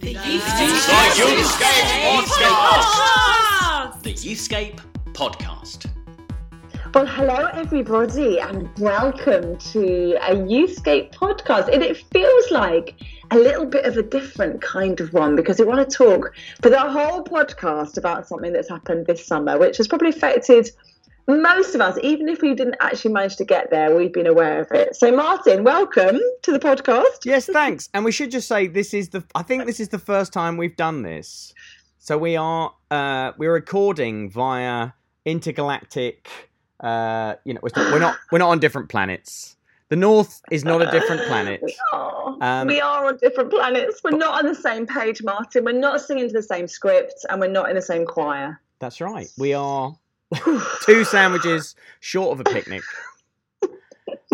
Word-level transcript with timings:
The 0.00 0.14
Youthscape 0.14 0.78
Podcast. 2.32 4.02
The 4.02 4.14
Youthscape 4.14 4.80
Podcast. 5.12 5.86
Well, 6.94 7.06
hello 7.06 7.50
everybody, 7.52 8.40
and 8.40 8.68
welcome 8.78 9.58
to 9.58 10.16
a 10.22 10.34
Youthscape 10.34 11.12
podcast. 11.12 11.72
And 11.72 11.82
it 11.82 11.98
feels 12.12 12.50
like 12.50 12.94
a 13.30 13.36
little 13.36 13.66
bit 13.66 13.84
of 13.84 13.96
a 13.96 14.02
different 14.02 14.62
kind 14.62 15.00
of 15.00 15.12
one 15.12 15.36
because 15.36 15.58
we 15.58 15.64
want 15.64 15.88
to 15.88 15.96
talk 15.96 16.34
for 16.62 16.70
the 16.70 16.80
whole 16.80 17.22
podcast 17.22 17.98
about 17.98 18.26
something 18.26 18.52
that's 18.52 18.68
happened 18.68 19.06
this 19.06 19.26
summer, 19.26 19.58
which 19.58 19.76
has 19.76 19.86
probably 19.86 20.08
affected 20.08 20.70
most 21.28 21.74
of 21.74 21.80
us, 21.82 21.98
even 22.02 22.28
if 22.28 22.40
we 22.40 22.54
didn't 22.54 22.76
actually 22.80 23.12
manage 23.12 23.36
to 23.36 23.44
get 23.44 23.70
there, 23.70 23.94
we've 23.94 24.12
been 24.12 24.26
aware 24.26 24.60
of 24.60 24.72
it. 24.72 24.96
So, 24.96 25.14
Martin, 25.14 25.62
welcome 25.62 26.18
to 26.42 26.52
the 26.52 26.58
podcast. 26.58 27.24
Yes, 27.24 27.46
thanks. 27.46 27.90
And 27.92 28.04
we 28.04 28.12
should 28.12 28.30
just 28.30 28.48
say 28.48 28.66
this 28.66 28.94
is 28.94 29.10
the. 29.10 29.22
I 29.34 29.42
think 29.42 29.66
this 29.66 29.78
is 29.78 29.90
the 29.90 29.98
first 29.98 30.32
time 30.32 30.56
we've 30.56 30.76
done 30.76 31.02
this. 31.02 31.52
So 31.98 32.16
we 32.16 32.36
are 32.36 32.72
uh, 32.90 33.32
we're 33.36 33.52
recording 33.52 34.30
via 34.30 34.92
intergalactic. 35.26 36.30
Uh, 36.80 37.34
you 37.44 37.52
know, 37.52 37.60
we're 37.62 37.98
not, 37.98 38.16
we're 38.32 38.38
not 38.38 38.48
on 38.48 38.58
different 38.58 38.88
planets. 38.88 39.56
The 39.90 39.96
North 39.96 40.40
is 40.50 40.64
not 40.64 40.80
a 40.80 40.90
different 40.90 41.22
planet. 41.26 41.60
We 41.62 41.76
are. 41.92 42.36
Um, 42.40 42.68
we 42.68 42.80
are 42.80 43.06
on 43.06 43.18
different 43.18 43.50
planets. 43.50 44.00
We're 44.02 44.16
not 44.16 44.42
on 44.42 44.48
the 44.48 44.54
same 44.54 44.86
page, 44.86 45.22
Martin. 45.22 45.64
We're 45.64 45.72
not 45.72 46.00
singing 46.00 46.28
to 46.28 46.32
the 46.32 46.42
same 46.42 46.68
script, 46.68 47.26
and 47.28 47.40
we're 47.40 47.48
not 47.48 47.68
in 47.68 47.76
the 47.76 47.82
same 47.82 48.06
choir. 48.06 48.60
That's 48.78 49.00
right. 49.00 49.28
We 49.36 49.54
are 49.54 49.94
two 50.82 51.04
sandwiches 51.04 51.74
short 52.00 52.32
of 52.32 52.40
a 52.40 52.44
picnic. 52.52 52.82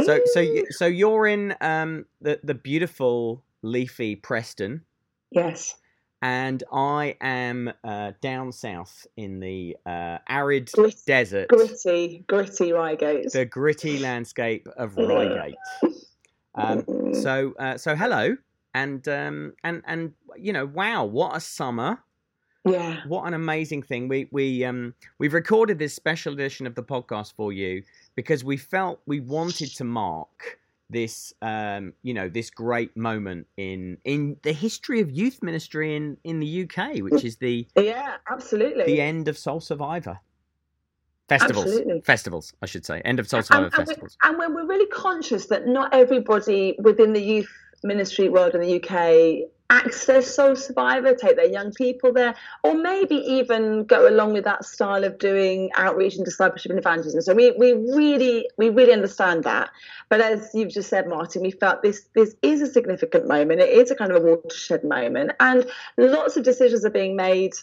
So 0.03 0.21
so 0.27 0.45
so 0.71 0.87
you're 0.87 1.27
in 1.27 1.55
um, 1.61 2.07
the 2.21 2.41
the 2.43 2.55
beautiful 2.55 3.43
leafy 3.63 4.17
Preston. 4.17 4.83
Yes. 5.31 5.75
and 6.23 6.63
I 6.73 7.17
am 7.21 7.73
uh, 7.83 8.13
down 8.21 8.53
south 8.53 9.07
in 9.17 9.41
the 9.41 9.77
uh, 9.85 10.19
arid 10.29 10.71
Grit- 10.73 11.03
desert, 11.07 11.49
Gritty, 11.49 12.25
gritty 12.29 12.73
Reigate. 12.73 13.33
the 13.33 13.45
gritty 13.45 13.99
landscape 13.99 14.69
of 14.77 14.97
Reigate. 14.97 15.57
Um, 16.55 16.85
so, 17.15 17.55
uh, 17.59 17.77
so 17.79 17.97
hello, 17.97 18.37
and 18.75 19.07
um, 19.09 19.55
and 19.65 19.83
and 19.87 20.13
you 20.37 20.53
know, 20.53 20.67
wow, 20.67 21.05
what 21.05 21.37
a 21.37 21.41
summer! 21.41 21.99
Yeah. 22.65 23.01
What 23.07 23.27
an 23.27 23.35
amazing 23.35 23.83
thing. 23.83 24.09
We 24.09 24.29
we 24.31 24.65
um 24.65 24.95
we've 25.19 25.35
recorded 25.35 25.79
this 25.79 25.95
special 25.95 26.33
edition 26.33 26.67
of 26.67 26.75
the 26.75 26.83
podcast 26.83 27.35
for 27.35 27.53
you 27.53 27.83
because 28.15 28.45
we 28.45 28.57
felt 28.57 29.01
we 29.07 29.21
wanted 29.21 29.71
to 29.77 29.85
mark 29.85 30.59
this 30.91 31.33
um 31.43 31.93
you 32.03 32.13
know 32.13 32.29
this 32.29 32.51
great 32.51 32.95
moment 32.97 33.47
in 33.57 33.97
in 34.05 34.37
the 34.43 34.53
history 34.53 35.01
of 35.01 35.11
youth 35.11 35.43
ministry 35.43 35.97
in 35.97 36.17
in 36.25 36.41
the 36.41 36.63
UK 36.65 36.99
which 36.99 37.25
is 37.25 37.37
the 37.37 37.67
Yeah, 37.75 38.17
absolutely. 38.31 38.85
the 38.85 39.01
end 39.01 39.29
of 39.29 39.39
Soul 39.39 39.61
Survivor 39.61 40.21
festivals. 41.29 41.65
Absolutely. 41.65 42.01
Festivals, 42.03 42.53
I 42.63 42.67
should 42.67 42.85
say. 42.85 43.01
End 43.05 43.19
of 43.19 43.29
Soul 43.29 43.39
and, 43.39 43.47
Survivor 43.47 43.65
and, 43.65 43.73
we, 43.79 43.85
festivals. 43.87 44.17
and 44.23 44.39
when 44.39 44.55
we're 44.55 44.67
really 44.67 44.87
conscious 44.89 45.47
that 45.47 45.67
not 45.67 45.93
everybody 45.95 46.77
within 46.83 47.13
the 47.15 47.23
youth 47.23 47.51
ministry 47.83 48.29
world 48.29 48.55
in 48.55 48.61
the 48.61 48.83
UK 48.83 49.49
access 49.75 50.33
Soul 50.33 50.55
Survivor, 50.55 51.15
take 51.15 51.37
their 51.37 51.51
young 51.51 51.73
people 51.73 52.13
there, 52.13 52.35
or 52.63 52.75
maybe 52.75 53.17
even 53.17 53.85
go 53.85 54.09
along 54.09 54.33
with 54.33 54.45
that 54.45 54.65
style 54.65 55.05
of 55.05 55.19
doing 55.19 55.71
outreach 55.75 56.15
and 56.15 56.25
discipleship 56.25 56.71
and 56.71 56.79
evangelism. 56.79 57.21
So 57.21 57.35
we, 57.35 57.51
we 57.53 57.73
really 57.73 58.49
we 58.57 58.71
really 58.71 58.93
understand 58.93 59.45
that. 59.45 59.71
But 60.09 60.21
as 60.21 60.51
you've 60.55 60.73
just 60.73 60.89
said, 60.89 61.09
Martin, 61.09 61.43
we 61.43 61.51
felt 61.51 61.83
this 61.83 62.07
this 62.15 62.37
is 62.43 62.63
a 62.63 62.67
significant 62.67 63.27
moment. 63.27 63.61
It 63.61 63.71
is 63.71 63.91
a 63.91 63.97
kind 63.97 64.13
of 64.13 64.23
a 64.23 64.27
watershed 64.27 64.85
moment, 64.85 65.33
and 65.41 65.67
lots 65.97 66.37
of 66.37 66.45
decisions 66.45 66.85
are 66.85 66.91
being 66.91 67.17
made 67.17 67.55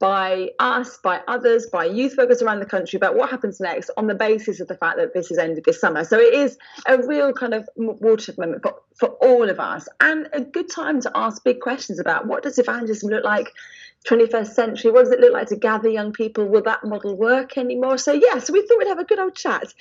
by 0.00 0.48
us, 0.58 0.96
by 0.96 1.20
others, 1.28 1.66
by 1.66 1.84
youth 1.84 2.16
workers 2.16 2.40
around 2.40 2.58
the 2.58 2.66
country 2.66 2.96
about 2.96 3.14
what 3.16 3.30
happens 3.30 3.60
next 3.60 3.90
on 3.98 4.06
the 4.06 4.14
basis 4.14 4.58
of 4.58 4.66
the 4.66 4.74
fact 4.74 4.96
that 4.96 5.12
this 5.12 5.28
has 5.28 5.36
ended 5.36 5.62
this 5.64 5.78
summer. 5.78 6.04
So 6.04 6.18
it 6.18 6.32
is 6.32 6.56
a 6.86 7.06
real 7.06 7.34
kind 7.34 7.52
of 7.52 7.68
watershed 7.76 8.38
moment 8.38 8.62
for, 8.62 8.76
for 8.96 9.08
all 9.20 9.48
of 9.48 9.60
us 9.60 9.86
and 10.00 10.26
a 10.32 10.40
good 10.40 10.70
time 10.70 11.02
to 11.02 11.12
ask 11.14 11.44
big 11.44 11.60
questions 11.60 12.00
about 12.00 12.26
what 12.26 12.42
does 12.42 12.58
evangelism 12.58 13.10
look 13.10 13.24
like 13.24 13.52
21st 14.08 14.46
century? 14.54 14.90
What 14.90 15.04
does 15.04 15.12
it 15.12 15.20
look 15.20 15.34
like 15.34 15.48
to 15.48 15.56
gather 15.56 15.90
young 15.90 16.12
people? 16.12 16.46
Will 16.46 16.62
that 16.62 16.82
model 16.82 17.14
work 17.14 17.58
anymore? 17.58 17.98
So, 17.98 18.12
yes, 18.12 18.50
we 18.50 18.66
thought 18.66 18.78
we'd 18.78 18.88
have 18.88 18.98
a 18.98 19.04
good 19.04 19.18
old 19.18 19.34
chat. 19.34 19.74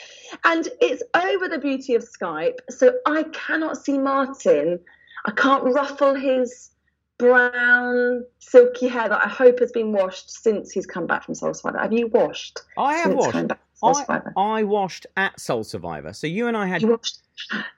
And 0.44 0.68
it's 0.82 1.02
over 1.16 1.48
the 1.48 1.60
beauty 1.60 1.96
of 1.96 2.04
Skype. 2.04 2.58
So 2.70 2.96
I 3.06 3.24
cannot 3.24 3.78
see 3.78 3.98
Martin. 3.98 4.82
I 5.26 5.32
can't 5.32 5.64
ruffle 5.64 6.16
his 6.16 6.72
brown, 7.20 8.24
silky 8.40 8.88
hair 8.88 9.08
that 9.10 9.22
I 9.24 9.28
hope 9.30 9.60
has 9.60 9.72
been 9.72 9.92
washed 9.92 10.32
since 10.32 10.72
he's 10.72 10.88
come 10.88 11.06
back 11.06 11.26
from 11.26 11.36
Soul 11.36 11.54
Survivor. 11.54 11.78
Have 11.80 11.94
you 11.94 12.08
washed? 12.08 12.60
I 12.78 12.96
have 12.96 13.14
washed. 13.14 13.32
coming 13.32 13.48
back 13.48 13.60
from 13.80 13.94
Soul 13.94 14.06
I, 14.10 14.60
I 14.60 14.64
washed 14.64 15.06
at 15.16 15.40
Soul 15.40 15.64
Survivor. 15.64 16.14
So 16.14 16.26
you 16.28 16.48
and 16.48 16.58
I 16.58 16.66
had 16.66 16.82
You 16.82 16.88
watched? 16.90 17.20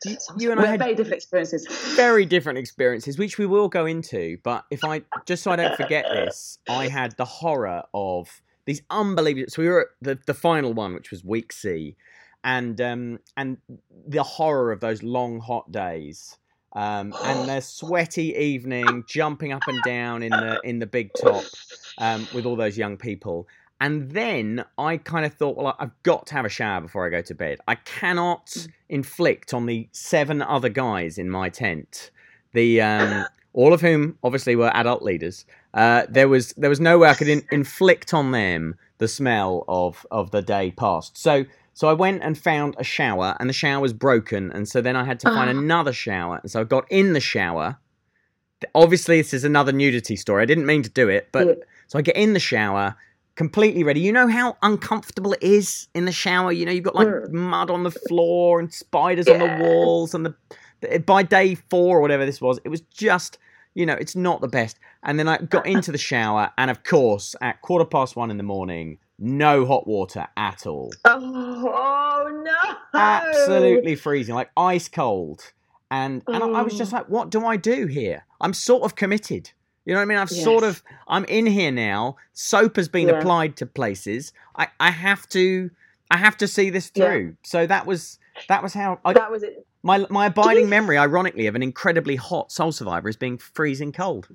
You- 0.05 0.17
you 0.39 0.51
and 0.51 0.59
I 0.59 0.65
had- 0.67 0.79
very 0.79 0.95
different 0.95 1.17
experiences. 1.17 1.67
very 1.95 2.25
different 2.25 2.57
experiences, 2.59 3.17
which 3.17 3.37
we 3.37 3.45
will 3.45 3.67
go 3.67 3.85
into. 3.85 4.37
But 4.43 4.63
if 4.71 4.83
I 4.85 5.01
just 5.25 5.43
so 5.43 5.51
I 5.51 5.55
don't 5.57 5.75
forget 5.75 6.05
this, 6.11 6.57
I 6.69 6.87
had 6.87 7.15
the 7.17 7.25
horror 7.25 7.83
of 7.93 8.41
these 8.65 8.81
unbelievable. 8.89 9.49
So 9.49 9.61
we 9.61 9.67
were 9.69 9.81
at 9.81 9.87
the 10.01 10.19
the 10.25 10.33
final 10.33 10.73
one, 10.73 10.93
which 10.93 11.11
was 11.11 11.23
week 11.23 11.51
C, 11.51 11.95
and 12.43 12.79
um 12.81 13.19
and 13.37 13.57
the 14.07 14.23
horror 14.23 14.71
of 14.71 14.79
those 14.79 15.03
long 15.03 15.39
hot 15.39 15.71
days. 15.71 16.37
Um, 16.73 17.13
and 17.23 17.49
the 17.49 17.61
sweaty 17.61 18.35
evening, 18.35 19.03
jumping 19.07 19.51
up 19.51 19.63
and 19.67 19.81
down 19.83 20.23
in 20.23 20.31
the 20.31 20.59
in 20.63 20.79
the 20.79 20.87
big 20.87 21.11
top, 21.13 21.43
um, 21.97 22.27
with 22.33 22.45
all 22.45 22.55
those 22.55 22.77
young 22.77 22.97
people, 22.97 23.47
and 23.81 24.11
then 24.11 24.63
I 24.77 24.97
kind 24.97 25.25
of 25.25 25.33
thought, 25.33 25.57
well, 25.57 25.75
I've 25.79 26.03
got 26.03 26.27
to 26.27 26.35
have 26.35 26.45
a 26.45 26.49
shower 26.49 26.81
before 26.81 27.05
I 27.07 27.09
go 27.09 27.23
to 27.23 27.33
bed. 27.33 27.57
I 27.67 27.75
cannot 27.75 28.67
inflict 28.89 29.55
on 29.55 29.65
the 29.65 29.89
seven 29.91 30.43
other 30.43 30.69
guys 30.69 31.17
in 31.17 31.31
my 31.31 31.49
tent, 31.49 32.11
the 32.53 32.79
um, 32.79 33.25
all 33.53 33.73
of 33.73 33.81
whom 33.81 34.19
obviously 34.23 34.55
were 34.55 34.71
adult 34.75 35.01
leaders. 35.01 35.45
Uh, 35.73 36.05
there 36.07 36.29
was 36.29 36.53
there 36.53 36.69
was 36.69 36.79
no 36.79 36.99
way 36.99 37.09
I 37.09 37.15
could 37.15 37.27
in, 37.27 37.43
inflict 37.51 38.13
on 38.13 38.31
them 38.31 38.75
the 38.99 39.07
smell 39.07 39.65
of 39.67 40.05
of 40.11 40.29
the 40.29 40.43
day 40.43 40.69
past. 40.71 41.17
So 41.17 41.45
so 41.81 41.87
I 41.87 41.93
went 41.93 42.21
and 42.21 42.37
found 42.37 42.75
a 42.77 42.83
shower, 42.83 43.35
and 43.39 43.49
the 43.49 43.53
shower 43.53 43.81
was 43.81 43.91
broken, 43.91 44.51
and 44.51 44.69
so 44.69 44.81
then 44.81 44.95
I 44.95 45.03
had 45.03 45.19
to 45.21 45.29
find 45.29 45.49
Ah. 45.49 45.59
another 45.59 45.91
shower, 45.91 46.39
and 46.43 46.51
so 46.51 46.61
I 46.61 46.63
got 46.63 46.85
in 46.91 47.13
the 47.13 47.19
shower. 47.19 47.77
Obviously, 48.75 49.17
this 49.17 49.33
is 49.33 49.43
another 49.43 49.71
nudity 49.71 50.15
story. 50.15 50.43
I 50.43 50.45
didn't 50.45 50.67
mean 50.67 50.83
to 50.83 50.91
do 50.91 51.09
it, 51.09 51.29
but 51.31 51.47
Yeah. 51.47 51.53
so 51.87 51.97
I 51.97 52.03
get 52.03 52.15
in 52.15 52.33
the 52.33 52.39
shower, 52.39 52.95
completely 53.33 53.83
ready. 53.83 53.99
You 53.99 54.11
know 54.11 54.27
how 54.27 54.57
uncomfortable 54.61 55.33
it 55.33 55.41
is 55.41 55.87
in 55.95 56.05
the 56.05 56.11
shower. 56.11 56.51
You 56.51 56.67
know 56.67 56.71
you've 56.71 56.83
got 56.83 56.93
like 56.93 57.07
Mm. 57.07 57.31
mud 57.31 57.71
on 57.71 57.81
the 57.81 57.89
floor 57.89 58.59
and 58.59 58.71
spiders 58.71 59.27
on 59.27 59.39
the 59.39 59.57
walls, 59.59 60.13
and 60.13 60.23
the 60.23 60.35
by 60.99 61.23
day 61.23 61.55
four 61.71 61.97
or 61.97 62.01
whatever 62.01 62.27
this 62.27 62.39
was, 62.41 62.59
it 62.63 62.69
was 62.69 62.81
just 62.81 63.39
you 63.73 63.87
know 63.87 63.93
it's 63.93 64.15
not 64.15 64.41
the 64.41 64.47
best. 64.47 64.77
And 65.01 65.17
then 65.17 65.27
I 65.27 65.37
got 65.37 65.65
into 65.75 65.91
the 65.91 65.97
shower, 65.97 66.51
and 66.59 66.69
of 66.69 66.83
course, 66.83 67.35
at 67.41 67.59
quarter 67.63 67.85
past 67.85 68.15
one 68.15 68.29
in 68.29 68.37
the 68.37 68.43
morning, 68.43 68.99
no 69.21 69.65
hot 69.65 69.87
water 69.87 70.27
at 70.35 70.65
all. 70.65 70.91
Oh, 71.05 71.71
oh 71.73 72.41
no! 72.43 72.99
Absolutely 72.99 73.95
freezing, 73.95 74.35
like 74.35 74.49
ice 74.57 74.89
cold. 74.89 75.53
And 75.89 76.23
and 76.27 76.43
I, 76.43 76.47
I 76.47 76.61
was 76.61 76.77
just 76.77 76.93
Oh. 76.93 76.97
like, 76.97 77.09
what 77.09 77.29
do 77.29 77.45
I 77.45 77.55
do 77.57 77.85
here? 77.85 78.25
I'm 78.41 78.53
sort 78.53 78.83
of 78.83 78.95
committed. 78.95 79.51
You 79.85 79.93
know 79.93 79.99
what 79.99 80.03
I 80.03 80.05
mean? 80.05 80.17
I've 80.17 80.29
sort 80.29 80.63
of 80.63 80.81
I'm 81.07 81.25
in 81.25 81.45
here 81.45 81.71
now. 81.71 82.15
Soap 82.33 82.75
has 82.77 82.87
been 82.89 83.07
Yeah. 83.07 83.19
applied 83.19 83.57
to 83.57 83.65
places. 83.65 84.31
I, 84.55 84.67
I 84.79 84.91
have 84.91 85.27
to 85.29 85.69
I 86.09 86.17
have 86.17 86.37
to 86.37 86.47
see 86.47 86.69
this 86.69 86.91
Yeah. 86.95 87.05
through. 87.05 87.35
So 87.43 87.67
that 87.67 87.85
was 87.85 88.19
that 88.47 88.63
was 88.63 88.73
how 88.73 88.99
I, 89.05 89.13
That 89.13 89.31
was 89.31 89.43
it. 89.43 89.65
my 89.83 90.05
my 90.09 90.27
abiding 90.27 90.69
memory, 90.69 90.97
ironically, 90.97 91.47
of 91.47 91.55
an 91.55 91.63
incredibly 91.63 92.15
hot 92.15 92.51
Soul 92.51 92.71
Survivor 92.71 93.09
is 93.09 93.17
being 93.17 93.37
freezing 93.37 93.91
cold. 93.91 94.27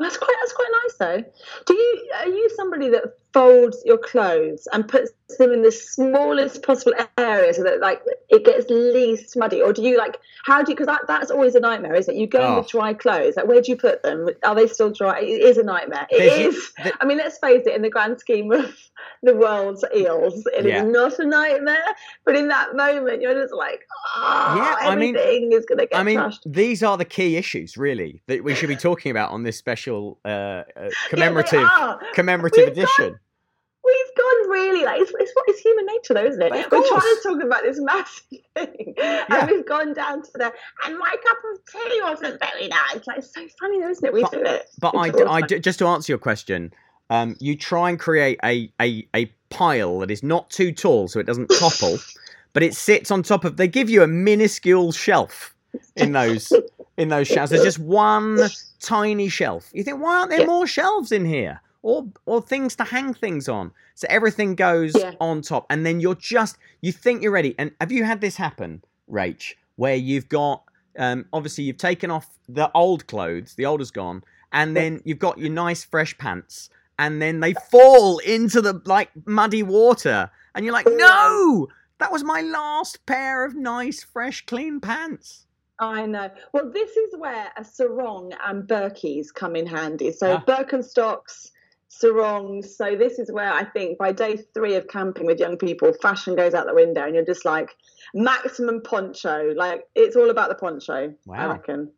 That's 0.00 0.16
quite. 0.16 0.34
That's 0.40 0.52
quite 0.52 0.70
nice, 0.82 0.94
though. 0.98 1.30
Do 1.66 1.74
you 1.74 2.10
are 2.16 2.26
you 2.28 2.50
somebody 2.56 2.88
that 2.90 3.04
folds 3.32 3.82
your 3.84 3.98
clothes 3.98 4.68
and 4.72 4.86
puts 4.86 5.10
them 5.38 5.50
in 5.52 5.62
the 5.62 5.72
smallest 5.72 6.62
possible 6.62 6.92
area 7.16 7.54
so 7.54 7.62
that 7.62 7.80
like 7.80 8.02
it 8.28 8.44
gets 8.44 8.68
least 8.68 9.34
muddy, 9.36 9.62
or 9.62 9.72
do 9.72 9.82
you 9.82 9.96
like 9.96 10.18
how 10.44 10.62
do 10.62 10.70
you? 10.72 10.76
Because 10.76 10.86
that, 10.88 11.02
that's 11.06 11.30
always 11.30 11.54
a 11.54 11.60
nightmare, 11.60 11.94
isn't 11.94 12.14
it? 12.14 12.18
You 12.18 12.26
go 12.26 12.40
in 12.40 12.44
Oh. 12.52 12.58
with 12.58 12.68
dry 12.68 12.92
clothes. 12.94 13.36
Like 13.36 13.46
where 13.46 13.62
do 13.62 13.70
you 13.70 13.76
put 13.76 14.02
them? 14.02 14.28
Are 14.44 14.54
they 14.54 14.66
still 14.66 14.90
dry? 14.90 15.20
It 15.20 15.40
is 15.42 15.56
a 15.56 15.62
nightmare. 15.62 16.06
It 16.10 16.18
There's- 16.18 16.54
is. 16.54 16.72
I 17.00 17.04
mean, 17.06 17.16
let's 17.18 17.38
face 17.38 17.62
it. 17.66 17.74
In 17.74 17.82
the 17.82 17.88
grand 17.90 18.18
scheme 18.18 18.50
of 18.52 18.76
the 19.22 19.34
world's 19.36 19.84
eels, 19.96 20.44
it 20.48 20.66
is 20.66 20.72
Yeah. 20.72 20.82
not 20.84 21.18
a 21.18 21.24
nightmare. 21.24 21.78
But 22.26 22.36
in 22.36 22.48
that 22.48 22.74
moment, 22.76 23.22
you're 23.22 23.34
just 23.40 23.54
like, 23.54 23.86
oh, 24.16 24.54
Yeah, 24.56 24.90
I 24.90 24.96
mean- 24.96 25.16
everything 25.16 25.52
is 25.52 25.64
going 25.64 25.78
to 25.78 25.86
get 25.86 25.98
I 25.98 26.02
mean, 26.02 26.18
trashed. 26.18 26.40
these 26.44 26.82
are 26.82 26.96
the 26.98 27.04
key 27.04 27.36
issues, 27.36 27.76
really, 27.76 28.20
that 28.26 28.42
we 28.44 28.54
should 28.54 28.68
be 28.68 28.76
talking 28.76 29.10
about 29.10 29.30
on 29.30 29.44
this 29.44 29.56
special 29.56 30.18
uh, 30.24 30.28
uh, 30.28 30.62
commemorative 31.08 31.62
are. 31.64 32.00
commemorative 32.14 32.64
We've 32.64 32.72
edition. 32.78 33.18
Really 34.52 34.84
like 34.84 35.00
it's, 35.00 35.12
it's 35.18 35.32
what 35.34 35.44
it's 35.48 35.60
human 35.60 35.86
nature 35.86 36.14
though, 36.14 36.26
isn't 36.26 36.42
it? 36.42 36.52
We're 36.52 36.88
trying 36.88 37.00
to 37.00 37.20
talk 37.22 37.42
about 37.42 37.62
this 37.62 37.78
massive 37.80 38.22
thing, 38.54 38.94
Yeah. 38.96 39.24
and 39.28 39.50
we've 39.50 39.66
gone 39.66 39.94
down 39.94 40.22
to 40.22 40.30
the 40.34 40.52
and 40.86 40.98
my 40.98 41.10
cup 41.26 41.38
of 41.52 41.60
tea 41.72 42.00
wasn't 42.02 42.38
very 42.40 42.68
nice. 42.68 43.06
Like 43.06 43.18
it's 43.18 43.34
so 43.34 43.46
funny 43.60 43.80
though, 43.80 43.90
isn't 43.90 44.04
it? 44.06 44.12
We 44.12 44.22
But- 44.22 44.32
do 44.32 44.42
it. 44.42 44.68
But 44.78 44.94
I, 44.94 45.06
It's 45.08 45.20
I 45.22 45.40
just 45.58 45.78
to 45.80 45.86
answer 45.86 46.12
your 46.12 46.18
question, 46.18 46.72
um, 47.10 47.36
you 47.40 47.56
try 47.56 47.90
and 47.90 47.98
create 47.98 48.38
a, 48.44 48.70
a 48.80 49.06
a 49.14 49.26
pile 49.50 49.98
that 50.00 50.10
is 50.10 50.22
not 50.22 50.48
too 50.50 50.72
tall 50.72 51.08
so 51.08 51.18
it 51.20 51.26
doesn't 51.26 51.46
topple, 51.58 51.98
but 52.52 52.62
it 52.62 52.74
sits 52.74 53.10
on 53.10 53.22
top 53.22 53.44
of. 53.44 53.56
They 53.56 53.68
give 53.68 53.88
you 53.90 54.02
a 54.02 54.06
minuscule 54.06 54.92
shelf 54.92 55.54
in 55.96 56.12
those 56.12 56.52
in 56.96 57.08
those 57.08 57.26
shelves. 57.32 57.50
There's 57.50 57.64
just 57.64 57.78
one 57.78 58.38
tiny 58.80 59.28
shelf. 59.28 59.70
You 59.72 59.82
think, 59.84 60.00
why 60.02 60.18
aren't 60.18 60.30
there 60.30 60.40
Yeah. 60.40 60.46
more 60.46 60.66
shelves 60.66 61.12
in 61.12 61.24
here? 61.24 61.60
Or 61.82 62.06
or 62.26 62.40
things 62.40 62.76
to 62.76 62.84
hang 62.84 63.12
things 63.12 63.48
on. 63.48 63.72
So 63.96 64.06
everything 64.08 64.54
goes 64.54 64.94
Yeah. 64.96 65.14
on 65.20 65.42
top, 65.42 65.66
and 65.68 65.84
then 65.84 66.00
you're 66.00 66.14
just 66.14 66.56
you 66.80 66.92
think 66.92 67.22
you're 67.22 67.32
ready. 67.32 67.54
And 67.58 67.72
have 67.80 67.90
you 67.90 68.04
had 68.04 68.20
this 68.20 68.36
happen, 68.36 68.82
Rach, 69.10 69.54
where 69.76 69.96
you've 69.96 70.28
got 70.28 70.62
um, 70.98 71.24
obviously 71.32 71.64
you've 71.64 71.78
taken 71.78 72.10
off 72.10 72.38
the 72.48 72.70
old 72.74 73.06
clothes, 73.06 73.54
the 73.56 73.66
old 73.66 73.80
is 73.80 73.90
gone, 73.90 74.22
and 74.52 74.76
then 74.76 75.00
you've 75.04 75.18
got 75.18 75.38
your 75.38 75.50
nice 75.50 75.82
fresh 75.84 76.16
pants, 76.18 76.68
and 76.98 77.20
then 77.20 77.40
they 77.40 77.54
fall 77.54 78.18
into 78.18 78.60
the 78.60 78.80
like 78.84 79.10
muddy 79.26 79.62
water, 79.62 80.30
and 80.54 80.64
you're 80.64 80.74
like, 80.74 80.86
no, 80.88 81.66
that 81.98 82.12
was 82.12 82.22
my 82.22 82.42
last 82.42 83.04
pair 83.06 83.44
of 83.44 83.56
nice, 83.56 84.02
fresh, 84.04 84.44
clean 84.46 84.80
pants. 84.80 85.46
I 85.78 86.04
know. 86.06 86.30
Well, 86.52 86.70
this 86.70 86.96
is 86.96 87.16
where 87.16 87.50
a 87.56 87.64
sarong 87.64 88.32
and 88.46 88.68
Birkies 88.68 89.32
come 89.34 89.56
in 89.56 89.66
handy. 89.66 90.12
So 90.12 90.34
Ah. 90.34 90.44
Birkenstocks, 90.46 91.50
sarongs. 91.92 92.76
So 92.76 92.96
this 92.96 93.18
is 93.18 93.30
where 93.30 93.52
I 93.52 93.64
think 93.64 93.98
by 93.98 94.12
day 94.12 94.38
three 94.54 94.74
of 94.74 94.88
camping 94.88 95.26
with 95.26 95.38
young 95.38 95.56
people, 95.56 95.92
fashion 96.00 96.34
goes 96.34 96.54
out 96.54 96.66
the 96.66 96.74
window, 96.74 97.04
and 97.04 97.14
you're 97.14 97.24
just 97.24 97.44
like 97.44 97.70
maximum 98.14 98.80
poncho. 98.82 99.52
Like 99.56 99.84
it's 99.94 100.16
all 100.16 100.30
about 100.30 100.48
the 100.48 100.54
poncho. 100.54 100.94
I 100.94 101.14
Wow. 101.26 101.52
reckon. 101.52 101.90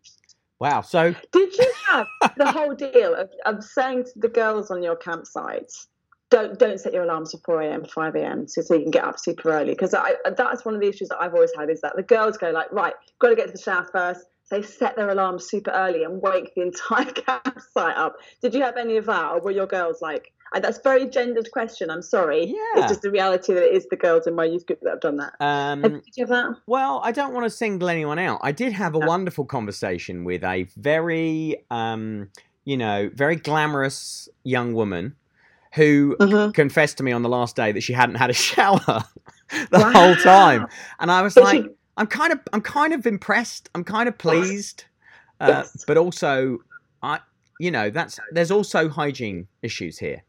Wow. 0.60 0.80
So 0.80 1.14
Did 1.32 1.56
you 1.56 1.72
have 1.88 2.06
the 2.36 2.50
whole 2.50 2.74
deal 2.74 3.14
of, 3.14 3.30
of 3.46 3.62
saying 3.62 4.04
to 4.04 4.10
the 4.16 4.28
girls 4.28 4.70
on 4.70 4.82
your 4.82 4.96
campsite, 4.96 5.70
don't 6.30 6.58
don't 6.58 6.80
set 6.80 6.92
your 6.92 7.04
alarms 7.04 7.32
for 7.32 7.38
4 7.44 7.62
a.m. 7.62 7.84
5 7.84 8.16
a.m. 8.16 8.48
So, 8.48 8.62
so 8.62 8.74
you 8.74 8.82
can 8.82 8.90
get 8.90 9.04
up 9.04 9.18
super 9.18 9.50
early 9.52 9.72
because 9.72 9.92
that's 9.92 10.64
one 10.64 10.74
of 10.74 10.80
the 10.80 10.88
issues 10.88 11.08
that 11.10 11.18
I've 11.20 11.34
always 11.34 11.52
had 11.56 11.70
is 11.70 11.80
that 11.82 11.94
the 11.96 12.02
girls 12.02 12.36
go 12.36 12.50
like 12.50 12.72
right 12.72 12.94
got 13.20 13.28
to 13.28 13.36
get 13.36 13.46
to 13.46 13.52
the 13.52 13.58
shower 13.58 13.88
first 13.92 14.26
they 14.50 14.62
set 14.62 14.96
their 14.96 15.10
alarms 15.10 15.48
super 15.48 15.70
early 15.70 16.04
and 16.04 16.20
wake 16.22 16.54
the 16.54 16.62
entire 16.62 17.04
campsite 17.12 17.96
up 17.96 18.16
did 18.42 18.54
you 18.54 18.62
have 18.62 18.76
any 18.76 18.96
of 18.96 19.06
that 19.06 19.30
or 19.32 19.40
were 19.40 19.50
your 19.50 19.66
girls 19.66 20.00
like 20.02 20.32
that's 20.60 20.78
a 20.78 20.82
very 20.82 21.08
gendered 21.08 21.50
question 21.50 21.90
I'm 21.90 22.02
sorry 22.02 22.46
Yeah. 22.46 22.54
it's 22.76 22.88
just 22.88 23.02
the 23.02 23.10
reality 23.10 23.54
that 23.54 23.62
it 23.64 23.74
is 23.74 23.86
the 23.90 23.96
girls 23.96 24.26
in 24.28 24.34
my 24.36 24.44
youth 24.44 24.66
group 24.66 24.78
that 24.82 24.90
have 24.90 25.00
done 25.00 25.16
that 25.16 25.32
um, 25.40 25.82
did 25.82 26.02
you 26.16 26.22
have 26.26 26.28
that 26.28 26.56
Well, 26.66 27.00
I 27.02 27.10
don't 27.10 27.32
want 27.34 27.44
to 27.44 27.50
single 27.50 27.88
anyone 27.88 28.18
out. 28.20 28.38
I 28.42 28.52
did 28.52 28.72
have 28.72 28.94
a 28.94 29.00
No. 29.00 29.06
wonderful 29.06 29.44
conversation 29.46 30.22
with 30.24 30.44
a 30.44 30.68
very, 30.76 31.56
um, 31.70 32.30
you 32.64 32.76
know, 32.76 33.10
very 33.14 33.34
glamorous 33.36 34.28
young 34.44 34.74
woman 34.74 35.16
who 35.74 36.16
Mhm. 36.20 36.54
confessed 36.54 36.98
to 36.98 37.02
me 37.02 37.10
on 37.10 37.22
the 37.22 37.28
last 37.28 37.56
day 37.56 37.72
that 37.72 37.82
she 37.82 37.92
hadn't 37.92 38.14
had 38.14 38.30
a 38.30 38.32
shower 38.48 38.78
the 39.50 39.66
Wow. 39.72 39.92
whole 39.92 40.14
time, 40.16 40.66
and 41.00 41.10
I 41.10 41.22
was 41.22 41.34
But 41.34 41.44
like, 41.44 41.62
she- 41.64 41.70
I'm 41.96 42.06
kind 42.06 42.32
of, 42.32 42.40
I'm 42.52 42.60
kind 42.60 42.92
of 42.92 43.06
impressed. 43.06 43.68
I'm 43.74 43.84
kind 43.84 44.08
of 44.08 44.18
pleased, 44.18 44.84
uh, 45.40 45.64
but 45.86 45.96
also, 45.96 46.58
I, 47.02 47.20
you 47.60 47.70
know, 47.70 47.90
that's 47.90 48.18
there's 48.32 48.50
also 48.50 48.88
hygiene 48.88 49.46
issues 49.62 49.98
here. 49.98 50.22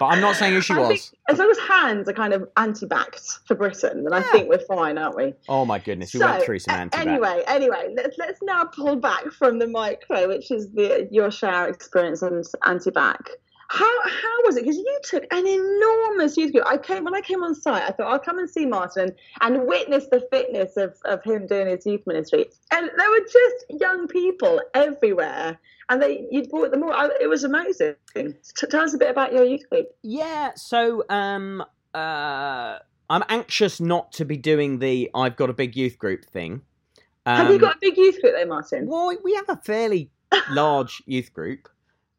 But 0.00 0.06
I'm 0.06 0.22
not 0.22 0.36
saying 0.36 0.54
who 0.54 0.62
she 0.62 0.72
I 0.72 0.78
was. 0.78 0.88
think 0.88 1.02
as 1.28 1.38
long 1.38 1.50
as 1.50 1.58
hands 1.58 2.08
are 2.08 2.14
kind 2.14 2.32
of 2.32 2.48
anti-backed 2.56 3.40
for 3.46 3.54
Britain, 3.54 4.02
then 4.02 4.14
I 4.14 4.22
think 4.32 4.48
we're 4.48 4.64
fine, 4.66 4.96
aren't 4.96 5.14
we? 5.14 5.34
Oh 5.46 5.66
my 5.66 5.78
goodness, 5.78 6.14
we 6.14 6.20
So, 6.20 6.26
went 6.26 6.42
through 6.42 6.60
some 6.60 6.74
anti 6.74 6.98
Anyway, 6.98 7.42
anyway, 7.46 7.92
let's 7.94 8.16
let's 8.16 8.40
now 8.42 8.64
pull 8.64 8.96
back 8.96 9.30
from 9.30 9.58
the 9.58 9.66
micro, 9.66 10.26
which 10.26 10.50
is 10.50 10.70
the 10.72 11.06
your 11.10 11.30
shower 11.30 11.68
experience 11.68 12.22
and 12.22 12.42
anti-back. 12.64 13.28
How 13.72 14.02
how 14.02 14.42
was 14.44 14.56
it? 14.56 14.64
Because 14.64 14.76
you 14.76 14.98
took 15.04 15.24
an 15.30 15.46
enormous 15.46 16.36
youth 16.36 16.50
group. 16.50 16.64
I 16.66 16.76
came 16.76 17.04
when 17.04 17.14
I 17.14 17.20
came 17.20 17.44
on 17.44 17.54
site. 17.54 17.84
I 17.84 17.92
thought 17.92 18.08
I'll 18.08 18.18
come 18.18 18.40
and 18.40 18.50
see 18.50 18.66
Martin 18.66 19.14
and 19.42 19.64
witness 19.64 20.06
the 20.10 20.26
fitness 20.32 20.76
of 20.76 20.96
of 21.04 21.22
him 21.22 21.46
doing 21.46 21.68
his 21.68 21.86
youth 21.86 22.04
ministry. 22.04 22.46
And 22.72 22.90
there 22.96 23.10
were 23.10 23.20
just 23.20 23.80
young 23.80 24.08
people 24.08 24.60
everywhere, 24.74 25.56
and 25.88 26.02
they 26.02 26.26
you 26.32 26.48
brought 26.48 26.72
them 26.72 26.82
all. 26.82 26.92
I, 26.92 27.10
it 27.20 27.28
was 27.28 27.44
amazing. 27.44 27.94
Tell 28.56 28.82
us 28.82 28.92
a 28.92 28.98
bit 28.98 29.08
about 29.08 29.32
your 29.32 29.44
youth 29.44 29.70
group. 29.70 29.86
Yeah, 30.02 30.50
so 30.56 31.04
um 31.08 31.62
uh 31.94 32.78
I'm 33.08 33.22
anxious 33.28 33.80
not 33.80 34.10
to 34.14 34.24
be 34.24 34.36
doing 34.36 34.80
the 34.80 35.10
I've 35.14 35.36
got 35.36 35.48
a 35.48 35.54
big 35.54 35.76
youth 35.76 35.96
group 35.96 36.24
thing. 36.24 36.62
Um, 37.24 37.36
Have 37.36 37.52
you 37.52 37.58
got 37.60 37.76
a 37.76 37.78
big 37.80 37.96
youth 37.96 38.20
group 38.20 38.34
there, 38.34 38.46
Martin? 38.46 38.88
Well, 38.88 39.16
we 39.22 39.34
have 39.34 39.48
a 39.48 39.56
fairly 39.62 40.10
large 40.50 41.04
youth 41.06 41.32
group. 41.32 41.68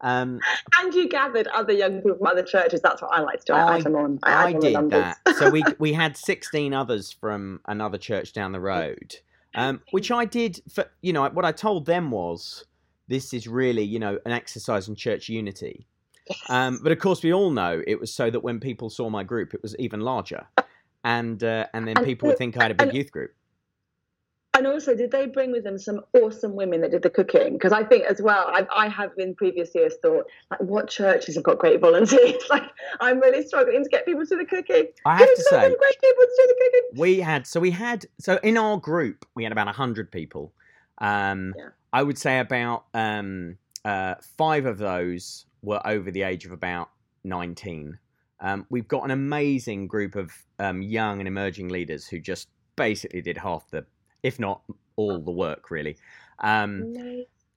Um 0.02 0.40
And 0.80 0.92
you 0.94 1.08
gathered 1.08 1.46
other 1.48 1.72
young 1.72 1.96
people 2.02 2.16
from 2.18 2.26
other 2.26 2.42
churches. 2.42 2.80
That's 2.80 3.00
what 3.02 3.12
I 3.12 3.20
like 3.20 3.40
to 3.40 3.46
do. 3.46 3.52
I, 3.54 3.60
I- 3.62 3.76
add 3.78 3.84
them 3.84 3.96
on. 3.96 4.18
I, 4.22 4.32
I 4.32 4.48
add 4.50 4.54
on 4.54 4.60
the 4.60 4.70
did 4.70 4.90
that. 4.90 5.18
So 5.38 5.50
we 5.50 5.62
we 5.78 5.92
had 5.92 6.16
16 6.16 6.74
others 6.74 7.12
from 7.12 7.60
another 7.66 7.98
church 7.98 8.32
down 8.32 8.52
the 8.52 8.60
road. 8.60 9.16
Um 9.54 9.80
which 9.90 10.10
I 10.10 10.24
did 10.24 10.60
for 10.72 10.86
you 11.02 11.12
know, 11.12 11.28
what 11.28 11.44
I 11.44 11.52
told 11.52 11.86
them 11.86 12.10
was 12.10 12.64
this 13.08 13.32
is 13.34 13.46
really, 13.46 13.82
you 13.82 13.98
know, 13.98 14.18
an 14.24 14.32
exercise 14.32 14.88
in 14.88 14.94
church 14.96 15.28
unity. 15.28 15.86
Um, 16.48 16.78
but 16.82 16.92
of 16.92 16.98
course, 17.00 17.22
we 17.22 17.32
all 17.32 17.50
know 17.50 17.82
it 17.86 17.98
was 18.00 18.14
so 18.14 18.30
that 18.30 18.40
when 18.40 18.60
people 18.60 18.88
saw 18.90 19.10
my 19.10 19.24
group, 19.24 19.54
it 19.54 19.60
was 19.62 19.76
even 19.78 20.00
larger, 20.00 20.46
and 21.04 21.42
uh, 21.42 21.66
and 21.74 21.86
then 21.86 21.96
And- 21.98 22.06
people 22.06 22.28
would 22.28 22.38
think 22.38 22.56
I 22.56 22.62
had 22.62 22.70
a 22.70 22.74
big 22.74 22.88
and- 22.88 22.96
youth 22.96 23.10
group. 23.10 23.34
And 24.54 24.66
also, 24.66 24.94
did 24.94 25.10
they 25.10 25.26
bring 25.26 25.50
with 25.50 25.64
them 25.64 25.78
some 25.78 26.02
awesome 26.12 26.54
women 26.54 26.82
that 26.82 26.90
did 26.90 27.02
the 27.02 27.08
cooking? 27.08 27.54
Because 27.54 27.72
I 27.72 27.84
think 27.84 28.04
as 28.04 28.20
well, 28.20 28.48
I, 28.48 28.66
I 28.74 28.88
have 28.88 29.12
in 29.16 29.34
previous 29.34 29.74
years 29.74 29.94
thought, 30.02 30.26
like, 30.50 30.60
what 30.60 30.90
churches 30.90 31.36
have 31.36 31.44
got 31.44 31.58
great 31.58 31.80
volunteers? 31.80 32.42
like, 32.50 32.64
I'm 33.00 33.18
really 33.18 33.46
struggling 33.46 33.82
to 33.82 33.88
get 33.88 34.04
people 34.04 34.26
to 34.26 34.36
the 34.36 34.44
cooking. 34.44 34.88
I 35.06 35.16
have 35.16 35.34
to 35.34 35.42
say, 35.42 35.60
great 35.60 36.00
people 36.00 36.22
to 36.22 36.34
do 36.36 36.46
the 36.48 36.54
cooking? 36.58 37.00
we 37.00 37.20
had 37.20 37.46
so 37.46 37.58
we 37.58 37.70
had 37.70 38.04
so 38.20 38.38
in 38.42 38.58
our 38.58 38.76
group 38.76 39.24
we 39.34 39.42
had 39.42 39.52
about 39.52 39.66
100 39.66 40.10
people 40.12 40.52
um 40.98 41.54
Yeah. 41.56 41.68
i 41.92 42.02
would 42.02 42.18
say 42.18 42.38
about 42.38 42.84
um 42.92 43.56
uh 43.84 44.16
five 44.36 44.66
of 44.66 44.78
those 44.78 45.46
were 45.62 45.80
over 45.86 46.10
the 46.10 46.22
age 46.22 46.44
of 46.44 46.52
about 46.52 46.90
19 47.24 47.98
um 48.40 48.66
we've 48.68 48.88
got 48.88 49.04
an 49.04 49.10
amazing 49.10 49.86
group 49.86 50.16
of 50.16 50.32
um 50.58 50.82
young 50.82 51.18
and 51.20 51.28
emerging 51.28 51.68
leaders 51.68 52.06
who 52.06 52.18
just 52.18 52.48
basically 52.76 53.22
did 53.22 53.38
half 53.38 53.70
the 53.70 53.86
if 54.22 54.38
not 54.38 54.62
all 54.96 55.20
the 55.20 55.30
work 55.30 55.70
really 55.70 55.96
um 56.40 56.92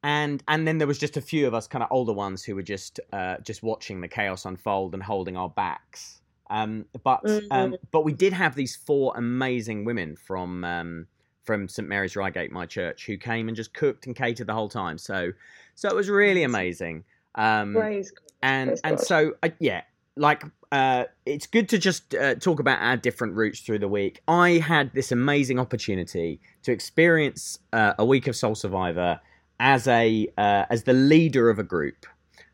and 0.05 0.43
and 0.47 0.67
then 0.67 0.77
there 0.77 0.87
was 0.87 0.99
just 0.99 1.17
a 1.17 1.21
few 1.21 1.47
of 1.47 1.55
us 1.55 1.67
kind 1.67 1.81
of 1.83 1.89
older 1.91 2.13
ones 2.13 2.43
who 2.43 2.53
were 2.53 2.61
just 2.61 2.99
uh, 3.11 3.37
just 3.39 3.63
watching 3.63 4.01
the 4.01 4.07
chaos 4.07 4.45
unfold 4.45 4.93
and 4.93 5.01
holding 5.01 5.35
our 5.35 5.49
backs. 5.49 6.21
Um, 6.51 6.85
but 7.03 7.21
um, 7.49 7.71
Mhm. 7.71 7.77
but 7.89 8.03
we 8.03 8.13
did 8.13 8.31
have 8.31 8.53
these 8.53 8.75
four 8.75 9.13
amazing 9.17 9.83
women 9.83 10.15
from 10.15 10.63
um, 10.63 11.07
from 11.43 11.67
St 11.67 11.87
Mary's 11.87 12.15
Reigate, 12.15 12.51
my 12.51 12.67
church, 12.67 13.07
who 13.07 13.17
came 13.17 13.47
and 13.47 13.57
just 13.57 13.73
cooked 13.73 14.05
and 14.05 14.15
catered 14.15 14.45
the 14.45 14.53
whole 14.53 14.69
time. 14.69 14.99
So 14.99 15.31
so 15.73 15.89
it 15.89 15.95
was 15.95 16.07
really 16.07 16.43
amazing. 16.43 17.03
Um, 17.33 17.75
and 18.43 18.69
Praise 18.69 18.81
and 18.83 18.97
God. 18.97 19.07
so 19.07 19.33
uh, 19.41 19.49
yeah 19.59 19.81
like 20.17 20.43
uh, 20.75 21.05
it's 21.25 21.47
good 21.47 21.67
to 21.69 21.77
just 21.77 22.13
uh, 22.15 22.35
talk 22.35 22.59
about 22.59 22.79
our 22.81 22.97
different 22.97 23.33
routes 23.35 23.59
through 23.61 23.79
the 23.79 23.87
week. 23.87 24.21
I 24.27 24.49
had 24.73 24.91
this 24.93 25.11
amazing 25.11 25.57
opportunity 25.59 26.39
to 26.63 26.71
experience 26.71 27.59
uh, 27.71 27.93
a 27.97 28.05
week 28.05 28.27
of 28.27 28.35
soul 28.35 28.55
survivor 28.55 29.19
as 29.59 29.87
a 29.87 30.27
uh, 30.37 30.65
as 30.69 30.83
the 30.83 30.93
leader 30.93 31.49
of 31.49 31.59
a 31.59 31.63
group. 31.63 32.05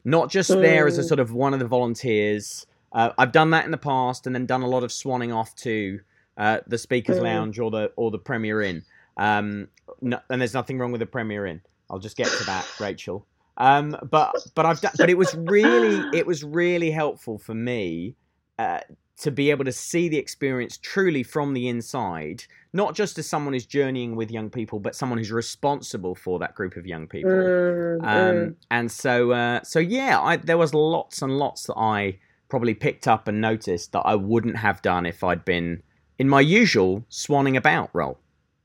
Not 0.04 0.30
just 0.30 0.50
there 0.50 0.86
as 0.88 0.98
a 0.98 1.02
Mm. 1.02 1.08
sort 1.08 1.20
of 1.20 1.34
one 1.34 1.54
of 1.54 1.60
the 1.60 1.68
volunteers. 1.78 2.66
Uh, 2.94 3.10
i've 3.18 3.32
done 3.32 3.52
that 3.52 3.64
in 3.66 3.72
the 3.72 3.78
past 3.94 4.28
and 4.28 4.36
then 4.36 4.46
done 4.46 4.64
a 4.64 4.68
lot 4.76 4.84
of 4.84 4.90
swanning 4.92 5.34
off 5.34 5.56
to 5.56 6.00
uh, 6.38 6.58
the 6.68 6.78
speakers 6.78 7.18
Mm. 7.18 7.24
lounge 7.24 7.60
or 7.60 7.72
the 7.72 7.92
or 7.96 8.12
the 8.12 8.20
premier 8.30 8.62
inn. 8.62 8.84
Um, 9.18 9.68
no, 10.02 10.20
and 10.30 10.42
there's 10.42 10.54
nothing 10.54 10.78
wrong 10.80 10.92
with 10.92 11.00
the 11.00 11.12
premier 11.18 11.46
inn. 11.46 11.62
I'll 11.90 12.00
just 12.08 12.18
get 12.18 12.28
to 12.40 12.44
that 12.46 12.66
rachel 12.80 13.26
um, 13.58 13.96
but 14.10 14.34
but 14.56 14.66
I've 14.66 14.82
done, 14.82 14.94
but 14.98 15.10
it 15.10 15.18
was 15.18 15.36
really 15.36 16.04
it 16.18 16.26
was 16.26 16.44
really 16.44 16.92
helpful 16.92 17.38
for 17.38 17.54
me 17.54 18.16
uh, 18.60 18.80
to 19.22 19.32
be 19.32 19.52
able 19.52 19.66
to 19.66 19.72
see 19.72 20.10
the 20.10 20.18
experience 20.18 20.78
truly 20.78 21.24
from 21.24 21.54
the 21.54 21.68
inside, 21.68 22.44
not 22.74 22.96
just 22.96 23.20
as 23.20 23.28
someone 23.28 23.54
who's 23.54 23.66
journeying 23.66 24.16
with 24.16 24.32
young 24.32 24.50
people, 24.50 24.80
but 24.80 24.96
someone 24.96 25.18
who's 25.20 25.32
responsible 25.32 26.16
for 26.16 26.40
that 26.40 26.56
group 26.56 26.76
of 26.76 26.88
young 26.88 27.08
people. 27.08 27.32
Mm, 27.32 28.00
Um, 28.04 28.36
mm. 28.36 28.56
and 28.72 28.92
so 28.92 29.32
uh, 29.32 29.62
so 29.64 29.80
yeah, 29.80 30.20
I, 30.20 30.38
there 30.38 30.58
was 30.58 30.74
lots 30.74 31.22
and 31.22 31.38
lots 31.38 31.66
that 31.68 31.78
I 31.78 32.18
probably 32.50 32.74
picked 32.74 33.08
up 33.08 33.28
and 33.28 33.40
noticed 33.40 33.92
that 33.94 34.02
I 34.02 34.16
wouldn't 34.16 34.58
have 34.58 34.82
done 34.82 35.06
if 35.06 35.24
I'd 35.24 35.46
been 35.46 35.84
in 36.18 36.28
my 36.28 36.42
usual 36.42 37.06
swanning 37.10 37.56
about 37.58 37.90
role. 37.94 38.20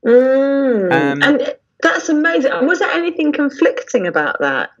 Mm. 0.05 0.91
Um, 0.91 1.23
and 1.23 1.55
that's 1.81 2.09
amazing. 2.09 2.51
Was 2.65 2.79
there 2.79 2.91
anything 2.91 3.31
conflicting 3.31 4.07
about 4.07 4.37
that? 4.39 4.71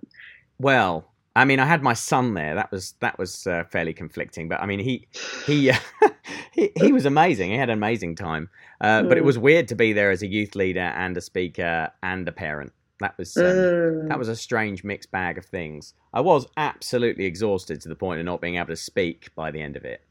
Well, 0.59 1.07
I 1.35 1.45
mean, 1.45 1.59
I 1.59 1.65
had 1.65 1.83
my 1.83 1.93
son 1.93 2.33
there. 2.33 2.55
That 2.55 2.71
was 2.71 2.95
that 2.99 3.19
was 3.19 3.45
uh, 3.45 3.63
fairly 3.65 3.93
conflicting, 3.93 4.49
but 4.49 4.59
I 4.59 4.65
mean, 4.65 4.79
he 4.79 5.07
he, 5.45 5.71
he 6.51 6.71
he 6.75 6.91
was 6.91 7.05
amazing. 7.05 7.51
He 7.51 7.57
had 7.57 7.69
an 7.69 7.77
amazing 7.77 8.15
time. 8.15 8.49
Uh, 8.81 9.01
mm. 9.01 9.09
But 9.09 9.17
it 9.17 9.21
mm. 9.21 9.27
was 9.27 9.37
weird 9.37 9.67
to 9.67 9.75
be 9.75 9.93
there 9.93 10.09
as 10.09 10.23
a 10.23 10.27
youth 10.27 10.55
leader 10.55 10.79
and 10.79 11.15
a 11.15 11.21
speaker 11.21 11.91
and 12.01 12.27
a 12.27 12.31
parent. 12.31 12.73
That 12.99 13.15
was 13.19 13.37
um, 13.37 13.43
mm. 13.43 14.07
that 14.09 14.17
was 14.17 14.29
a 14.29 14.35
strange 14.35 14.83
mixed 14.83 15.11
bag 15.11 15.37
of 15.37 15.45
things. 15.45 15.93
I 16.11 16.21
was 16.21 16.47
absolutely 16.57 17.25
exhausted 17.25 17.81
to 17.81 17.89
the 17.89 17.95
point 17.95 18.19
of 18.19 18.25
not 18.25 18.41
being 18.41 18.55
able 18.55 18.67
to 18.67 18.75
speak 18.75 19.29
by 19.35 19.51
the 19.51 19.61
end 19.61 19.77
of 19.77 19.85
it. 19.85 20.01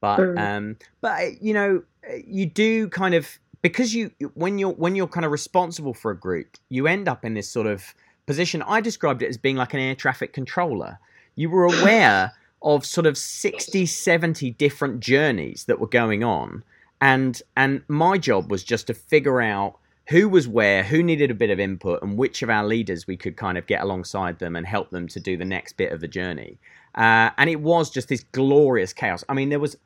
But 0.00 0.18
mm. 0.18 0.38
um, 0.38 0.76
but 1.00 1.40
you 1.40 1.54
know, 1.54 1.84
you 2.26 2.46
do 2.46 2.88
kind 2.88 3.14
of 3.14 3.38
because 3.62 3.94
you 3.94 4.10
when 4.34 4.58
you're 4.58 4.72
when 4.72 4.96
you're 4.96 5.06
kind 5.06 5.24
of 5.24 5.30
responsible 5.30 5.94
for 5.94 6.10
a 6.10 6.18
group, 6.18 6.56
you 6.68 6.88
end 6.88 7.08
up 7.08 7.24
in 7.24 7.34
this 7.34 7.48
sort 7.48 7.68
of 7.68 7.94
position. 8.26 8.62
I 8.62 8.80
described 8.80 9.22
it 9.22 9.28
as 9.28 9.36
being 9.36 9.56
like 9.56 9.74
an 9.74 9.80
air 9.80 9.94
traffic 9.94 10.32
controller. 10.32 10.98
You 11.34 11.50
were 11.50 11.64
aware 11.64 12.32
of 12.62 12.86
sort 12.86 13.06
of 13.06 13.18
60, 13.18 13.86
70 13.86 14.50
different 14.52 15.00
journeys 15.00 15.64
that 15.64 15.80
were 15.80 15.88
going 15.88 16.22
on. 16.22 16.64
And 17.00 17.42
and 17.56 17.82
my 17.88 18.18
job 18.18 18.50
was 18.50 18.62
just 18.62 18.86
to 18.86 18.94
figure 18.94 19.40
out 19.40 19.76
who 20.08 20.28
was 20.28 20.48
where, 20.48 20.82
who 20.82 21.02
needed 21.02 21.30
a 21.30 21.34
bit 21.34 21.50
of 21.50 21.60
input, 21.60 22.02
and 22.02 22.16
which 22.16 22.42
of 22.42 22.50
our 22.50 22.64
leaders 22.64 23.06
we 23.06 23.16
could 23.16 23.36
kind 23.36 23.56
of 23.56 23.66
get 23.66 23.82
alongside 23.82 24.38
them 24.38 24.56
and 24.56 24.66
help 24.66 24.90
them 24.90 25.08
to 25.08 25.20
do 25.20 25.36
the 25.36 25.44
next 25.44 25.76
bit 25.76 25.92
of 25.92 26.00
the 26.00 26.08
journey. 26.08 26.58
Uh, 26.94 27.30
and 27.38 27.48
it 27.48 27.60
was 27.60 27.90
just 27.90 28.08
this 28.08 28.24
glorious 28.32 28.92
chaos. 28.92 29.24
I 29.28 29.34
mean, 29.34 29.48
there 29.48 29.60
was 29.60 29.76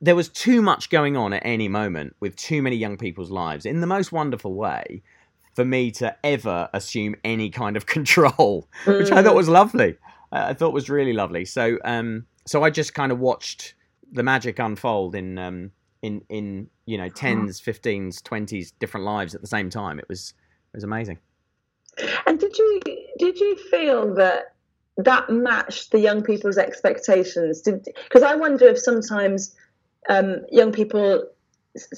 there 0.00 0.16
was 0.16 0.28
too 0.28 0.60
much 0.60 0.90
going 0.90 1.16
on 1.16 1.32
at 1.32 1.42
any 1.44 1.68
moment 1.68 2.14
with 2.20 2.36
too 2.36 2.62
many 2.62 2.76
young 2.76 2.96
people's 2.96 3.30
lives 3.30 3.64
in 3.64 3.80
the 3.80 3.86
most 3.86 4.12
wonderful 4.12 4.54
way 4.54 5.02
for 5.56 5.64
me 5.64 5.90
to 5.90 6.14
ever 6.22 6.68
assume 6.74 7.16
any 7.24 7.50
kind 7.50 7.76
of 7.76 7.86
control, 7.96 8.68
mm. 8.84 8.98
which 8.98 9.10
I 9.10 9.22
thought 9.22 9.34
was 9.34 9.48
lovely. 9.48 9.96
I 10.30 10.52
thought 10.52 10.72
was 10.72 10.90
really 10.90 11.14
lovely. 11.14 11.44
So, 11.44 11.78
um, 11.84 12.26
so 12.46 12.62
I 12.62 12.70
just 12.70 12.94
kind 12.94 13.10
of 13.10 13.18
watched 13.18 13.74
the 14.12 14.22
magic 14.22 14.58
unfold 14.58 15.14
in 15.14 15.38
um, 15.38 15.72
in 16.02 16.22
in 16.28 16.68
you 16.84 16.98
know 16.98 17.08
tens, 17.22 17.58
fifteens, 17.58 18.20
twenties, 18.20 18.72
different 18.72 19.06
lives 19.06 19.34
at 19.34 19.40
the 19.40 19.46
same 19.46 19.70
time. 19.70 19.98
It 19.98 20.08
was 20.08 20.34
it 20.72 20.76
was 20.76 20.84
amazing. 20.84 21.18
And 22.26 22.38
did 22.38 22.56
you 22.56 22.80
did 23.18 23.40
you 23.40 23.56
feel 23.70 24.14
that 24.14 24.54
that 24.98 25.30
matched 25.30 25.92
the 25.92 26.00
young 26.00 26.22
people's 26.22 26.58
expectations? 26.58 27.62
Because 27.62 28.22
I 28.22 28.34
wonder 28.34 28.66
if 28.66 28.78
sometimes 28.78 29.54
um, 30.08 30.44
young 30.50 30.72
people 30.72 31.24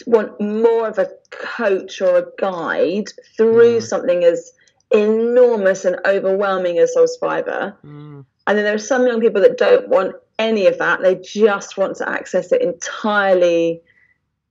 want 0.07 0.41
more 0.41 0.89
of 0.89 0.99
a 0.99 1.11
coach 1.31 2.01
or 2.01 2.19
a 2.19 2.27
guide 2.39 3.09
through 3.37 3.79
mm. 3.79 3.83
something 3.83 4.25
as 4.25 4.53
enormous 4.91 5.85
and 5.85 5.97
overwhelming 6.07 6.79
as 6.79 6.95
Soul 6.95 7.07
Survivor. 7.07 7.77
Mm. 7.85 8.25
And 8.47 8.59
then 8.59 8.65
there 8.65 8.75
are 8.75 8.79
some 8.79 9.07
young 9.07 9.21
people 9.21 9.43
that 9.43 9.59
don't 9.59 9.89
want 9.89 10.17
any 10.39 10.67
of 10.67 10.79
that. 10.79 11.03
They 11.03 11.17
just 11.17 11.77
want 11.77 11.97
to 11.97 12.09
access 12.09 12.53
it 12.53 12.63
entirely, 12.63 13.83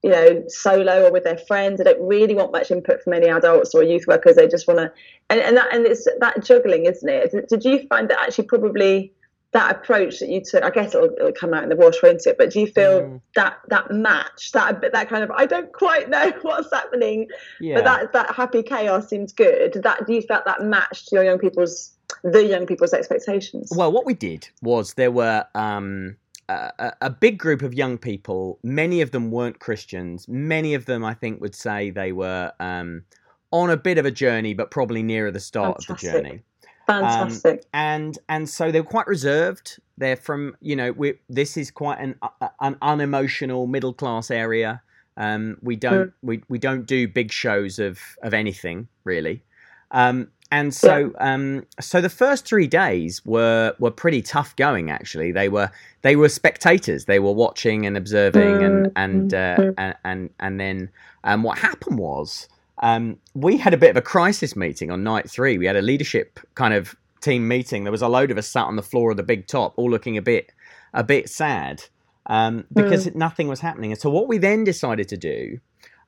you 0.03 0.11
know, 0.11 0.43
solo 0.47 1.07
or 1.07 1.11
with 1.11 1.23
their 1.23 1.37
friends. 1.37 1.79
They 1.79 1.85
don't 1.85 2.07
really 2.07 2.35
want 2.35 2.51
much 2.51 2.69
input 2.69 3.01
from 3.01 3.13
any 3.13 3.27
adults 3.27 3.73
or 3.73 3.83
youth 3.83 4.05
workers. 4.07 4.35
They 4.35 4.47
just 4.47 4.67
want 4.67 4.79
to, 4.79 4.91
and, 5.29 5.39
and 5.39 5.57
that 5.57 5.73
and 5.73 5.85
it's 5.85 6.07
that 6.19 6.43
juggling, 6.43 6.85
isn't 6.85 7.09
it? 7.09 7.49
Did 7.49 7.65
you 7.65 7.87
find 7.87 8.09
that 8.09 8.19
actually 8.19 8.45
probably 8.45 9.13
that 9.53 9.77
approach 9.77 10.19
that 10.19 10.29
you 10.29 10.41
took, 10.41 10.63
I 10.63 10.69
guess 10.69 10.93
it'll, 10.93 11.13
it'll, 11.13 11.31
come 11.31 11.53
out 11.53 11.63
in 11.63 11.69
the 11.69 11.75
wash, 11.75 11.95
won't 12.03 12.25
it? 12.25 12.37
But 12.37 12.51
do 12.51 12.59
you 12.59 12.67
feel 12.67 13.01
mm. 13.01 13.21
that 13.35 13.57
that 13.69 13.91
match, 13.91 14.51
that 14.51 14.81
that 14.81 15.09
kind 15.09 15.23
of, 15.23 15.31
I 15.31 15.45
don't 15.45 15.71
quite 15.71 16.09
know 16.15 16.31
what's 16.41 16.71
happening, 16.71 17.27
yeah. 17.59 17.75
but 17.75 17.85
that 17.85 18.13
that 18.13 18.35
happy 18.35 18.63
chaos 18.63 19.09
seems 19.09 19.33
good. 19.33 19.73
That 19.83 20.05
do 20.05 20.13
you 20.13 20.21
felt 20.21 20.45
that 20.45 20.61
matched 20.61 21.11
your 21.11 21.23
young 21.23 21.39
people's 21.39 21.93
the 22.23 22.45
young 22.45 22.65
people's 22.65 22.93
expectations? 22.93 23.71
Well, 23.75 23.91
what 23.91 24.05
we 24.05 24.13
did 24.13 24.49
was 24.61 24.93
there 24.95 25.11
were 25.11 25.45
um, 25.55 26.17
a, 26.49 26.93
a 27.01 27.09
big 27.09 27.37
group 27.37 27.61
of 27.61 27.73
young 27.73 27.97
people. 27.97 28.59
Many 28.63 29.01
of 29.01 29.11
them 29.11 29.31
weren't 29.31 29.59
Christians. 29.59 30.27
Many 30.27 30.73
of 30.73 30.85
them, 30.85 31.03
I 31.03 31.13
think, 31.13 31.41
would 31.41 31.55
say 31.55 31.89
they 31.89 32.11
were 32.11 32.51
um, 32.59 33.03
on 33.51 33.69
a 33.69 33.77
bit 33.77 33.97
of 33.97 34.05
a 34.05 34.11
journey, 34.11 34.53
but 34.53 34.71
probably 34.71 35.03
nearer 35.03 35.31
the 35.31 35.39
start 35.39 35.83
Fantastic. 35.83 35.89
of 35.89 35.99
the 35.99 36.21
journey. 36.21 36.43
Fantastic. 36.87 37.59
Um, 37.59 37.65
and 37.73 38.19
and 38.29 38.49
so 38.49 38.71
they're 38.71 38.83
quite 38.83 39.07
reserved. 39.07 39.79
They're 39.97 40.15
from 40.15 40.55
you 40.61 40.75
know 40.75 40.91
we 40.93 41.15
this 41.29 41.57
is 41.57 41.69
quite 41.69 41.99
an 41.99 42.15
uh, 42.21 42.47
an 42.61 42.77
unemotional 42.81 43.67
middle 43.67 43.93
class 43.93 44.31
area. 44.31 44.81
Um, 45.17 45.57
we 45.61 45.75
don't 45.75 46.09
mm. 46.09 46.13
we, 46.21 46.43
we 46.47 46.59
don't 46.59 46.85
do 46.85 47.07
big 47.07 47.31
shows 47.31 47.77
of 47.79 47.99
of 48.23 48.33
anything 48.33 48.87
really. 49.03 49.43
Um, 49.91 50.29
and 50.49 50.73
so 50.73 51.11
yeah. 51.13 51.33
um, 51.33 51.65
so 51.79 51.99
the 51.99 52.09
first 52.09 52.47
three 52.47 52.67
days 52.67 53.25
were 53.25 53.75
were 53.79 53.91
pretty 53.91 54.21
tough 54.21 54.55
going 54.55 54.89
actually 54.89 55.31
they 55.31 55.49
were 55.49 55.69
they 56.03 56.15
were 56.15 56.29
spectators 56.29 57.05
they 57.05 57.19
were 57.19 57.33
watching 57.33 57.85
and 57.85 57.97
observing 57.97 58.63
and 58.63 58.85
mm, 58.85 58.91
and 58.95 59.33
uh, 59.33 59.57
mm. 59.57 59.73
and, 59.77 59.95
and 60.05 60.29
and 60.39 60.59
then 60.59 60.89
um, 61.25 61.43
what 61.43 61.57
happened 61.57 61.97
was 61.99 62.47
um, 62.79 63.17
we 63.33 63.57
had 63.57 63.73
a 63.73 63.77
bit 63.77 63.89
of 63.89 63.97
a 63.97 64.01
crisis 64.01 64.55
meeting 64.55 64.91
on 64.91 65.03
night 65.03 65.29
three. 65.29 65.57
We 65.57 65.65
had 65.65 65.75
a 65.75 65.81
leadership 65.81 66.39
kind 66.55 66.73
of 66.73 66.95
team 67.21 67.47
meeting. 67.47 67.83
There 67.83 67.91
was 67.91 68.01
a 68.01 68.07
load 68.07 68.31
of 68.31 68.37
us 68.37 68.47
sat 68.47 68.65
on 68.65 68.75
the 68.75 68.83
floor 68.83 69.11
of 69.11 69.17
the 69.17 69.23
big 69.23 69.47
top, 69.47 69.73
all 69.77 69.89
looking 69.89 70.17
a 70.17 70.21
bit 70.21 70.51
a 70.93 71.03
bit 71.03 71.29
sad 71.29 71.83
um, 72.27 72.65
because 72.73 73.07
mm. 73.07 73.15
nothing 73.15 73.47
was 73.47 73.59
happening. 73.59 73.91
And 73.91 73.99
so 73.99 74.09
what 74.09 74.27
we 74.27 74.37
then 74.37 74.63
decided 74.63 75.07
to 75.09 75.17
do 75.17 75.59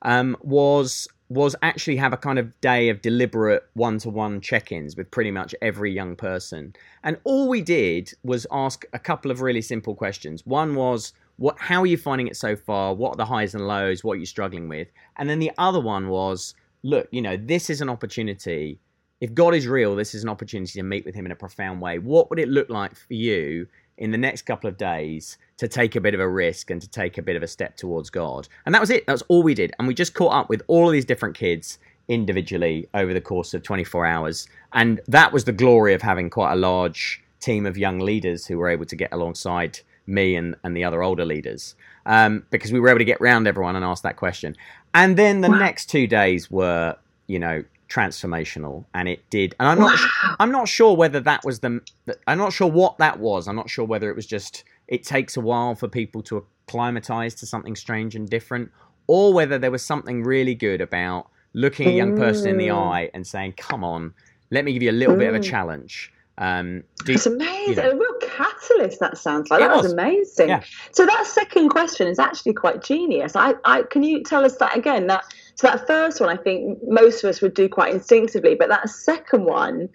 um, 0.02 0.36
was 0.42 1.08
was 1.28 1.54
actually 1.62 1.96
have 1.96 2.12
a 2.12 2.16
kind 2.16 2.40
of 2.40 2.60
day 2.60 2.88
of 2.88 3.00
deliberate 3.02 3.62
one-to-one 3.74 4.40
check-ins 4.40 4.96
with 4.96 5.08
pretty 5.12 5.30
much 5.30 5.54
every 5.62 5.92
young 5.92 6.16
person. 6.16 6.74
And 7.04 7.18
all 7.22 7.48
we 7.48 7.62
did 7.62 8.12
was 8.24 8.48
ask 8.50 8.84
a 8.92 8.98
couple 8.98 9.30
of 9.30 9.40
really 9.40 9.62
simple 9.62 9.94
questions. 9.94 10.44
One 10.44 10.74
was 10.74 11.12
what 11.36 11.56
how 11.58 11.82
are 11.82 11.86
you 11.86 11.96
finding 11.96 12.26
it 12.26 12.36
so 12.36 12.56
far? 12.56 12.94
What 12.94 13.12
are 13.12 13.16
the 13.16 13.24
highs 13.24 13.54
and 13.54 13.66
lows? 13.66 14.02
What 14.04 14.14
are 14.14 14.20
you 14.20 14.26
struggling 14.26 14.68
with? 14.68 14.88
And 15.16 15.28
then 15.28 15.38
the 15.38 15.52
other 15.56 15.80
one 15.80 16.08
was 16.08 16.54
look, 16.82 17.08
you 17.10 17.22
know, 17.22 17.36
this 17.36 17.70
is 17.70 17.80
an 17.80 17.88
opportunity. 17.88 18.78
If 19.20 19.34
God 19.34 19.54
is 19.54 19.66
real, 19.66 19.94
this 19.94 20.14
is 20.14 20.22
an 20.22 20.28
opportunity 20.28 20.78
to 20.78 20.82
meet 20.82 21.04
with 21.04 21.14
Him 21.14 21.26
in 21.26 21.32
a 21.32 21.36
profound 21.36 21.80
way. 21.80 21.98
What 21.98 22.30
would 22.30 22.38
it 22.38 22.48
look 22.48 22.70
like 22.70 22.94
for 22.94 23.14
you 23.14 23.66
in 23.98 24.10
the 24.10 24.18
next 24.18 24.42
couple 24.42 24.68
of 24.68 24.78
days 24.78 25.36
to 25.58 25.68
take 25.68 25.94
a 25.94 26.00
bit 26.00 26.14
of 26.14 26.20
a 26.20 26.28
risk 26.28 26.70
and 26.70 26.80
to 26.80 26.88
take 26.88 27.18
a 27.18 27.22
bit 27.22 27.36
of 27.36 27.42
a 27.42 27.48
step 27.48 27.76
towards 27.76 28.08
God? 28.08 28.48
And 28.64 28.74
that 28.74 28.80
was 28.80 28.90
it. 28.90 29.06
That 29.06 29.12
was 29.12 29.22
all 29.28 29.42
we 29.42 29.54
did. 29.54 29.72
And 29.78 29.86
we 29.86 29.94
just 29.94 30.14
caught 30.14 30.32
up 30.32 30.48
with 30.48 30.62
all 30.68 30.86
of 30.86 30.92
these 30.92 31.04
different 31.04 31.36
kids 31.36 31.78
individually 32.08 32.88
over 32.94 33.12
the 33.12 33.20
course 33.20 33.54
of 33.54 33.62
24 33.62 34.06
hours. 34.06 34.48
And 34.72 35.00
that 35.06 35.32
was 35.32 35.44
the 35.44 35.52
glory 35.52 35.94
of 35.94 36.02
having 36.02 36.30
quite 36.30 36.52
a 36.52 36.56
large 36.56 37.22
team 37.40 37.66
of 37.66 37.76
young 37.76 37.98
leaders 37.98 38.46
who 38.46 38.58
were 38.58 38.68
able 38.68 38.86
to 38.86 38.96
get 38.96 39.12
alongside 39.12 39.80
me 40.06 40.34
and, 40.34 40.56
and 40.64 40.76
the 40.76 40.82
other 40.82 41.02
older 41.02 41.24
leaders 41.24 41.74
um, 42.06 42.44
because 42.50 42.72
we 42.72 42.80
were 42.80 42.88
able 42.88 42.98
to 42.98 43.04
get 43.04 43.20
round 43.20 43.46
everyone 43.46 43.76
and 43.76 43.84
ask 43.84 44.02
that 44.02 44.16
question. 44.16 44.56
And 44.94 45.16
then 45.16 45.40
the 45.40 45.50
wow. 45.50 45.58
next 45.58 45.86
two 45.86 46.06
days 46.06 46.50
were, 46.50 46.96
you 47.26 47.38
know, 47.38 47.64
transformational, 47.88 48.84
and 48.94 49.08
it 49.08 49.28
did. 49.30 49.54
And 49.58 49.68
I'm 49.68 49.78
not, 49.78 49.98
wow. 49.98 50.36
I'm 50.38 50.52
not 50.52 50.68
sure 50.68 50.96
whether 50.96 51.20
that 51.20 51.44
was 51.44 51.60
the, 51.60 51.80
I'm 52.26 52.38
not 52.38 52.52
sure 52.52 52.68
what 52.68 52.98
that 52.98 53.18
was. 53.18 53.48
I'm 53.48 53.56
not 53.56 53.68
sure 53.68 53.84
whether 53.84 54.08
it 54.08 54.16
was 54.16 54.26
just 54.26 54.64
it 54.88 55.04
takes 55.04 55.36
a 55.36 55.40
while 55.40 55.74
for 55.74 55.88
people 55.88 56.22
to 56.24 56.44
acclimatize 56.66 57.34
to 57.36 57.46
something 57.46 57.76
strange 57.76 58.14
and 58.14 58.28
different, 58.28 58.70
or 59.06 59.32
whether 59.32 59.58
there 59.58 59.70
was 59.70 59.82
something 59.82 60.22
really 60.22 60.54
good 60.54 60.80
about 60.80 61.28
looking 61.52 61.88
a 61.88 61.92
young 61.92 62.16
person 62.16 62.50
in 62.50 62.58
the 62.58 62.68
mm. 62.68 62.76
eye 62.76 63.10
and 63.14 63.26
saying, 63.26 63.54
"Come 63.56 63.84
on, 63.84 64.14
let 64.50 64.64
me 64.64 64.72
give 64.72 64.82
you 64.82 64.90
a 64.90 64.92
little 64.92 65.14
mm. 65.14 65.20
bit 65.20 65.28
of 65.28 65.36
a 65.36 65.40
mm. 65.40 65.44
challenge." 65.44 66.12
Um, 66.38 66.84
do, 67.04 67.12
it's 67.12 67.26
amazing. 67.26 67.84
You 67.84 67.94
know, 67.94 68.09
catalyst. 68.42 69.00
That 69.00 69.18
sounds 69.18 69.50
like 69.50 69.60
that 69.60 69.74
was, 69.74 69.84
was 69.84 69.92
amazing. 69.92 70.48
Yeah. 70.48 70.62
So 70.92 71.06
that 71.06 71.26
second 71.26 71.68
question 71.68 72.06
is 72.06 72.18
actually 72.18 72.54
quite 72.54 72.82
genius. 72.82 73.36
I, 73.36 73.54
I 73.64 73.82
can 73.82 74.02
you 74.02 74.22
tell 74.22 74.44
us 74.44 74.56
that 74.56 74.76
again? 74.76 75.06
That 75.06 75.24
so 75.54 75.66
that 75.66 75.86
first 75.86 76.20
one, 76.20 76.30
I 76.30 76.40
think 76.40 76.78
most 76.86 77.22
of 77.22 77.30
us 77.30 77.40
would 77.40 77.54
do 77.54 77.68
quite 77.68 77.92
instinctively, 77.94 78.54
but 78.54 78.68
that 78.68 78.88
second 78.88 79.44
one 79.44 79.88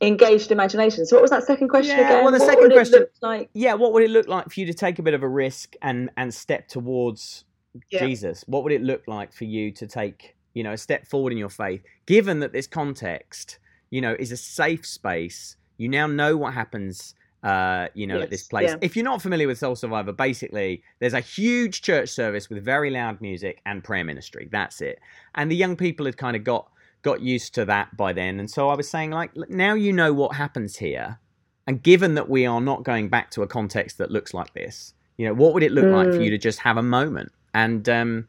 engaged 0.00 0.50
imagination. 0.50 1.04
So 1.04 1.16
what 1.16 1.22
was 1.22 1.30
that 1.30 1.44
second 1.44 1.68
question 1.68 1.98
yeah, 1.98 2.06
again? 2.06 2.24
Well, 2.24 2.32
the 2.32 2.38
what 2.38 2.48
second 2.48 2.72
question, 2.72 3.06
like? 3.20 3.50
yeah, 3.52 3.74
what 3.74 3.92
would 3.92 4.02
it 4.02 4.10
look 4.10 4.28
like 4.28 4.50
for 4.50 4.60
you 4.60 4.66
to 4.66 4.74
take 4.74 4.98
a 4.98 5.02
bit 5.02 5.14
of 5.14 5.22
a 5.22 5.28
risk 5.28 5.74
and 5.82 6.10
and 6.16 6.32
step 6.32 6.68
towards 6.68 7.44
yeah. 7.90 8.06
Jesus? 8.06 8.44
What 8.46 8.64
would 8.64 8.72
it 8.72 8.82
look 8.82 9.02
like 9.06 9.32
for 9.32 9.44
you 9.44 9.70
to 9.72 9.86
take, 9.86 10.36
you 10.54 10.62
know, 10.62 10.72
a 10.72 10.78
step 10.78 11.06
forward 11.06 11.32
in 11.32 11.38
your 11.38 11.50
faith, 11.50 11.82
given 12.06 12.40
that 12.40 12.52
this 12.52 12.66
context, 12.66 13.58
you 13.90 14.00
know, 14.00 14.16
is 14.18 14.32
a 14.32 14.36
safe 14.36 14.86
space 14.86 15.56
you 15.80 15.88
now 15.88 16.06
know 16.06 16.36
what 16.36 16.52
happens 16.52 17.14
uh, 17.42 17.88
you 17.94 18.06
know, 18.06 18.16
yes, 18.16 18.24
at 18.24 18.30
this 18.30 18.42
place. 18.44 18.70
Yeah. 18.70 18.76
If 18.80 18.96
you're 18.96 19.04
not 19.04 19.22
familiar 19.22 19.46
with 19.46 19.58
Soul 19.58 19.76
Survivor, 19.76 20.12
basically 20.12 20.82
there's 20.98 21.14
a 21.14 21.20
huge 21.20 21.82
church 21.82 22.08
service 22.08 22.50
with 22.50 22.64
very 22.64 22.90
loud 22.90 23.20
music 23.20 23.60
and 23.64 23.82
prayer 23.82 24.04
ministry. 24.04 24.48
That's 24.50 24.80
it. 24.80 25.00
And 25.34 25.50
the 25.50 25.56
young 25.56 25.76
people 25.76 26.06
had 26.06 26.16
kind 26.16 26.36
of 26.36 26.44
got 26.44 26.70
got 27.02 27.22
used 27.22 27.54
to 27.54 27.64
that 27.64 27.96
by 27.96 28.12
then. 28.12 28.38
And 28.38 28.50
so 28.50 28.68
I 28.68 28.74
was 28.74 28.88
saying, 28.88 29.10
like, 29.10 29.30
now 29.48 29.72
you 29.72 29.92
know 29.92 30.12
what 30.12 30.36
happens 30.36 30.76
here. 30.76 31.18
And 31.66 31.82
given 31.82 32.14
that 32.14 32.28
we 32.28 32.44
are 32.44 32.60
not 32.60 32.84
going 32.84 33.08
back 33.08 33.30
to 33.32 33.42
a 33.42 33.46
context 33.46 33.96
that 33.98 34.10
looks 34.10 34.34
like 34.34 34.52
this, 34.52 34.92
you 35.16 35.26
know, 35.26 35.32
what 35.34 35.54
would 35.54 35.62
it 35.62 35.72
look 35.72 35.84
mm. 35.84 35.94
like 35.94 36.08
for 36.08 36.20
you 36.20 36.30
mm. 36.30 36.34
to 36.34 36.38
just 36.38 36.58
have 36.58 36.76
a 36.76 36.82
moment? 36.82 37.32
And 37.54 37.88
um, 37.88 38.28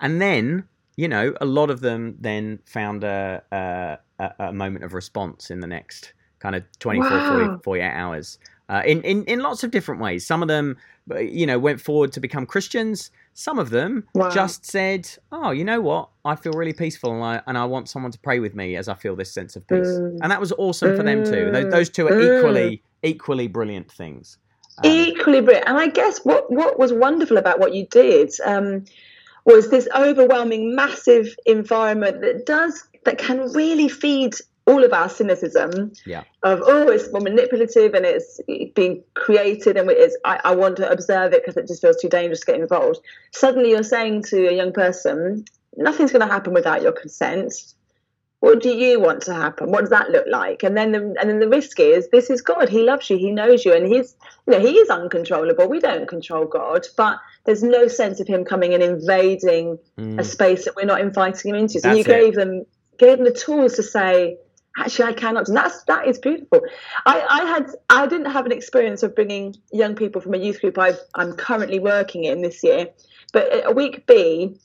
and 0.00 0.20
then, 0.20 0.64
you 0.96 1.08
know, 1.08 1.34
a 1.40 1.46
lot 1.46 1.70
of 1.70 1.80
them 1.80 2.16
then 2.20 2.58
found 2.66 3.04
a, 3.04 3.42
a, 3.52 3.98
a 4.38 4.52
moment 4.52 4.84
of 4.84 4.92
response 4.92 5.50
in 5.50 5.60
the 5.60 5.66
next 5.66 6.12
kind 6.40 6.56
of 6.56 6.64
24, 6.80 7.10
Wow. 7.18 7.20
40, 7.28 7.62
48 7.62 7.90
hours. 7.92 8.38
Uh, 8.68 8.82
in, 8.86 9.02
in, 9.02 9.24
in 9.24 9.40
lots 9.40 9.64
of 9.64 9.70
different 9.72 10.00
ways. 10.00 10.24
Some 10.24 10.42
of 10.42 10.48
them, 10.48 10.76
uh, 11.10 11.18
you 11.18 11.44
know, 11.44 11.58
went 11.58 11.80
forward 11.80 12.12
to 12.12 12.20
become 12.20 12.46
Christians. 12.46 13.10
Some 13.34 13.58
of 13.58 13.70
them 13.70 14.04
Wow. 14.14 14.28
just 14.30 14.64
said, 14.64 15.08
"Oh, 15.32 15.50
you 15.50 15.64
know 15.64 15.80
what? 15.80 16.08
I 16.24 16.36
feel 16.36 16.52
really 16.52 16.72
peaceful, 16.72 17.12
and 17.12 17.24
I 17.24 17.42
and 17.48 17.58
I 17.58 17.64
want 17.64 17.88
someone 17.88 18.12
to 18.12 18.18
pray 18.20 18.38
with 18.38 18.54
me 18.54 18.76
as 18.76 18.88
I 18.88 18.94
feel 18.94 19.16
this 19.16 19.32
sense 19.32 19.56
of 19.56 19.66
peace." 19.66 19.88
Mm. 19.88 20.18
And 20.22 20.30
that 20.30 20.40
was 20.40 20.52
awesome 20.52 20.96
for 20.96 21.02
them 21.02 21.24
too. 21.24 21.50
Those, 21.50 21.64
Mm. 21.64 21.70
those 21.70 21.90
two 21.90 22.06
are 22.06 22.12
Mm. 22.12 22.38
equally 22.38 22.82
equally 23.02 23.48
brilliant 23.48 23.90
things. 23.90 24.38
Um, 24.84 24.90
equally 24.90 25.40
brilliant. 25.40 25.66
And 25.68 25.76
I 25.76 25.88
guess 25.88 26.18
what 26.24 26.48
what 26.52 26.78
was 26.78 26.92
wonderful 26.92 27.38
about 27.38 27.58
what 27.58 27.74
you 27.74 27.86
did 27.90 28.30
um, 28.44 28.84
was 29.46 29.70
this 29.70 29.88
overwhelming, 29.96 30.76
massive 30.76 31.34
environment 31.46 32.20
that 32.20 32.46
does 32.46 32.84
that 33.04 33.18
can 33.18 33.52
really 33.52 33.88
feed 33.88 34.34
all 34.70 34.84
of 34.84 34.92
our 34.92 35.08
cynicism 35.08 35.92
Yeah. 36.06 36.22
of 36.42 36.62
oh 36.64 36.88
it's 36.88 37.10
more 37.12 37.20
manipulative 37.20 37.94
and 37.94 38.04
it's 38.06 38.40
being 38.74 39.02
created 39.14 39.76
and 39.76 39.90
it's 39.90 40.16
I, 40.24 40.40
I 40.50 40.54
want 40.54 40.76
to 40.76 40.90
observe 40.90 41.32
it 41.32 41.42
because 41.42 41.56
it 41.56 41.66
just 41.66 41.82
feels 41.82 41.96
too 42.00 42.08
dangerous 42.08 42.40
to 42.40 42.46
get 42.46 42.60
involved. 42.60 43.00
Suddenly 43.32 43.70
you're 43.70 43.82
saying 43.82 44.24
to 44.24 44.38
a 44.48 44.54
young 44.54 44.72
person 44.72 45.44
nothing's 45.76 46.12
going 46.12 46.26
to 46.26 46.32
happen 46.32 46.52
without 46.52 46.82
your 46.82 46.92
consent. 46.92 47.52
What 48.40 48.62
do 48.62 48.70
you 48.70 48.98
want 48.98 49.22
to 49.24 49.34
happen? 49.34 49.70
What 49.70 49.80
does 49.80 49.90
that 49.90 50.10
look 50.10 50.24
like? 50.26 50.62
And 50.62 50.74
then 50.74 50.92
the, 50.92 51.00
and 51.20 51.28
then 51.28 51.40
the 51.40 51.48
risk 51.48 51.78
is 51.78 52.08
this 52.10 52.30
is 52.30 52.40
god. 52.40 52.68
He 52.70 52.82
loves 52.82 53.10
you. 53.10 53.18
He 53.18 53.30
knows 53.30 53.64
you 53.66 53.74
and 53.74 53.86
he's 53.86 54.14
you 54.46 54.52
know 54.54 54.60
he 54.60 54.72
is 54.78 54.88
uncontrollable. 54.88 55.68
We 55.68 55.80
don't 55.80 56.06
control 56.08 56.46
god 56.46 56.86
but 56.96 57.18
there's 57.44 57.62
no 57.62 57.88
sense 57.88 58.20
of 58.20 58.26
him 58.28 58.44
coming 58.44 58.74
and 58.74 58.82
invading 58.82 59.78
mm, 59.98 60.18
a 60.18 60.24
space 60.24 60.64
that 60.66 60.76
we're 60.76 60.84
not 60.86 61.00
inviting 61.00 61.50
him 61.50 61.56
into. 61.56 61.80
So 61.80 61.88
That's 61.88 61.98
you 61.98 62.04
it. 62.04 62.20
gave 62.20 62.34
them 62.34 62.66
gave 62.98 63.16
them 63.18 63.24
the 63.24 63.32
tools 63.46 63.74
to 63.74 63.82
say 63.82 64.36
actually 64.78 65.04
i 65.04 65.12
cannot 65.12 65.48
and 65.48 65.56
that's 65.56 65.82
that 65.84 66.06
is 66.06 66.18
beautiful 66.18 66.60
i 67.06 67.20
i 67.28 67.44
had 67.44 67.66
i 67.90 68.06
didn't 68.06 68.30
have 68.30 68.46
an 68.46 68.52
experience 68.52 69.02
of 69.02 69.14
bringing 69.14 69.54
young 69.72 69.94
people 69.94 70.20
from 70.20 70.34
a 70.34 70.38
youth 70.38 70.60
group 70.60 70.78
I've, 70.78 70.98
i'm 71.14 71.32
currently 71.32 71.78
working 71.78 72.24
in 72.24 72.42
this 72.42 72.62
year 72.62 72.88
but 73.32 73.48
a 73.64 73.72
week 73.72 74.06
b 74.06 74.56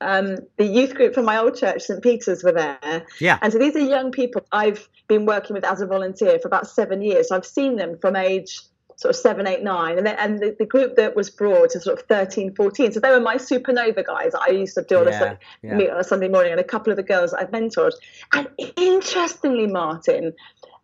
um, 0.00 0.36
the 0.56 0.66
youth 0.66 0.94
group 0.94 1.14
from 1.14 1.24
my 1.24 1.38
old 1.38 1.56
church, 1.56 1.82
St. 1.82 2.02
Peter's, 2.02 2.44
were 2.44 2.52
there. 2.52 3.06
Yeah. 3.20 3.38
And 3.40 3.52
so 3.52 3.58
these 3.58 3.74
are 3.76 3.80
young 3.80 4.10
people 4.10 4.44
I've 4.52 4.88
been 5.08 5.24
working 5.24 5.54
with 5.54 5.64
as 5.64 5.80
a 5.80 5.86
volunteer 5.86 6.38
for 6.38 6.48
about 6.48 6.66
seven 6.66 7.02
years. 7.02 7.28
So 7.28 7.36
I've 7.36 7.46
seen 7.46 7.76
them 7.76 7.98
from 7.98 8.16
age 8.16 8.60
sort 8.98 9.14
of 9.14 9.16
seven, 9.20 9.46
eight, 9.46 9.62
nine. 9.62 9.96
And, 9.96 10.04
then, 10.04 10.16
and 10.18 10.40
the, 10.40 10.56
the 10.58 10.66
group 10.66 10.96
that 10.96 11.14
was 11.14 11.30
brought 11.30 11.70
to 11.70 11.80
sort 11.80 12.00
of 12.00 12.06
13, 12.06 12.56
14. 12.56 12.92
So 12.92 13.00
they 13.00 13.10
were 13.10 13.20
my 13.20 13.36
supernova 13.36 14.04
guys. 14.04 14.32
I 14.34 14.50
used 14.50 14.74
to 14.74 14.82
do 14.82 14.98
all 14.98 15.04
this 15.04 15.14
yeah, 15.14 15.22
like, 15.22 15.40
yeah. 15.62 15.74
meet 15.76 15.90
on 15.90 16.00
a 16.00 16.04
Sunday 16.04 16.28
morning, 16.28 16.50
and 16.50 16.60
a 16.60 16.64
couple 16.64 16.90
of 16.90 16.96
the 16.96 17.04
girls 17.04 17.32
I've 17.32 17.52
mentored. 17.52 17.92
And 18.32 18.48
interestingly, 18.76 19.68
Martin, 19.68 20.34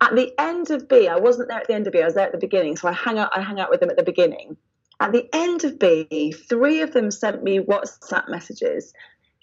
at 0.00 0.14
the 0.14 0.32
end 0.38 0.70
of 0.70 0.88
B, 0.88 1.08
I 1.08 1.16
wasn't 1.16 1.48
there 1.48 1.58
at 1.58 1.66
the 1.66 1.74
end 1.74 1.88
of 1.88 1.92
B. 1.92 2.02
I 2.02 2.04
was 2.04 2.14
there 2.14 2.26
at 2.26 2.32
the 2.32 2.38
beginning, 2.38 2.76
so 2.76 2.86
I 2.86 2.92
hang 2.92 3.18
out. 3.18 3.36
I 3.36 3.42
hang 3.42 3.58
out 3.58 3.68
with 3.68 3.80
them 3.80 3.90
at 3.90 3.96
the 3.96 4.04
beginning. 4.04 4.56
At 5.00 5.10
the 5.10 5.28
end 5.32 5.64
of 5.64 5.80
B, 5.80 6.30
three 6.30 6.82
of 6.82 6.92
them 6.92 7.10
sent 7.10 7.42
me 7.42 7.58
WhatsApp 7.58 8.28
messages 8.28 8.94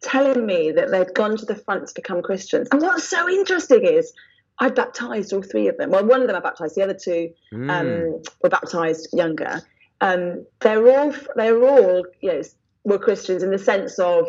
telling 0.01 0.45
me 0.45 0.71
that 0.71 0.91
they'd 0.91 1.13
gone 1.13 1.35
to 1.37 1.45
the 1.45 1.55
front 1.55 1.87
to 1.89 1.93
become 1.93 2.21
Christians. 2.21 2.69
And 2.71 2.81
what's 2.81 3.07
so 3.07 3.29
interesting 3.29 3.85
is 3.85 4.13
I 4.59 4.69
baptized 4.69 5.33
all 5.33 5.41
three 5.41 5.67
of 5.67 5.77
them. 5.77 5.91
Well, 5.91 6.05
one 6.05 6.21
of 6.21 6.27
them 6.27 6.35
I 6.35 6.39
baptized. 6.39 6.75
The 6.75 6.83
other 6.83 6.97
two 7.01 7.29
Mm, 7.53 8.13
um, 8.15 8.21
were 8.43 8.49
baptized 8.49 9.09
younger. 9.13 9.61
Um, 10.01 10.45
they're 10.61 10.87
all 10.87 11.13
they're 11.35 11.63
all 11.63 12.05
you 12.21 12.33
know 12.33 12.41
were 12.83 12.99
Christians 12.99 13.43
in 13.43 13.51
the 13.51 13.59
sense 13.59 13.99
of 13.99 14.27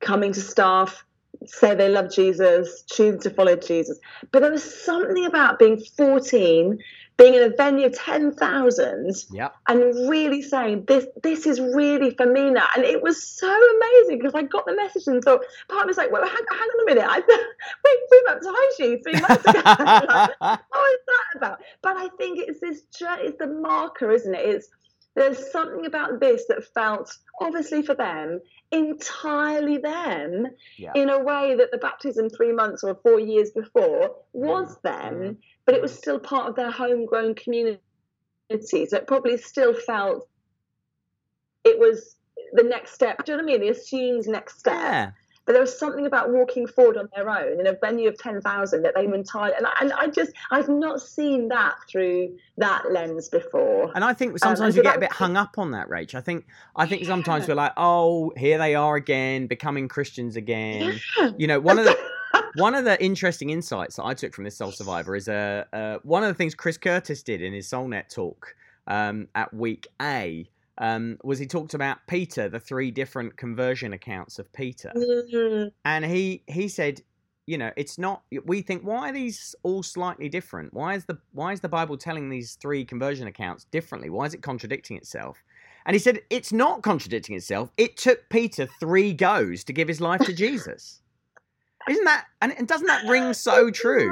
coming 0.00 0.32
to 0.32 0.40
staff, 0.40 1.04
say 1.46 1.74
they 1.74 1.88
love 1.88 2.12
Jesus, 2.12 2.84
choose 2.90 3.22
to 3.22 3.30
follow 3.30 3.56
Jesus. 3.56 3.98
But 4.32 4.40
there 4.40 4.50
was 4.50 4.84
something 4.84 5.24
about 5.24 5.58
being 5.58 5.82
14, 5.96 6.78
being 7.16 7.34
in 7.34 7.42
a 7.42 7.50
venue 7.50 7.86
of 7.86 7.96
10,000 7.96 9.14
yep. 9.30 9.54
and 9.68 10.08
really 10.08 10.42
saying 10.42 10.84
this 10.86 11.06
this 11.22 11.46
is 11.46 11.60
really 11.60 12.10
for 12.10 12.26
me 12.26 12.50
now. 12.50 12.66
And 12.74 12.84
it 12.84 13.02
was 13.02 13.22
so 13.22 13.48
amazing 13.48 14.18
because 14.18 14.34
i 14.34 14.42
got 14.42 14.66
the 14.66 14.74
message 14.74 15.06
and 15.06 15.22
thought 15.22 15.42
part 15.68 15.82
of 15.82 15.86
me 15.86 15.90
was 15.90 15.96
like 15.96 16.10
well 16.10 16.22
hang, 16.22 16.34
hang 16.50 16.58
on 16.58 16.82
a 16.82 16.94
minute. 16.94 17.06
I, 17.08 17.20
we, 17.84 18.06
we 18.10 18.22
baptized 18.26 18.78
you 18.78 19.00
three 19.02 19.20
months 19.20 19.44
ago. 19.46 19.62
Like, 20.44 20.60
what 20.68 20.92
is 20.92 21.00
that 21.06 21.36
about? 21.36 21.60
But 21.82 21.96
i 21.96 22.08
think 22.18 22.38
it's 22.38 22.60
this 22.60 22.82
it's 23.00 23.38
the 23.38 23.46
marker 23.46 24.10
isn't 24.10 24.34
it? 24.34 24.40
It's 24.40 24.68
there's 25.14 25.50
something 25.52 25.86
about 25.86 26.20
this 26.20 26.44
that 26.48 26.64
felt 26.74 27.16
obviously 27.40 27.82
for 27.82 27.94
them 27.94 28.40
entirely 28.72 29.78
them 29.78 30.46
Yeah. 30.76 30.92
in 30.94 31.08
a 31.10 31.18
way 31.22 31.54
that 31.54 31.70
the 31.70 31.78
baptism 31.78 32.28
three 32.28 32.52
months 32.52 32.82
or 32.82 32.94
four 32.96 33.20
years 33.20 33.50
before 33.52 34.16
was 34.32 34.76
them 34.82 35.14
Mhm. 35.14 35.36
but 35.64 35.74
it 35.74 35.82
was 35.82 35.96
still 35.96 36.18
part 36.18 36.48
of 36.48 36.56
their 36.56 36.70
homegrown 36.70 37.34
community 37.34 37.80
so 38.50 38.96
it 38.96 39.06
probably 39.06 39.36
still 39.36 39.74
felt 39.74 40.28
it 41.64 41.78
was 41.78 42.16
the 42.52 42.62
next 42.62 42.92
step 42.92 43.24
do 43.24 43.32
you 43.32 43.38
know 43.38 43.44
what 43.44 43.50
i 43.50 43.52
mean 43.52 43.60
the 43.60 43.68
assumed 43.70 44.26
next 44.26 44.58
step 44.58 44.74
Yeah. 44.74 45.10
But 45.46 45.52
there 45.52 45.60
was 45.60 45.78
something 45.78 46.06
about 46.06 46.30
walking 46.30 46.66
forward 46.66 46.96
on 46.96 47.08
their 47.14 47.28
own 47.28 47.60
in 47.60 47.66
a 47.66 47.74
venue 47.74 48.08
of 48.08 48.18
10,000 48.18 48.82
that 48.82 48.94
they 48.94 49.06
were 49.06 49.14
entirely 49.14 49.54
and 49.56 49.66
I, 49.66 49.72
and 49.80 49.92
I 49.92 50.06
just 50.08 50.32
I've 50.50 50.68
not 50.68 51.02
seen 51.02 51.48
that 51.48 51.74
through 51.88 52.36
that 52.58 52.90
lens 52.92 53.28
before 53.28 53.92
And 53.94 54.04
I 54.04 54.14
think 54.14 54.32
Um, 54.32 54.38
sometimes 54.38 54.74
we 54.74 54.78
so 54.78 54.82
get 54.82 54.96
a 54.96 55.00
bit 55.00 55.12
hung 55.12 55.36
up 55.36 55.58
on 55.58 55.70
that, 55.72 55.88
Rach. 55.88 56.14
I 56.14 56.20
think 56.20 56.46
I 56.76 56.86
think 56.86 57.04
sometimes 57.04 57.44
Yeah. 57.44 57.50
we're 57.54 57.56
like, 57.56 57.72
oh, 57.76 58.32
here 58.36 58.58
they 58.58 58.74
are 58.74 58.96
again, 58.96 59.46
becoming 59.46 59.88
Christians 59.88 60.36
again. 60.36 61.00
yeah. 61.18 61.30
You 61.36 61.46
know, 61.46 61.60
one 61.60 61.78
of 61.78 61.84
the 61.84 61.96
one 62.56 62.74
of 62.74 62.84
the 62.84 63.02
interesting 63.02 63.50
insights 63.50 63.96
that 63.96 64.04
I 64.04 64.14
took 64.14 64.32
from 64.34 64.44
this 64.44 64.56
Soul 64.56 64.72
Survivor 64.72 65.14
is 65.16 65.28
uh, 65.28 65.64
uh, 65.72 65.98
one 66.02 66.22
of 66.22 66.28
the 66.28 66.34
things 66.34 66.54
Chris 66.54 66.76
Curtis 66.78 67.22
did 67.22 67.42
in 67.42 67.52
his 67.52 67.68
SoulNet 67.68 68.08
talk 68.14 68.54
um, 68.86 69.28
at 69.34 69.52
week 69.52 69.86
A 70.00 70.48
um, 70.78 71.18
was 71.22 71.38
he 71.38 71.46
talked 71.46 71.74
about 71.74 71.98
Peter, 72.06 72.48
the 72.48 72.60
three 72.60 72.90
different 72.90 73.36
conversion 73.36 73.92
accounts 73.92 74.38
of 74.38 74.52
Peter, 74.52 74.92
Mm, 74.94 75.72
and 75.84 76.04
he 76.04 76.42
he 76.46 76.68
said, 76.68 77.02
you 77.46 77.58
know, 77.58 77.70
it's 77.76 77.98
not. 77.98 78.22
We 78.44 78.62
think 78.62 78.82
why 78.82 79.10
are 79.10 79.12
these 79.12 79.54
all 79.62 79.82
slightly 79.82 80.28
different? 80.28 80.72
Why 80.72 80.94
is 80.94 81.04
the 81.04 81.18
why 81.32 81.52
is 81.52 81.60
the 81.60 81.68
Bible 81.68 81.96
telling 81.96 82.28
these 82.28 82.54
three 82.54 82.84
conversion 82.84 83.26
accounts 83.26 83.64
differently? 83.64 84.10
Why 84.10 84.24
is 84.24 84.34
it 84.34 84.42
contradicting 84.42 84.96
itself? 84.96 85.42
And 85.86 85.94
he 85.94 85.98
said 85.98 86.20
it's 86.30 86.52
not 86.52 86.82
contradicting 86.82 87.36
itself. 87.36 87.70
It 87.76 87.96
took 87.96 88.28
Peter 88.30 88.66
three 88.80 89.12
goes 89.12 89.64
to 89.64 89.72
give 89.72 89.88
his 89.88 90.00
life 90.00 90.22
to 90.22 90.32
Jesus. 90.32 91.00
Isn't 91.88 92.04
that 92.04 92.24
and, 92.40 92.52
and 92.56 92.66
doesn't 92.66 92.86
that 92.86 93.06
ring 93.06 93.34
so 93.34 93.70
true? 93.70 94.10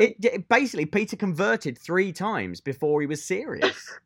It, 0.00 0.16
it 0.24 0.48
basically 0.48 0.86
Peter 0.86 1.16
converted 1.16 1.76
three 1.76 2.12
times 2.12 2.62
before 2.62 3.02
he 3.02 3.06
was 3.06 3.22
serious. 3.22 3.98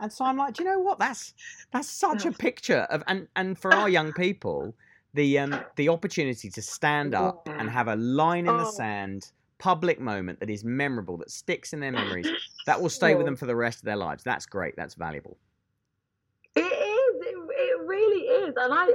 And 0.00 0.12
so 0.12 0.24
I'm 0.24 0.36
like, 0.36 0.54
do 0.54 0.62
you 0.62 0.68
know 0.70 0.78
what? 0.80 0.98
That's 0.98 1.34
that's 1.72 1.88
such 1.88 2.26
a 2.26 2.32
picture 2.32 2.80
of 2.90 3.02
and 3.06 3.28
and 3.36 3.58
for 3.58 3.74
our 3.74 3.88
young 3.88 4.12
people, 4.14 4.76
the 5.14 5.38
um 5.38 5.64
the 5.76 5.88
opportunity 5.88 6.50
to 6.50 6.62
stand 6.62 7.14
up 7.14 7.48
and 7.58 7.70
have 7.70 7.88
a 7.88 7.96
line 7.96 8.46
in 8.46 8.56
the 8.56 8.64
Oh. 8.64 8.70
sand 8.76 9.32
public 9.58 9.98
moment 10.00 10.40
that 10.40 10.50
is 10.50 10.64
memorable 10.64 11.16
that 11.18 11.30
sticks 11.30 11.72
in 11.72 11.80
their 11.80 11.92
memories 11.92 12.32
that 12.66 12.80
will 12.80 12.90
stay 12.90 13.14
with 13.14 13.24
them 13.26 13.36
for 13.36 13.46
the 13.46 13.56
rest 13.56 13.78
of 13.78 13.84
their 13.84 13.96
lives. 13.96 14.22
That's 14.22 14.46
great. 14.46 14.74
That's 14.76 14.94
valuable 14.94 15.38
It 16.54 16.60
is. 16.60 17.26
It, 17.26 17.36
it 17.50 17.86
really 17.86 18.20
is. 18.46 18.54
And 18.56 18.72
I, 18.72 18.88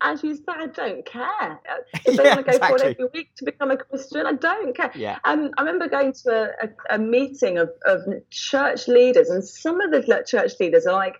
as 0.00 0.22
you 0.22 0.34
said, 0.36 0.44
I 0.58 0.66
don't 0.66 1.04
care. 1.06 1.60
If 2.06 2.16
they 2.16 2.24
Yeah, 2.24 2.34
want 2.34 2.46
to 2.46 2.52
go 2.52 2.58
forward 2.58 2.82
exactly. 2.82 3.04
every 3.04 3.20
week 3.20 3.30
to 3.36 3.44
become 3.44 3.70
a 3.70 3.76
Christian, 3.76 4.26
I 4.26 4.32
don't 4.32 4.76
care. 4.76 4.92
yeah 4.94 5.18
Um, 5.24 5.50
I 5.58 5.62
remember 5.62 5.88
going 5.88 6.12
to 6.24 6.30
a, 6.30 6.66
a, 6.66 6.96
a 6.96 6.98
meeting 6.98 7.58
of, 7.58 7.70
of 7.86 8.00
church 8.30 8.88
leaders, 8.88 9.30
and 9.30 9.44
some 9.44 9.80
of 9.80 9.90
the 9.90 10.24
church 10.26 10.52
leaders 10.60 10.86
are 10.86 10.94
like, 10.94 11.16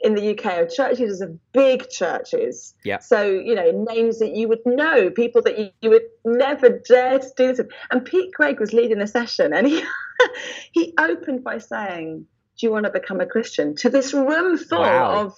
in 0.00 0.14
the 0.14 0.30
UK, 0.36 0.46
are 0.46 0.66
church 0.66 0.98
leaders 0.98 1.20
of 1.22 1.38
big 1.52 1.88
churches. 1.88 2.74
Yeah. 2.84 2.98
So, 2.98 3.22
you 3.24 3.54
know, 3.54 3.70
names 3.88 4.18
that 4.18 4.34
you 4.36 4.48
would 4.48 4.60
know, 4.66 5.10
people 5.10 5.40
that 5.42 5.58
you, 5.58 5.70
you 5.80 5.90
would 5.90 6.02
never 6.24 6.68
dare 6.68 7.18
to 7.18 7.26
do 7.36 7.46
this 7.48 7.58
with. 7.58 7.68
And 7.90 8.04
Pete 8.04 8.32
Greig 8.34 8.60
was 8.60 8.72
leading 8.72 8.98
the 8.98 9.06
session, 9.06 9.54
and 9.54 9.66
he, 9.66 9.82
he 10.72 10.94
opened 10.98 11.42
by 11.42 11.58
saying, 11.58 12.26
Do 12.58 12.66
you 12.66 12.72
want 12.72 12.84
to 12.84 12.90
become 12.92 13.20
a 13.20 13.26
Christian? 13.26 13.74
To 13.76 13.88
this 13.88 14.12
room 14.12 14.58
full 14.58 14.80
Wow. 14.80 15.12
of 15.26 15.34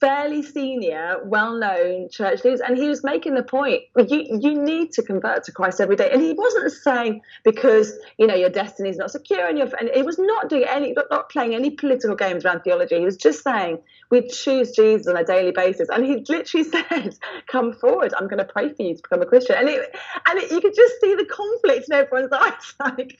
fairly 0.00 0.42
senior, 0.42 1.20
well-known 1.24 2.08
church 2.10 2.44
leaders, 2.44 2.60
and 2.60 2.76
he 2.76 2.88
was 2.88 3.02
making 3.02 3.34
the 3.34 3.42
point: 3.42 3.82
you 3.96 4.26
you 4.40 4.54
need 4.54 4.92
to 4.92 5.02
convert 5.02 5.44
to 5.44 5.52
Christ 5.52 5.80
every 5.80 5.96
day. 5.96 6.10
And 6.10 6.20
he 6.22 6.32
wasn't 6.32 6.72
saying 6.72 7.22
because 7.44 7.92
you 8.18 8.26
know 8.26 8.34
your 8.34 8.50
destiny 8.50 8.90
is 8.90 8.96
not 8.96 9.10
secure, 9.10 9.46
and 9.46 9.58
and 9.58 9.90
he 9.94 10.02
was 10.02 10.18
not 10.18 10.48
doing 10.48 10.64
any, 10.68 10.92
not, 10.92 11.06
not 11.10 11.30
playing 11.30 11.54
any 11.54 11.70
political 11.70 12.16
games 12.16 12.44
around 12.44 12.60
theology. 12.60 12.98
He 12.98 13.04
was 13.04 13.16
just 13.16 13.42
saying 13.42 13.78
we 14.10 14.28
choose 14.28 14.72
Jesus 14.72 15.06
on 15.06 15.16
a 15.16 15.24
daily 15.24 15.52
basis, 15.52 15.88
and 15.88 16.04
he 16.04 16.24
literally 16.28 16.64
said, 16.70 17.16
"Come 17.46 17.72
forward, 17.72 18.12
I'm 18.18 18.28
going 18.28 18.38
to 18.38 18.44
pray 18.44 18.72
for 18.72 18.82
you 18.82 18.96
to 18.96 19.02
become 19.02 19.22
a 19.22 19.26
Christian." 19.26 19.56
And 19.56 19.68
it, 19.68 19.96
and 20.28 20.38
it, 20.38 20.50
you 20.50 20.60
could 20.60 20.74
just 20.74 20.94
see 21.00 21.14
the 21.14 21.26
conflict 21.26 21.86
in 21.88 21.94
everyone's 21.94 22.32
eyes, 22.32 22.74
like. 22.80 23.18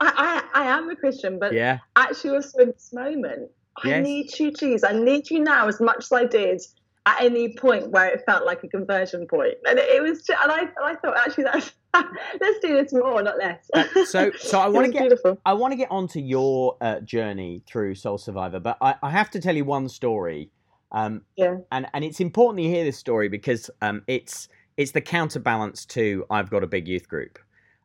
I, 0.00 0.44
I, 0.54 0.62
I 0.62 0.66
am 0.66 0.88
a 0.90 0.94
Christian, 0.94 1.40
but 1.40 1.52
yeah 1.52 1.78
actually 1.96 2.30
also 2.30 2.60
in 2.60 2.68
this 2.68 2.92
moment 2.92 3.50
i 3.84 4.00
need 4.00 4.38
you 4.38 4.52
jesus 4.52 4.84
i 4.84 4.92
need 4.92 5.28
you 5.30 5.40
now 5.40 5.66
as 5.68 5.80
much 5.80 5.98
as 5.98 6.12
i 6.12 6.24
did 6.24 6.60
at 7.06 7.22
any 7.22 7.54
point 7.54 7.90
where 7.90 8.06
it 8.06 8.22
felt 8.26 8.44
like 8.44 8.62
a 8.64 8.68
conversion 8.68 9.26
point 9.26 9.54
and 9.66 9.78
it, 9.78 10.02
was 10.02 10.22
just, 10.22 10.40
and 10.42 10.52
I, 10.52 10.60
and 10.60 10.70
I 10.82 10.94
thought 10.96 11.16
actually 11.16 11.44
that's 11.44 11.72
Let's 11.94 12.58
do 12.60 12.74
this 12.74 12.92
more, 12.92 13.22
not 13.22 13.38
less. 13.38 13.68
Uh, 13.72 13.84
so, 14.04 14.30
so 14.38 14.60
I 14.60 14.68
want 14.68 14.86
to 14.86 14.92
get 14.92 15.00
beautiful. 15.00 15.40
I 15.44 15.54
want 15.54 15.72
to 15.72 15.76
get 15.76 15.90
onto 15.90 16.20
your 16.20 16.76
uh, 16.80 17.00
journey 17.00 17.62
through 17.66 17.94
Soul 17.94 18.18
Survivor, 18.18 18.60
but 18.60 18.76
I, 18.80 18.94
I 19.02 19.10
have 19.10 19.30
to 19.30 19.40
tell 19.40 19.56
you 19.56 19.64
one 19.64 19.88
story. 19.88 20.50
Um, 20.92 21.22
Yeah. 21.36 21.56
and 21.70 21.86
and 21.92 22.04
it's 22.04 22.20
important 22.20 22.64
you 22.64 22.70
hear 22.70 22.84
this 22.84 22.98
story 22.98 23.28
because 23.28 23.70
um, 23.82 24.02
it's 24.06 24.48
it's 24.76 24.92
the 24.92 25.00
counterbalance 25.00 25.84
to 25.86 26.24
I've 26.30 26.50
got 26.50 26.62
a 26.62 26.66
big 26.66 26.88
youth 26.88 27.08
group. 27.08 27.38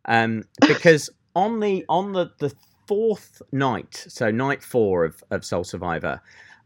Um, 0.05 0.43
because 0.67 1.09
on 1.35 1.59
the 1.59 1.85
on 1.89 2.13
the 2.13 2.31
the 2.39 2.53
fourth 2.87 3.41
night, 3.51 4.05
so 4.07 4.31
night 4.31 4.63
four 4.63 5.05
of 5.05 5.23
of 5.31 5.45
Soul 5.45 5.63
Survivor, 5.63 6.21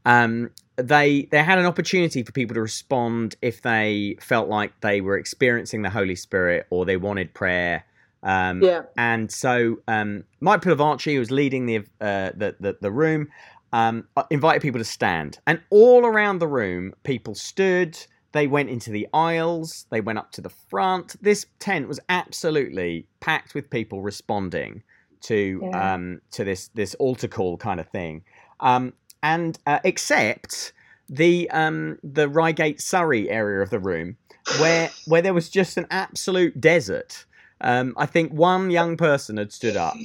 um, 0.06 0.52
they 0.78 1.28
they 1.32 1.44
had 1.44 1.60
an 1.60 1.66
opportunity 1.66 2.24
for 2.24 2.32
people 2.32 2.54
to 2.56 2.62
respond 2.62 3.36
if 3.42 3.62
they 3.62 4.18
felt 4.22 4.48
like 4.48 4.80
they 4.82 5.02
were 5.02 5.18
experiencing 5.18 5.82
the 5.82 5.90
Holy 5.90 6.16
Spirit 6.16 6.68
or 6.70 6.86
they 6.86 6.98
wanted 6.98 7.34
prayer. 7.34 7.86
Um, 8.24 8.62
Yeah. 8.64 8.84
and 8.98 9.32
so 9.32 9.78
um, 9.88 10.24
Mike 10.40 10.62
Pilavachi, 10.62 11.14
who 11.14 11.20
was 11.20 11.32
leading 11.32 11.66
the 11.66 11.78
uh, 12.02 12.32
the, 12.36 12.56
the 12.60 12.78
the 12.82 12.92
room, 12.92 13.28
um, 13.74 14.08
invited 14.30 14.62
people 14.62 14.80
to 14.80 14.86
stand, 14.86 15.40
and 15.46 15.62
all 15.70 16.06
around 16.06 16.40
the 16.40 16.48
room, 16.48 16.94
people 17.04 17.36
stood. 17.36 17.98
They 18.34 18.48
went 18.48 18.70
into 18.70 18.92
the 18.92 19.08
aisles. 19.14 19.86
They 19.90 20.02
went 20.02 20.20
up 20.20 20.32
to 20.34 20.42
the 20.42 20.50
front. 20.50 21.16
This 21.22 21.46
tent 21.60 21.88
was 21.88 22.00
absolutely 22.10 23.08
packed 23.20 23.56
with 23.56 23.70
people 23.70 24.02
responding 24.02 24.84
to 25.22 25.62
Yeah. 25.62 25.94
um, 25.94 26.22
to 26.32 26.44
this 26.44 26.70
this 26.70 26.96
altar 26.96 27.28
call 27.28 27.58
kind 27.58 27.80
of 27.80 27.88
thing, 27.90 28.24
um, 28.60 28.94
and 29.24 29.58
uh, 29.66 29.80
except 29.84 30.74
the 31.10 31.50
um, 31.52 32.00
the 32.04 32.28
Reigate 32.28 32.82
Surrey 32.82 33.30
area 33.30 33.62
of 33.62 33.70
the 33.70 33.80
room 33.80 34.18
where 34.50 34.92
where 35.06 35.22
there 35.22 35.34
was 35.34 35.50
just 35.50 35.78
an 35.78 35.88
absolute 35.90 36.60
desert. 36.60 37.26
Um, 37.62 37.94
I 37.98 38.06
think 38.06 38.32
one 38.32 38.70
young 38.70 38.98
person 38.98 39.38
had 39.38 39.52
stood 39.52 39.78
up, 39.78 39.96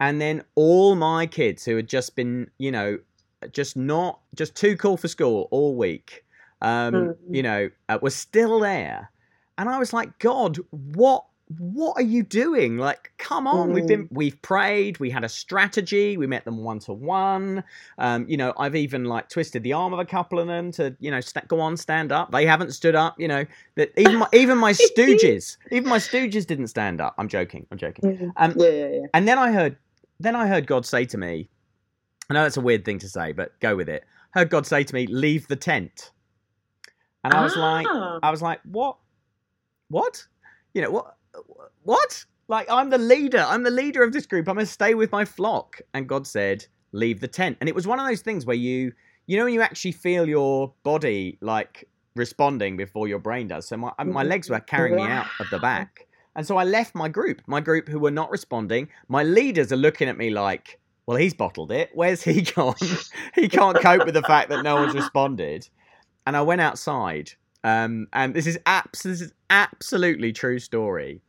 and 0.00 0.20
then 0.20 0.42
all 0.54 0.94
my 0.94 1.26
kids 1.26 1.64
who 1.64 1.76
had 1.76 1.88
just 1.88 2.16
been, 2.16 2.50
you 2.58 2.70
know, 2.72 2.98
just 3.52 3.76
not 3.76 4.20
just 4.34 4.54
too 4.54 4.76
cool 4.76 4.96
for 4.96 5.08
school 5.08 5.48
all 5.50 5.74
week, 5.76 6.24
um, 6.62 6.94
Mhm. 6.94 7.16
you 7.30 7.42
know, 7.42 7.70
uh, 7.88 7.98
was 8.00 8.14
still 8.16 8.60
there, 8.60 9.10
and 9.58 9.68
I 9.68 9.78
was 9.78 9.92
like, 9.92 10.18
God, 10.18 10.58
what? 10.70 11.24
What 11.58 11.92
are 11.98 12.02
you 12.02 12.22
doing? 12.22 12.78
Like, 12.78 13.12
come 13.18 13.46
on! 13.46 13.72
We've 13.74 13.86
been, 13.86 14.08
we've 14.10 14.40
prayed. 14.40 14.98
We 14.98 15.10
had 15.10 15.24
a 15.24 15.28
strategy. 15.28 16.16
We 16.16 16.26
met 16.26 16.46
them 16.46 16.64
one 16.64 16.78
to 16.80 16.94
one. 16.94 17.62
Um, 17.98 18.26
you 18.28 18.38
know, 18.38 18.54
I've 18.58 18.74
even 18.74 19.04
like 19.04 19.28
twisted 19.28 19.62
the 19.62 19.74
arm 19.74 19.92
of 19.92 19.98
a 19.98 20.06
couple 20.06 20.38
of 20.38 20.46
them 20.46 20.72
to, 20.72 20.96
you 21.00 21.10
know, 21.10 21.20
st- 21.20 21.46
go 21.46 21.60
on, 21.60 21.76
stand 21.76 22.12
up. 22.12 22.30
They 22.32 22.46
haven't 22.46 22.72
stood 22.72 22.94
up. 22.94 23.20
You 23.20 23.28
know, 23.28 23.44
that 23.74 23.92
even 23.98 24.16
my, 24.20 24.28
even 24.32 24.56
my 24.56 24.72
stooges, 24.96 25.58
even 25.70 25.88
my 25.90 25.98
stooges 25.98 26.46
didn't 26.46 26.68
stand 26.68 27.02
up. 27.02 27.14
I'm 27.18 27.28
joking. 27.28 27.66
I'm 27.70 27.76
joking. 27.78 28.16
Mhm. 28.16 28.32
Um, 28.36 28.54
Yeah, 28.56 28.68
yeah, 28.70 28.88
yeah. 28.88 29.06
and 29.12 29.28
then 29.28 29.38
I 29.38 29.52
heard, 29.52 29.76
then 30.18 30.34
I 30.34 30.46
heard 30.46 30.66
God 30.66 30.86
say 30.86 31.04
to 31.04 31.18
me, 31.18 31.50
I 32.30 32.34
know 32.34 32.42
that's 32.42 32.56
a 32.56 32.62
weird 32.62 32.86
thing 32.86 32.98
to 33.00 33.08
say, 33.08 33.32
but 33.32 33.58
go 33.60 33.76
with 33.76 33.90
it. 33.90 34.04
Heard 34.30 34.48
God 34.48 34.66
say 34.66 34.82
to 34.82 34.94
me, 34.94 35.06
"Leave 35.06 35.46
the 35.48 35.56
tent," 35.56 36.10
and 37.22 37.34
I 37.34 37.42
was 37.42 37.54
like, 37.54 37.86
Ah. 37.88 38.18
I 38.22 38.30
was 38.30 38.40
like, 38.40 38.60
what? 38.64 38.96
What? 39.88 40.26
You 40.72 40.80
know 40.82 40.90
what? 40.90 41.16
What? 41.82 42.24
Like 42.48 42.70
I'm 42.70 42.90
the 42.90 42.98
leader. 42.98 43.44
I'm 43.46 43.62
the 43.62 43.70
leader 43.70 44.02
of 44.02 44.12
this 44.12 44.26
group. 44.26 44.48
I'm 44.48 44.56
gonna 44.56 44.66
stay 44.66 44.94
with 44.94 45.12
my 45.12 45.24
flock. 45.24 45.80
And 45.92 46.08
God 46.08 46.26
said, 46.26 46.66
leave 46.92 47.20
the 47.20 47.28
tent. 47.28 47.58
And 47.60 47.68
it 47.68 47.74
was 47.74 47.86
one 47.86 47.98
of 47.98 48.06
those 48.06 48.22
things 48.22 48.46
where 48.46 48.56
you, 48.56 48.92
you 49.26 49.36
know, 49.36 49.44
when 49.44 49.54
you 49.54 49.62
actually 49.62 49.92
feel 49.92 50.28
your 50.28 50.72
body 50.82 51.38
like 51.40 51.88
responding 52.14 52.76
before 52.76 53.08
your 53.08 53.18
brain 53.18 53.48
does. 53.48 53.66
So 53.68 53.76
my 53.76 53.92
my 54.04 54.22
legs 54.22 54.48
were 54.50 54.60
carrying 54.60 54.96
me 54.96 55.02
out 55.02 55.26
of 55.40 55.50
the 55.50 55.58
back. 55.58 56.06
And 56.36 56.46
so 56.46 56.56
I 56.56 56.64
left 56.64 56.94
my 56.94 57.08
group, 57.08 57.42
my 57.46 57.60
group 57.60 57.88
who 57.88 57.98
were 58.00 58.10
not 58.10 58.30
responding. 58.30 58.88
My 59.08 59.22
leaders 59.22 59.72
are 59.72 59.76
looking 59.76 60.08
at 60.08 60.18
me 60.18 60.30
like, 60.30 60.80
well, 61.06 61.16
he's 61.16 61.34
bottled 61.34 61.70
it. 61.70 61.90
Where's 61.94 62.22
he 62.22 62.42
gone? 62.42 62.74
he 63.34 63.48
can't 63.48 63.78
cope 63.80 64.04
with 64.04 64.14
the 64.14 64.22
fact 64.22 64.48
that 64.48 64.64
no 64.64 64.76
one's 64.76 64.94
responded. 64.94 65.68
And 66.26 66.36
I 66.36 66.42
went 66.42 66.60
outside. 66.60 67.32
Um, 67.64 68.06
and 68.12 68.34
this 68.34 68.46
is 68.46 68.58
abs- 68.66 69.02
this 69.02 69.20
is 69.20 69.32
absolutely 69.50 70.32
true 70.32 70.58
story. 70.58 71.22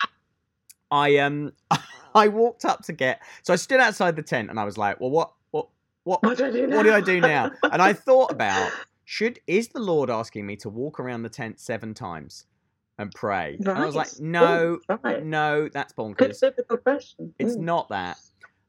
I 0.92 1.18
um 1.18 1.54
I 2.16 2.28
walked 2.28 2.66
up 2.66 2.84
to 2.84 2.94
get 2.94 3.22
so 3.42 3.54
I 3.54 3.56
stood 3.56 3.80
outside 3.80 4.16
the 4.16 4.22
tent 4.22 4.50
and 4.50 4.60
I 4.60 4.66
was 4.66 4.78
like, 4.78 5.00
well, 5.00 5.10
what 5.10 5.32
what 5.52 5.70
what 6.04 6.22
What 6.24 6.38
do 6.38 6.46
I 6.46 6.52
do 6.52 6.68
now? 6.68 6.84
do 6.84 6.94
I 6.94 7.02
do 7.02 7.22
now? 7.22 7.52
And 7.72 7.82
I 7.82 7.94
thought 7.94 8.32
about 8.32 8.72
should 9.06 9.40
is 9.48 9.70
the 9.70 9.80
Lord 9.80 10.10
asking 10.10 10.46
me 10.46 10.56
to 10.58 10.70
walk 10.70 11.00
around 11.00 11.24
the 11.24 11.30
tent 11.30 11.60
seven 11.60 11.94
times 11.94 12.46
and 12.98 13.12
pray? 13.14 13.56
And 13.60 13.70
I 13.70 13.86
was 13.86 13.96
like, 13.96 14.20
no, 14.20 14.80
Oh, 14.90 15.00
right. 15.04 15.24
no, 15.24 15.70
that's 15.70 15.94
bonkers. 15.94 16.42
It's 17.40 17.56
Mm. 17.56 17.60
not 17.60 17.90
that. 17.90 18.18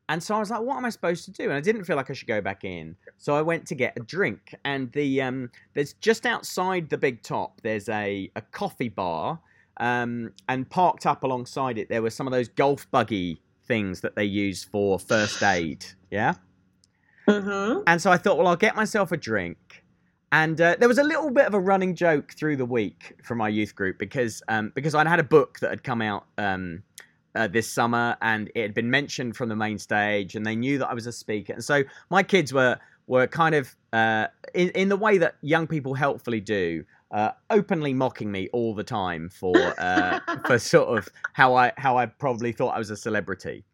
And 0.08 0.22
so 0.22 0.36
I 0.36 0.38
was 0.38 0.50
like, 0.50 0.60
what 0.60 0.76
am 0.76 0.84
I 0.84 0.90
supposed 0.90 1.24
to 1.24 1.30
do? 1.32 1.44
And 1.44 1.54
I 1.54 1.60
didn't 1.60 1.84
feel 1.84 1.96
like 1.96 2.10
I 2.10 2.12
should 2.12 2.28
go 2.28 2.40
back 2.40 2.64
in. 2.64 2.96
So 3.18 3.34
I 3.34 3.42
went 3.42 3.66
to 3.66 3.74
get 3.74 3.94
a 3.96 4.00
drink. 4.00 4.54
And 4.64 4.92
the 4.92 5.22
um 5.22 5.50
there's 5.74 5.94
just 5.94 6.26
outside 6.26 6.88
the 6.90 6.98
big 6.98 7.22
top, 7.22 7.60
there's 7.62 7.88
a, 7.88 8.30
a 8.36 8.40
coffee 8.40 8.88
bar. 8.88 9.40
Um 9.78 10.32
and 10.48 10.68
parked 10.70 11.06
up 11.06 11.22
alongside 11.22 11.76
it 11.76 11.88
there 11.88 12.02
were 12.02 12.10
some 12.10 12.26
of 12.26 12.32
those 12.32 12.48
golf 12.48 12.90
buggy 12.90 13.42
things 13.66 14.00
that 14.00 14.14
they 14.14 14.24
use 14.24 14.62
for 14.64 14.98
first 14.98 15.42
aid. 15.42 15.84
Yeah? 16.10 16.34
Mhm. 17.26 17.82
And 17.86 18.00
so 18.00 18.10
I 18.12 18.16
thought, 18.16 18.38
well, 18.38 18.46
I'll 18.46 18.56
get 18.56 18.76
myself 18.76 19.10
a 19.12 19.16
drink. 19.16 19.82
And 20.32 20.60
uh, 20.60 20.76
there 20.78 20.88
was 20.88 20.98
a 20.98 21.04
little 21.04 21.30
bit 21.30 21.46
of 21.46 21.54
a 21.54 21.60
running 21.60 21.94
joke 21.94 22.32
through 22.32 22.56
the 22.56 22.64
week 22.64 23.14
from 23.22 23.38
my 23.38 23.48
youth 23.48 23.74
group 23.74 23.98
because 23.98 24.42
um, 24.48 24.72
because 24.74 24.94
I'd 24.94 25.06
had 25.06 25.20
a 25.20 25.24
book 25.24 25.58
that 25.60 25.70
had 25.70 25.82
come 25.82 26.02
out 26.02 26.26
um, 26.38 26.82
uh, 27.36 27.46
this 27.46 27.70
summer 27.70 28.16
and 28.22 28.50
it 28.54 28.62
had 28.62 28.74
been 28.74 28.90
mentioned 28.90 29.36
from 29.36 29.48
the 29.48 29.56
main 29.56 29.78
stage 29.78 30.34
and 30.34 30.44
they 30.44 30.56
knew 30.56 30.78
that 30.78 30.88
I 30.88 30.94
was 30.94 31.06
a 31.06 31.12
speaker. 31.12 31.52
And 31.52 31.62
so 31.64 31.84
my 32.10 32.22
kids 32.22 32.52
were 32.52 32.78
were 33.06 33.26
kind 33.26 33.54
of 33.54 33.76
uh, 33.92 34.26
in 34.54 34.70
in 34.70 34.88
the 34.88 34.96
way 34.96 35.18
that 35.18 35.36
young 35.42 35.66
people 35.66 35.94
helpfully 35.94 36.40
do, 36.40 36.84
uh, 37.10 37.30
openly 37.50 37.94
mocking 37.94 38.30
me 38.32 38.48
all 38.52 38.74
the 38.74 38.84
time 38.84 39.28
for 39.28 39.56
uh, 39.78 40.18
for 40.46 40.58
sort 40.58 40.98
of 40.98 41.08
how 41.32 41.54
I 41.54 41.72
how 41.76 41.96
I 41.96 42.06
probably 42.06 42.52
thought 42.52 42.74
I 42.74 42.78
was 42.78 42.90
a 42.90 42.96
celebrity. 42.96 43.64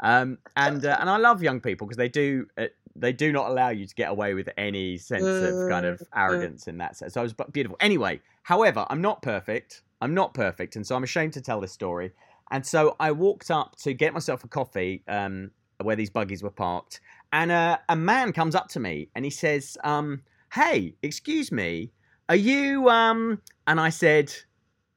Um, 0.00 0.38
and 0.56 0.84
uh, 0.84 0.96
and 1.00 1.10
I 1.10 1.16
love 1.16 1.42
young 1.42 1.60
people 1.60 1.86
because 1.86 1.98
they 1.98 2.08
do 2.08 2.46
uh, 2.56 2.66
they 2.94 3.12
do 3.12 3.32
not 3.32 3.50
allow 3.50 3.68
you 3.68 3.86
to 3.86 3.94
get 3.94 4.10
away 4.10 4.34
with 4.34 4.48
any 4.56 4.98
sense 4.98 5.24
of 5.24 5.68
kind 5.68 5.86
of 5.86 6.02
arrogance 6.14 6.68
in 6.68 6.78
that 6.78 6.96
sense. 6.96 7.14
So 7.14 7.20
I 7.20 7.22
was 7.22 7.34
beautiful. 7.52 7.76
Anyway, 7.80 8.20
however, 8.42 8.86
I'm 8.90 9.00
not 9.00 9.22
perfect. 9.22 9.82
I'm 10.00 10.14
not 10.14 10.34
perfect, 10.34 10.76
and 10.76 10.86
so 10.86 10.94
I'm 10.94 11.02
ashamed 11.02 11.32
to 11.34 11.40
tell 11.40 11.60
this 11.60 11.72
story. 11.72 12.12
And 12.50 12.64
so 12.64 12.96
I 12.98 13.12
walked 13.12 13.50
up 13.50 13.76
to 13.82 13.92
get 13.92 14.14
myself 14.14 14.44
a 14.44 14.48
coffee 14.48 15.02
um, 15.06 15.50
where 15.82 15.96
these 15.96 16.10
buggies 16.10 16.42
were 16.42 16.50
parked, 16.50 17.00
and 17.32 17.50
uh, 17.50 17.78
a 17.88 17.96
man 17.96 18.32
comes 18.32 18.54
up 18.54 18.68
to 18.68 18.80
me 18.80 19.08
and 19.14 19.24
he 19.24 19.30
says, 19.30 19.76
um, 19.84 20.22
"Hey, 20.52 20.94
excuse 21.02 21.52
me, 21.52 21.92
are 22.28 22.36
you?" 22.36 22.88
Um, 22.88 23.42
and 23.66 23.78
I 23.78 23.90
said, 23.90 24.32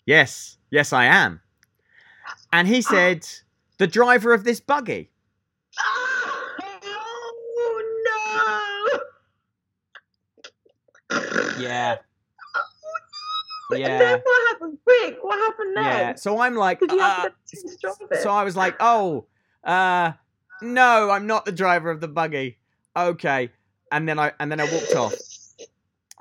"Yes, 0.05 0.57
yes, 0.69 0.93
I 0.93 1.05
am." 1.05 1.41
And 2.53 2.67
he 2.67 2.81
said, 2.81 3.27
"The 3.77 3.87
driver 3.87 4.33
of 4.33 4.43
this 4.43 4.59
buggy." 4.59 5.09
Oh 6.93 8.21
no! 11.09 11.19
Yeah. 11.59 11.97
And 13.73 13.81
Yeah. 13.81 13.97
then 13.99 14.19
what 14.23 14.49
happened? 14.49 14.77
Quick, 14.83 15.17
what 15.21 15.37
happened 15.39 15.73
Yeah. 15.75 16.15
So 16.15 16.39
I'm 16.39 16.55
like, 16.55 16.79
Did 16.79 16.91
you 16.91 16.99
have 16.99 17.25
uh, 17.25 17.29
to 17.29 17.31
let 17.63 17.71
him 17.71 17.77
drive 17.81 18.11
it? 18.11 18.21
so 18.21 18.29
I 18.29 18.43
was 18.43 18.55
like, 18.55 18.75
oh, 18.79 19.25
uh, 19.63 20.13
no, 20.61 21.09
I'm 21.09 21.27
not 21.27 21.45
the 21.45 21.51
driver 21.51 21.89
of 21.89 22.01
the 22.01 22.07
buggy. 22.07 22.57
Okay. 22.95 23.49
And 23.91 24.07
then 24.07 24.19
I 24.19 24.31
and 24.39 24.51
then 24.51 24.59
I 24.59 24.65
walked 24.65 24.95
off. 24.95 25.15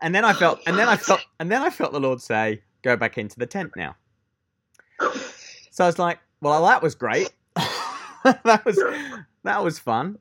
And 0.03 0.15
then 0.15 0.25
I 0.25 0.33
felt 0.33 0.61
and 0.67 0.79
then 0.79 0.89
I 0.89 0.97
felt 0.97 1.21
and 1.39 1.51
then 1.51 1.63
I 1.63 1.71
felt 1.71 1.93
the 1.93 2.01
Lord 2.01 2.21
say, 2.21 2.63
go 2.83 2.97
back 2.97 3.19
into 3.19 3.39
the 3.39 3.47
tent 3.47 3.73
now. 3.77 3.97
So 5.71 5.85
I 5.85 5.87
was 5.87 5.99
like, 5.99 6.19
well, 6.41 6.65
that 6.67 6.83
was 6.83 6.95
great. 6.95 7.31
that 7.55 8.63
was 8.65 8.83
that 9.45 9.63
was 9.63 9.79
fun. 9.79 10.19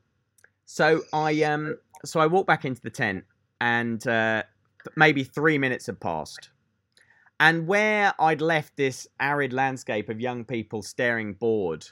So 0.66 1.02
I 1.12 1.42
um 1.42 1.76
so 2.04 2.20
I 2.20 2.26
walked 2.26 2.46
back 2.46 2.64
into 2.64 2.80
the 2.80 2.90
tent 2.90 3.24
and 3.60 4.06
uh, 4.06 4.42
maybe 4.96 5.24
three 5.24 5.58
minutes 5.58 5.86
had 5.86 6.00
passed. 6.00 6.50
And 7.40 7.66
where 7.66 8.12
I'd 8.20 8.42
left 8.42 8.76
this 8.76 9.08
arid 9.18 9.52
landscape 9.52 10.10
of 10.10 10.20
young 10.20 10.44
people 10.44 10.82
staring 10.82 11.32
bored, 11.32 11.86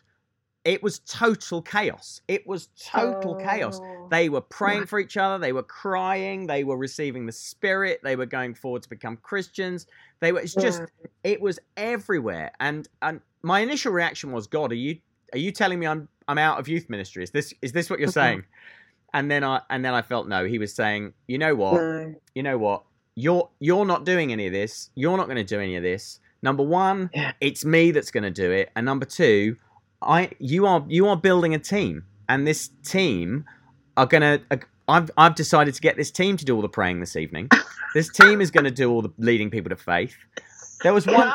it 0.64 0.82
was 0.82 0.98
total 1.00 1.62
chaos. 1.62 2.20
It 2.28 2.46
was 2.46 2.68
total 2.78 3.34
chaos. 3.36 3.80
Oh. 3.82 4.08
They 4.10 4.28
were 4.28 4.42
praying 4.42 4.84
for 4.86 5.00
each 5.00 5.16
other. 5.16 5.38
They 5.38 5.54
were 5.54 5.62
crying. 5.62 6.46
They 6.46 6.64
were 6.64 6.76
receiving 6.76 7.24
the 7.24 7.32
Spirit. 7.32 8.00
They 8.04 8.14
were 8.14 8.26
going 8.26 8.54
forward 8.54 8.82
to 8.82 8.88
become 8.90 9.16
Christians. 9.16 9.86
They 10.20 10.32
were. 10.32 10.40
It's 10.40 10.54
just. 10.54 10.82
It 11.24 11.40
was 11.40 11.58
everywhere. 11.78 12.52
And 12.60 12.86
and 13.00 13.22
my 13.42 13.60
initial 13.60 13.92
reaction 13.92 14.32
was, 14.32 14.46
God, 14.46 14.70
are 14.72 14.76
you 14.76 14.98
are 15.32 15.38
you 15.38 15.52
telling 15.52 15.78
me 15.78 15.86
I'm 15.86 16.08
I'm 16.28 16.38
out 16.38 16.58
of 16.58 16.68
youth 16.68 16.90
ministry? 16.90 17.22
Is 17.22 17.30
this 17.30 17.54
is 17.62 17.72
this 17.72 17.88
what 17.88 17.98
you're 17.98 18.08
Mhm. 18.10 18.12
saying? 18.12 18.44
And 19.14 19.30
then 19.30 19.42
I 19.44 19.62
and 19.70 19.82
then 19.82 19.94
I 19.94 20.02
felt 20.02 20.28
no. 20.28 20.44
He 20.44 20.58
was 20.58 20.74
saying, 20.74 21.14
you 21.26 21.38
know 21.38 21.54
what? 21.54 21.74
No. 21.74 22.14
You 22.34 22.42
know 22.42 22.58
what? 22.58 22.82
You're 23.18 23.48
you're 23.58 23.84
not 23.84 24.04
doing 24.04 24.30
any 24.32 24.46
of 24.46 24.52
this. 24.52 24.90
You're 24.94 25.16
not 25.16 25.26
going 25.26 25.36
to 25.38 25.44
do 25.44 25.58
any 25.60 25.74
of 25.76 25.82
this. 25.82 26.20
Number 26.42 26.62
one, 26.62 27.10
Yeah. 27.12 27.32
it's 27.40 27.64
me 27.64 27.90
that's 27.90 28.12
going 28.12 28.22
to 28.22 28.30
do 28.30 28.50
it, 28.52 28.70
and 28.76 28.86
number 28.86 29.04
two, 29.06 29.56
I 30.00 30.30
you 30.38 30.66
are 30.66 30.84
you 30.88 31.08
are 31.08 31.16
building 31.16 31.52
a 31.54 31.58
team, 31.58 32.04
and 32.28 32.46
this 32.46 32.70
team 32.84 33.44
are 33.96 34.06
going 34.06 34.22
to. 34.22 34.60
I've 34.86 35.10
I've 35.18 35.34
decided 35.34 35.74
to 35.74 35.80
get 35.80 35.96
this 35.96 36.10
team 36.12 36.36
to 36.36 36.44
do 36.44 36.54
all 36.54 36.62
the 36.62 36.68
praying 36.68 37.00
this 37.00 37.16
evening. 37.16 37.50
this 37.94 38.08
team 38.08 38.40
is 38.40 38.50
going 38.52 38.64
to 38.64 38.70
do 38.70 38.90
all 38.90 39.02
the 39.02 39.12
leading 39.18 39.50
people 39.50 39.68
to 39.70 39.76
faith. 39.76 40.14
There 40.84 40.94
was 40.94 41.04
one 41.06 41.30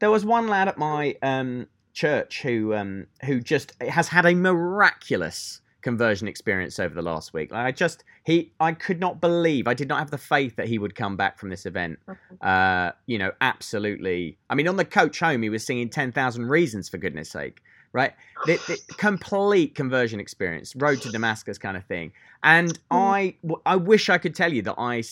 there 0.00 0.10
was 0.10 0.24
one 0.24 0.48
lad 0.48 0.66
at 0.66 0.76
my 0.76 1.14
um, 1.22 1.68
church 1.94 2.42
who 2.42 2.74
um, 2.74 3.06
who 3.24 3.40
just 3.40 3.80
has 3.80 4.08
had 4.08 4.26
a 4.26 4.34
miraculous 4.34 5.60
conversion 5.86 6.26
experience 6.26 6.80
over 6.80 6.96
the 6.96 7.00
last 7.00 7.32
week. 7.32 7.52
Like 7.52 7.64
I 7.64 7.70
just 7.70 8.02
he 8.24 8.50
I 8.58 8.72
could 8.72 8.98
not 8.98 9.20
believe 9.20 9.68
I 9.68 9.74
did 9.74 9.86
not 9.86 10.00
have 10.00 10.10
the 10.10 10.18
faith 10.18 10.56
that 10.56 10.66
he 10.66 10.80
would 10.80 10.96
come 10.96 11.16
back 11.16 11.38
from 11.38 11.48
this 11.48 11.64
event. 11.64 12.00
Uh, 12.40 12.90
you 13.06 13.18
know, 13.18 13.30
absolutely. 13.40 14.36
I 14.50 14.56
mean, 14.56 14.66
on 14.66 14.74
the 14.74 14.84
coach 14.84 15.20
home, 15.20 15.42
he 15.42 15.48
was 15.48 15.64
singing 15.64 15.88
ten 15.88 16.10
thousand 16.10 16.48
reasons 16.48 16.88
for 16.88 16.98
goodness 16.98 17.30
sake. 17.30 17.60
Right, 17.92 18.14
the, 18.46 18.56
the 18.66 18.94
complete 18.98 19.76
conversion 19.76 20.18
experience, 20.18 20.74
road 20.74 21.00
to 21.02 21.12
Damascus 21.12 21.56
kind 21.56 21.76
of 21.76 21.84
thing. 21.84 22.10
And 22.42 22.76
I, 22.90 23.36
I 23.64 23.76
wish 23.76 24.08
I 24.08 24.18
could 24.18 24.34
tell 24.34 24.52
you 24.52 24.62
that 24.62 24.74
I 24.76 25.04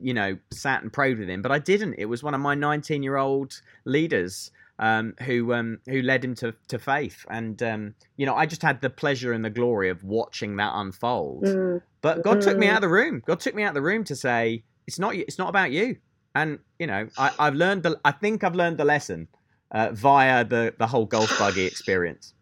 you 0.00 0.14
know, 0.14 0.38
sat 0.50 0.82
and 0.82 0.90
prayed 0.90 1.18
with 1.18 1.28
him, 1.28 1.42
but 1.42 1.52
I 1.52 1.58
didn't. 1.58 1.96
It 1.98 2.06
was 2.06 2.22
one 2.22 2.32
of 2.32 2.40
my 2.40 2.54
19 2.54 3.02
year 3.02 3.18
old 3.18 3.60
leaders 3.84 4.50
um, 4.82 5.14
who 5.22 5.54
um, 5.54 5.80
who 5.88 6.02
led 6.02 6.24
him 6.24 6.34
to, 6.36 6.54
to 6.68 6.78
faith, 6.80 7.26
and 7.30 7.62
um, 7.64 7.94
you 8.18 8.26
know, 8.26 8.36
I 8.36 8.46
just 8.46 8.62
had 8.62 8.82
the 8.82 8.90
pleasure 8.90 9.32
and 9.32 9.44
the 9.46 9.50
glory 9.50 9.90
of 9.90 10.04
watching 10.04 10.56
that 10.58 10.72
unfold. 10.74 11.44
Mm. 11.46 11.82
But 12.02 12.22
God 12.22 12.42
took 12.42 12.58
me 12.58 12.66
Mm. 12.66 12.70
out 12.70 12.76
of 12.78 12.82
the 12.82 12.90
room. 12.90 13.22
God 13.26 13.40
took 13.40 13.54
me 13.56 13.64
out 13.64 13.70
of 13.70 13.74
the 13.76 13.82
room 13.82 14.04
to 14.06 14.16
say, 14.16 14.64
"It's 14.88 15.00
not. 15.00 15.16
It's 15.16 15.38
not 15.38 15.50
about 15.50 15.72
you." 15.72 15.98
And 16.34 16.60
you 16.80 16.88
know, 16.88 17.08
I, 17.18 17.32
I've 17.40 17.54
learned 17.56 17.84
the. 17.84 18.00
I 18.04 18.12
think 18.12 18.44
I've 18.44 18.56
learned 18.56 18.78
the 18.78 18.86
lesson 18.86 19.28
uh, 19.72 19.90
via 19.92 20.44
the 20.44 20.74
the 20.78 20.88
whole 20.88 21.06
golf 21.06 21.36
buggy 21.38 21.66
experience. 21.66 22.34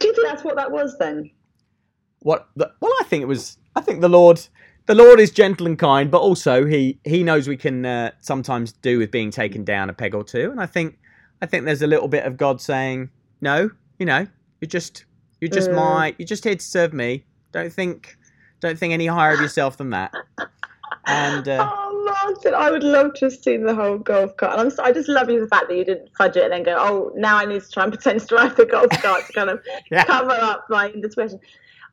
Do 0.00 0.08
you 0.08 0.14
think 0.14 0.28
that's 0.28 0.44
what 0.44 0.56
that 0.56 0.72
was 0.72 0.96
then? 0.98 1.30
What? 2.20 2.48
The, 2.56 2.72
well, 2.80 2.92
I 3.00 3.04
think 3.04 3.22
it 3.22 3.28
was. 3.28 3.58
I 3.76 3.82
think 3.82 4.00
the 4.02 4.08
Lord. 4.10 4.40
The 4.88 4.94
Lord 4.94 5.20
is 5.20 5.30
gentle 5.30 5.66
and 5.66 5.78
kind, 5.78 6.10
but 6.10 6.18
also 6.22 6.64
he 6.64 6.98
he 7.04 7.22
knows 7.22 7.46
we 7.46 7.58
can 7.58 7.84
uh, 7.84 8.10
sometimes 8.20 8.72
do 8.72 8.98
with 8.98 9.10
being 9.10 9.30
taken 9.30 9.62
down 9.62 9.90
a 9.90 9.92
peg 9.92 10.14
or 10.14 10.24
two. 10.24 10.50
And 10.50 10.60
I 10.60 10.66
think 10.66 10.98
I 11.42 11.46
think 11.46 11.66
there's 11.66 11.82
a 11.82 11.86
little 11.86 12.08
bit 12.08 12.24
of 12.24 12.38
God 12.38 12.58
saying, 12.60 13.10
"No, 13.42 13.70
you 13.98 14.06
know, 14.06 14.26
you're 14.62 14.68
just 14.68 15.04
you're 15.42 15.50
just 15.50 15.68
Mm. 15.70 15.74
my 15.76 16.14
you're 16.18 16.26
just 16.26 16.42
here 16.42 16.56
to 16.56 16.64
serve 16.64 16.94
me. 16.94 17.24
Don't 17.52 17.70
think 17.72 18.16
don't 18.60 18.78
think 18.78 18.94
any 18.94 19.06
higher 19.06 19.34
of 19.34 19.40
yourself 19.42 19.76
than 19.76 19.90
that." 19.90 20.10
And 21.06 21.46
uh, 21.48 21.70
oh, 21.70 22.04
Martin, 22.24 22.54
I 22.54 22.70
would 22.70 22.82
love 22.82 23.12
to 23.14 23.26
have 23.26 23.34
seen 23.34 23.64
the 23.64 23.74
whole 23.74 23.98
golf 23.98 24.34
cart. 24.38 24.52
And 24.52 24.60
I'm, 24.62 24.70
so- 24.70 24.82
I 24.84 24.92
just 24.92 25.08
love 25.08 25.28
you 25.30 25.38
the 25.40 25.46
fact 25.48 25.68
that 25.68 25.76
you 25.76 25.84
didn't 25.84 26.08
fudge 26.16 26.36
it 26.36 26.44
and 26.44 26.52
then 26.52 26.62
go, 26.64 26.76
oh, 26.78 27.12
now 27.14 27.36
I 27.38 27.46
need 27.46 27.62
to 27.62 27.70
try 27.70 27.84
and 27.84 27.92
pretend 27.92 28.20
to 28.20 28.26
drive 28.26 28.56
the 28.56 28.66
golf 28.66 28.90
cart 29.02 29.26
to 29.26 29.32
kind 29.32 29.48
of 29.50 29.62
Yeah. 29.90 30.04
cover 30.04 30.32
up 30.32 30.66
my 30.68 30.90
indiscretion. 30.90 31.40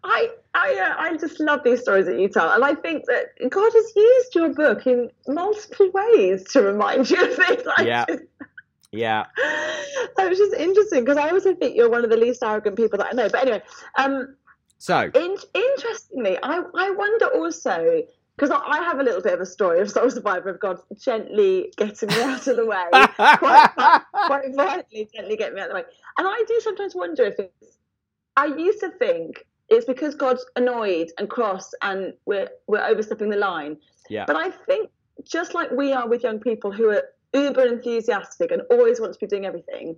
I, 0.05 0.29
I, 0.53 0.75
uh, 0.75 1.01
I 1.01 1.17
just 1.17 1.39
love 1.39 1.61
these 1.63 1.81
stories 1.81 2.05
that 2.05 2.19
you 2.19 2.29
tell, 2.29 2.51
and 2.51 2.63
I 2.63 2.75
think 2.75 3.05
that 3.07 3.49
God 3.49 3.71
has 3.73 3.95
used 3.95 4.35
your 4.35 4.53
book 4.53 4.85
in 4.85 5.09
multiple 5.27 5.89
ways 5.91 6.43
to 6.51 6.61
remind 6.61 7.09
you 7.09 7.23
of 7.23 7.35
things. 7.35 7.63
Like 7.77 7.87
Yeah. 7.87 8.05
yeah, 8.91 9.25
that 9.37 10.29
was 10.29 10.37
just 10.37 10.53
interesting 10.53 11.03
because 11.03 11.17
I 11.17 11.29
also 11.29 11.55
think 11.55 11.75
you're 11.75 11.89
one 11.89 12.03
of 12.03 12.11
the 12.11 12.17
least 12.17 12.43
arrogant 12.43 12.75
people 12.75 12.97
that 12.99 13.07
I 13.07 13.11
know. 13.13 13.29
But 13.29 13.41
anyway, 13.41 13.63
um, 13.97 14.35
so 14.77 15.09
in, 15.13 15.37
interestingly, 15.53 16.37
I, 16.43 16.61
I 16.75 16.91
wonder 16.91 17.25
also 17.27 18.03
because 18.37 18.51
I, 18.51 18.57
I 18.57 18.77
have 18.83 18.99
a 18.99 19.03
little 19.03 19.21
bit 19.21 19.33
of 19.33 19.39
a 19.39 19.45
story 19.45 19.79
of 19.79 19.89
Soul 19.89 20.11
Survivor 20.11 20.49
of 20.49 20.59
God 20.59 20.79
gently 21.01 21.73
getting 21.77 22.09
me 22.09 22.21
out 22.21 22.45
of 22.45 22.57
the 22.57 22.65
way, 22.65 22.85
quite, 23.15 23.69
quite 24.13 24.55
violently 24.55 25.09
gently 25.13 25.35
getting 25.35 25.55
me 25.55 25.61
out 25.61 25.71
of 25.71 25.75
the 25.75 25.81
way. 25.81 25.85
And 26.19 26.27
I 26.27 26.43
do 26.47 26.59
sometimes 26.61 26.93
wonder 26.93 27.23
if 27.23 27.39
it's. 27.39 27.77
I 28.37 28.47
used 28.47 28.81
to 28.81 28.89
think 28.89 29.45
it's 29.69 29.85
because 29.85 30.15
God's 30.15 30.45
annoyed 30.55 31.11
and 31.17 31.29
cross 31.29 31.71
and 31.81 32.13
we're 32.25 32.49
we're 32.67 32.85
overstepping 32.85 33.29
the 33.29 33.37
line. 33.37 33.77
yeah, 34.09 34.25
But 34.27 34.35
I 34.35 34.51
think 34.51 34.89
just 35.23 35.53
like 35.53 35.71
we 35.71 35.91
are 35.93 36.07
with 36.07 36.23
young 36.23 36.39
people 36.39 36.71
who 36.71 36.89
are 36.89 37.03
uber 37.33 37.65
enthusiastic 37.65 38.51
and 38.51 38.61
always 38.69 38.99
want 38.99 39.13
to 39.13 39.19
be 39.19 39.27
doing 39.27 39.45
everything, 39.45 39.97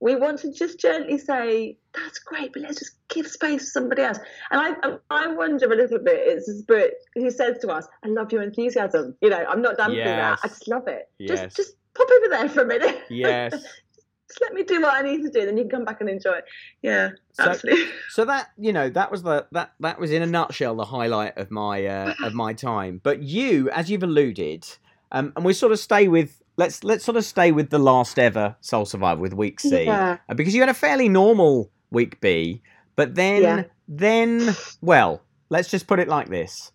we 0.00 0.16
want 0.16 0.38
to 0.40 0.52
just 0.52 0.78
gently 0.80 1.18
say, 1.18 1.76
"That's 1.94 2.18
great, 2.20 2.52
but 2.52 2.62
let's 2.62 2.78
just 2.78 2.94
give 3.08 3.26
space 3.26 3.64
to 3.64 3.70
somebody 3.70 4.02
else." 4.02 4.18
And 4.50 4.60
I, 4.60 4.96
I 5.10 5.26
wonder 5.26 5.66
a 5.70 5.76
little 5.76 5.98
bit. 5.98 6.20
It's 6.26 6.46
the 6.46 6.54
spirit 6.54 6.94
who 7.14 7.30
says 7.30 7.58
to 7.62 7.68
us, 7.68 7.86
"I 8.04 8.08
love 8.08 8.32
your 8.32 8.42
enthusiasm. 8.42 9.14
You 9.20 9.30
know, 9.30 9.44
I'm 9.48 9.60
not 9.60 9.76
done 9.76 9.90
with 9.90 10.04
that. 10.04 10.38
I 10.42 10.48
just 10.48 10.68
love 10.68 10.88
it. 10.88 11.10
Yes. 11.18 11.40
Just, 11.40 11.56
just 11.56 11.74
pop 11.94 12.08
over 12.10 12.28
there 12.30 12.48
for 12.48 12.62
a 12.62 12.66
minute. 12.66 13.02
yes. 13.10 13.52
just 14.30 14.40
let 14.40 14.54
me 14.54 14.62
do 14.62 14.80
what 14.80 14.94
I 14.94 15.02
need 15.02 15.22
to 15.22 15.28
do, 15.30 15.44
then 15.44 15.56
you 15.56 15.64
can 15.64 15.70
come 15.70 15.84
back 15.84 16.00
and 16.00 16.08
enjoy 16.08 16.32
it. 16.38 16.44
Yeah, 16.82 17.10
So- 17.32 17.44
absolutely. 17.50 17.86
So 18.10 18.24
that 18.24 18.50
you 18.58 18.72
know 18.72 18.88
that 18.90 19.10
was 19.10 19.22
the 19.22 19.46
that 19.52 19.72
that 19.80 19.98
was 20.00 20.10
in 20.12 20.22
a 20.22 20.26
nutshell 20.26 20.74
the 20.76 20.84
highlight 20.84 21.36
of 21.36 21.50
my 21.50 21.84
uh, 21.86 22.14
of 22.24 22.32
my 22.34 22.52
time. 22.52 23.00
But 23.02 23.22
you, 23.22 23.68
as 23.70 23.90
you've 23.90 24.02
alluded, 24.02 24.66
um, 25.12 25.32
and 25.36 25.44
we 25.44 25.52
sort 25.52 25.72
of 25.72 25.78
stay 25.78 26.08
with 26.08 26.42
let's 26.56 26.82
let's 26.84 27.04
sort 27.04 27.16
of 27.16 27.24
stay 27.24 27.52
with 27.52 27.70
the 27.70 27.78
last 27.78 28.18
ever 28.18 28.56
Soul 28.60 28.84
Survivor 28.84 29.20
with 29.20 29.34
Week 29.34 29.58
C 29.60 29.84
Yeah. 29.84 30.18
uh, 30.28 30.34
because 30.34 30.54
you 30.54 30.60
had 30.60 30.68
a 30.68 30.74
fairly 30.74 31.08
normal 31.08 31.70
Week 31.90 32.20
B, 32.20 32.62
but 32.96 33.14
then 33.14 33.42
Yeah. 33.42 33.62
then 33.88 34.54
well, 34.80 35.22
let's 35.48 35.68
just 35.70 35.86
put 35.86 35.98
it 35.98 36.08
like 36.08 36.28
this: 36.28 36.72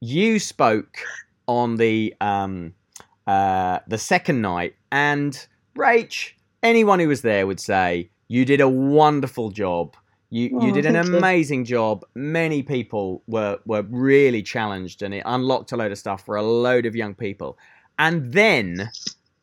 you 0.00 0.38
spoke 0.38 0.98
on 1.46 1.76
the 1.76 2.14
um 2.20 2.74
uh 3.26 3.80
the 3.88 3.98
second 3.98 4.40
night, 4.42 4.74
and 4.90 5.46
Rach, 5.76 6.32
anyone 6.62 6.98
who 7.00 7.08
was 7.08 7.22
there 7.22 7.46
would 7.46 7.60
say 7.60 8.10
you 8.28 8.44
did 8.44 8.60
a 8.60 8.68
wonderful 8.68 9.50
job. 9.50 9.96
You 10.30 10.48
you 10.60 10.70
Oh, 10.70 10.74
did 10.74 10.84
an 10.86 10.94
thank 10.94 11.08
you. 11.08 11.16
amazing 11.16 11.64
job. 11.64 12.04
Many 12.14 12.62
people 12.62 13.22
were 13.26 13.58
were 13.64 13.82
really 13.82 14.42
challenged, 14.42 15.02
and 15.02 15.14
it 15.14 15.22
unlocked 15.24 15.72
a 15.72 15.76
load 15.76 15.92
of 15.92 15.98
stuff 15.98 16.24
for 16.24 16.36
a 16.36 16.42
load 16.42 16.84
of 16.86 16.94
young 16.94 17.14
people. 17.14 17.56
And 17.98 18.32
then, 18.32 18.90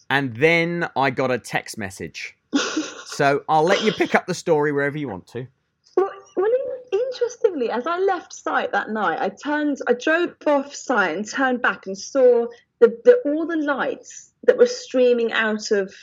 and 0.10 0.36
then 0.38 0.88
I 0.95 1.10
got 1.10 1.32
a 1.32 1.39
text 1.39 1.78
message. 1.78 2.36
So 3.08 3.45
I'll 3.47 3.63
let 3.63 3.82
you 3.82 3.93
pick 3.93 4.13
up 4.13 4.28
the 4.28 4.34
story 4.34 4.73
wherever 4.73 4.97
you 4.97 5.08
want 5.08 5.25
to. 5.28 5.47
Well, 5.95 6.12
well, 6.36 6.51
interestingly, 6.91 7.69
as 7.71 7.88
I 7.88 7.97
left 7.99 8.34
site 8.34 8.73
that 8.73 8.89
night, 8.89 9.19
I 9.21 9.30
turned, 9.30 9.78
I 9.88 9.93
drove 9.93 10.36
off 10.45 10.75
site 10.75 11.15
and 11.15 11.25
turned 11.25 11.62
back 11.62 11.88
and 11.88 11.97
saw 11.97 12.47
the, 12.80 12.89
the 13.06 13.21
all 13.23 13.47
the 13.47 13.56
lights 13.56 14.34
that 14.43 14.58
were 14.58 14.65
streaming 14.65 15.32
out 15.32 15.71
of 15.71 15.93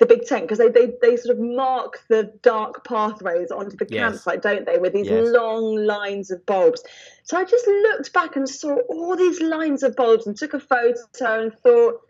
the 0.00 0.06
big 0.06 0.24
tent 0.26 0.44
because 0.44 0.58
they, 0.58 0.68
they 0.68 0.94
they 1.00 1.16
sort 1.16 1.36
of 1.36 1.44
mark 1.44 2.02
the 2.08 2.32
dark 2.42 2.84
pathways 2.84 3.50
onto 3.50 3.76
the 3.76 3.86
Yes. 3.88 3.98
campsite, 4.24 4.42
don't 4.42 4.66
they, 4.66 4.78
with 4.78 4.94
these 4.94 5.06
Yes. 5.06 5.28
long 5.28 5.76
lines 5.76 6.30
of 6.30 6.44
bulbs. 6.46 6.82
So 7.22 7.36
I 7.36 7.44
just 7.44 7.66
looked 7.66 8.12
back 8.12 8.34
and 8.34 8.48
saw 8.48 8.76
all 8.88 9.14
these 9.14 9.40
lines 9.40 9.82
of 9.82 9.94
bulbs 9.94 10.26
and 10.26 10.36
took 10.36 10.54
a 10.54 10.60
photo 10.60 11.42
and 11.42 11.54
thought. 11.62 12.00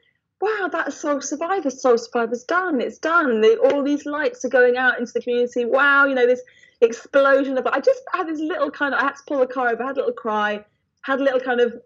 Wow, 0.42 0.70
that's 0.72 0.96
Soul 0.96 1.20
Survivor. 1.20 1.68
Soul 1.68 1.98
Survivor's 1.98 2.44
done. 2.44 2.80
It's 2.80 2.96
done. 2.96 3.42
The, 3.42 3.58
all 3.58 3.82
these 3.82 4.06
lights 4.06 4.42
are 4.46 4.48
going 4.48 4.78
out 4.78 4.98
into 4.98 5.12
the 5.12 5.20
community. 5.20 5.66
Wow, 5.66 6.06
you 6.06 6.14
know, 6.14 6.26
this 6.26 6.40
explosion 6.80 7.58
of 7.58 7.66
I 7.66 7.80
just 7.80 8.00
had 8.14 8.26
this 8.26 8.40
little 8.40 8.70
kind 8.70 8.94
of 8.94 9.00
I 9.00 9.04
had 9.04 9.16
to 9.16 9.22
pull 9.26 9.40
the 9.40 9.46
car 9.46 9.68
over, 9.68 9.84
had 9.84 9.96
a 9.96 10.00
little 10.00 10.14
cry, 10.14 10.64
had 11.02 11.20
a 11.20 11.22
little 11.22 11.40
kind 11.40 11.60
of 11.60 11.78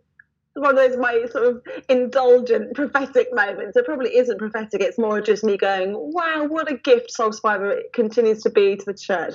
one 0.55 0.71
of 0.71 0.77
those 0.77 0.97
my 0.97 1.27
sort 1.31 1.47
of 1.47 1.63
indulgent 1.89 2.75
prophetic 2.75 3.29
moments. 3.33 3.77
It 3.77 3.85
probably 3.85 4.17
isn't 4.17 4.39
prophetic, 4.39 4.81
it's 4.81 4.99
more 4.99 5.21
just 5.21 5.45
me 5.45 5.57
going, 5.57 5.93
Wow, 5.95 6.47
what 6.49 6.71
a 6.71 6.77
gift 6.77 7.11
Soul 7.11 7.33
Survivor 7.33 7.83
continues 7.93 8.43
to 8.43 8.51
be 8.51 8.77
to 8.77 8.85
the 8.85 8.95
church. 8.95 9.35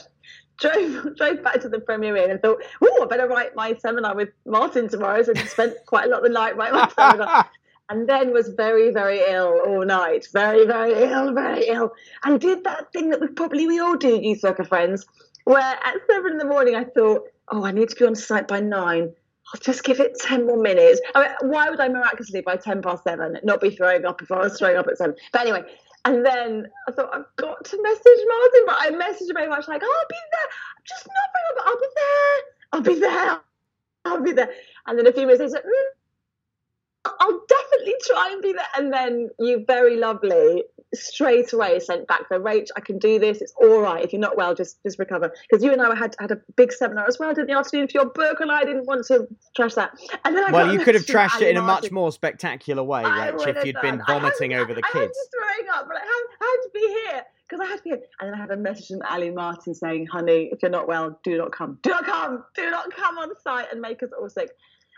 Drove 0.60 1.16
drove 1.18 1.44
back 1.44 1.62
to 1.62 1.70
the 1.70 1.80
Premier 1.80 2.16
Inn 2.16 2.32
and 2.32 2.42
thought, 2.42 2.64
Oh, 2.84 3.04
I 3.04 3.06
better 3.06 3.28
write 3.28 3.56
my 3.56 3.76
seminar 3.76 4.16
with 4.16 4.30
Martin 4.46 4.88
tomorrow. 4.88 5.22
So 5.24 5.34
I 5.36 5.44
spent 5.46 5.74
quite 5.86 6.06
a 6.06 6.10
lot 6.10 6.20
of 6.20 6.24
the 6.24 6.30
night 6.30 6.56
writing 6.56 6.76
my 6.76 6.90
seminar 6.96 7.50
and 7.90 8.08
then 8.08 8.32
was 8.32 8.50
very, 8.50 8.92
very 8.92 9.20
ill 9.28 9.62
all 9.66 9.84
night. 9.84 10.28
Very, 10.32 10.66
very 10.66 10.94
ill, 11.12 11.34
very 11.34 11.68
ill. 11.68 11.92
And 12.24 12.40
did 12.40 12.64
that 12.64 12.92
thing 12.94 13.10
that 13.10 13.20
we 13.20 13.28
probably 13.28 13.68
we 13.68 13.80
all 13.80 13.98
do, 13.98 14.20
youth 14.22 14.44
worker 14.44 14.64
friends, 14.64 15.08
where 15.46 15.60
at 15.64 15.96
seven 16.10 16.34
in 16.34 16.38
the 16.38 16.46
morning 16.46 16.76
I 16.76 16.84
thought, 16.84 17.24
oh, 17.52 17.66
I 17.66 17.72
need 17.72 17.90
to 17.90 17.96
be 17.96 18.06
on 18.06 18.16
site 18.16 18.48
by 18.48 18.60
nine. 18.60 19.14
I'll 19.54 19.62
just 19.62 19.84
give 19.84 20.00
it 20.00 20.18
10 20.20 20.46
more 20.46 20.62
minutes. 20.62 21.02
I 21.16 21.22
mean, 21.22 21.52
why 21.52 21.70
would 21.70 21.80
I 21.80 21.88
miraculously 21.88 22.42
by 22.42 22.56
10 22.56 22.82
past 22.82 23.04
seven 23.04 23.38
not 23.44 23.62
be 23.62 23.72
throwing 23.72 24.06
up 24.06 24.22
if 24.22 24.32
I 24.32 24.40
was 24.40 24.58
throwing 24.58 24.78
up 24.78 24.88
at 24.88 24.98
seven? 24.98 25.16
But 25.32 25.42
anyway, 25.42 25.64
and 26.06 26.26
then 26.26 26.68
I 26.88 26.92
thought, 26.92 27.10
I've 27.14 27.26
got 27.36 27.66
to 27.66 27.82
message 27.82 28.26
Martin, 28.28 28.62
but 28.68 28.76
I 28.80 28.90
messaged 28.92 29.30
him 29.30 29.36
very 29.36 29.50
much 29.50 29.68
like, 29.68 29.82
I'll 29.82 30.08
be 30.10 30.16
there. 30.32 30.50
I'm 30.78 30.84
just 30.88 31.08
not 31.08 31.30
very 31.34 31.50
but 31.56 31.66
I'll 31.68 31.80
be 31.80 31.88
there. 31.96 32.40
I'll 32.72 32.82
be 32.82 33.00
there. 33.00 33.42
I'll 34.06 34.24
be 34.24 34.32
there. 34.32 34.54
And 34.88 34.98
then 34.98 35.08
a 35.08 35.12
few 35.12 35.26
minutes 35.26 35.42
later, 35.42 35.66
mm, 35.66 35.99
I'll 37.06 37.42
definitely 37.48 37.96
try 38.06 38.30
and 38.32 38.42
be 38.42 38.54
there. 38.54 38.66
And 38.78 38.94
then 38.94 39.30
you 39.40 39.64
very 39.66 39.98
lovely 39.98 40.64
straight 40.94 41.54
away 41.54 41.80
sent 41.80 42.08
back 42.08 42.28
the 42.30 42.36
Rach, 42.36 42.68
I 42.76 42.82
can 42.82 42.98
do 42.98 43.20
this. 43.20 43.42
It's 43.42 43.54
all 43.62 43.80
right. 43.80 44.04
If 44.04 44.12
you're 44.12 44.22
not 44.22 44.36
well, 44.38 44.56
just 44.56 44.82
just 44.84 45.00
recover. 45.00 45.32
Because 45.50 45.64
you 45.64 45.72
and 45.72 45.82
I 45.82 45.96
had 45.96 46.16
had 46.20 46.32
a 46.32 46.38
big 46.56 46.72
seminar 46.72 47.08
as 47.08 47.20
well 47.20 47.30
in 47.30 47.46
the 47.46 47.54
afternoon 47.54 47.88
for 47.88 47.94
your 47.94 48.06
book, 48.06 48.40
and 48.40 48.52
I 48.52 48.64
didn't 48.66 48.86
want 48.86 49.06
to 49.08 49.28
trash 49.56 49.76
that. 49.76 49.92
And 50.26 50.36
then 50.36 50.46
I 50.46 50.52
well, 50.52 50.74
you 50.74 50.80
could 50.80 50.96
have 50.96 51.06
trashed 51.06 51.42
it 51.42 51.50
in 51.50 51.58
a 51.58 51.62
much 51.62 51.92
more 51.92 52.12
spectacular 52.12 52.84
way, 52.84 53.04
Rach, 53.04 53.48
if 53.48 53.66
you'd 53.66 53.82
been 53.82 53.98
done. 53.98 54.04
I 54.08 54.20
vomiting 54.20 54.54
over 54.54 54.74
the 54.74 54.82
kids. 54.82 54.96
I 54.96 55.06
to 55.06 55.30
throwing 55.32 55.70
up, 55.74 55.88
but 55.88 55.98
I 55.98 56.00
had, 56.00 56.24
I 56.42 56.46
had 56.46 56.62
to 56.64 56.70
be 56.74 56.80
here 56.80 57.26
because 57.48 57.66
I 57.66 57.70
had 57.70 57.78
to 57.78 57.84
be 57.84 57.90
here. 57.92 58.02
And 58.20 58.30
then 58.30 58.34
I 58.34 58.42
had 58.42 58.52
a 58.52 58.58
message 58.58 58.88
from 58.88 59.02
Ali 59.10 59.32
Martin 59.32 59.74
saying, 59.74 60.08
"Honey, 60.08 60.50
if 60.52 60.62
you're 60.62 60.72
not 60.72 60.88
well, 60.88 61.20
do 61.24 61.38
not 61.38 61.52
come. 61.52 61.80
Do 61.84 61.92
not 61.92 62.06
come. 62.06 62.44
Do 62.56 62.70
not 62.70 62.92
come 62.96 63.18
on 63.18 63.30
site 63.44 63.68
and 63.72 63.80
make 63.80 64.04
us 64.04 64.10
all 64.20 64.30
sick." 64.30 64.50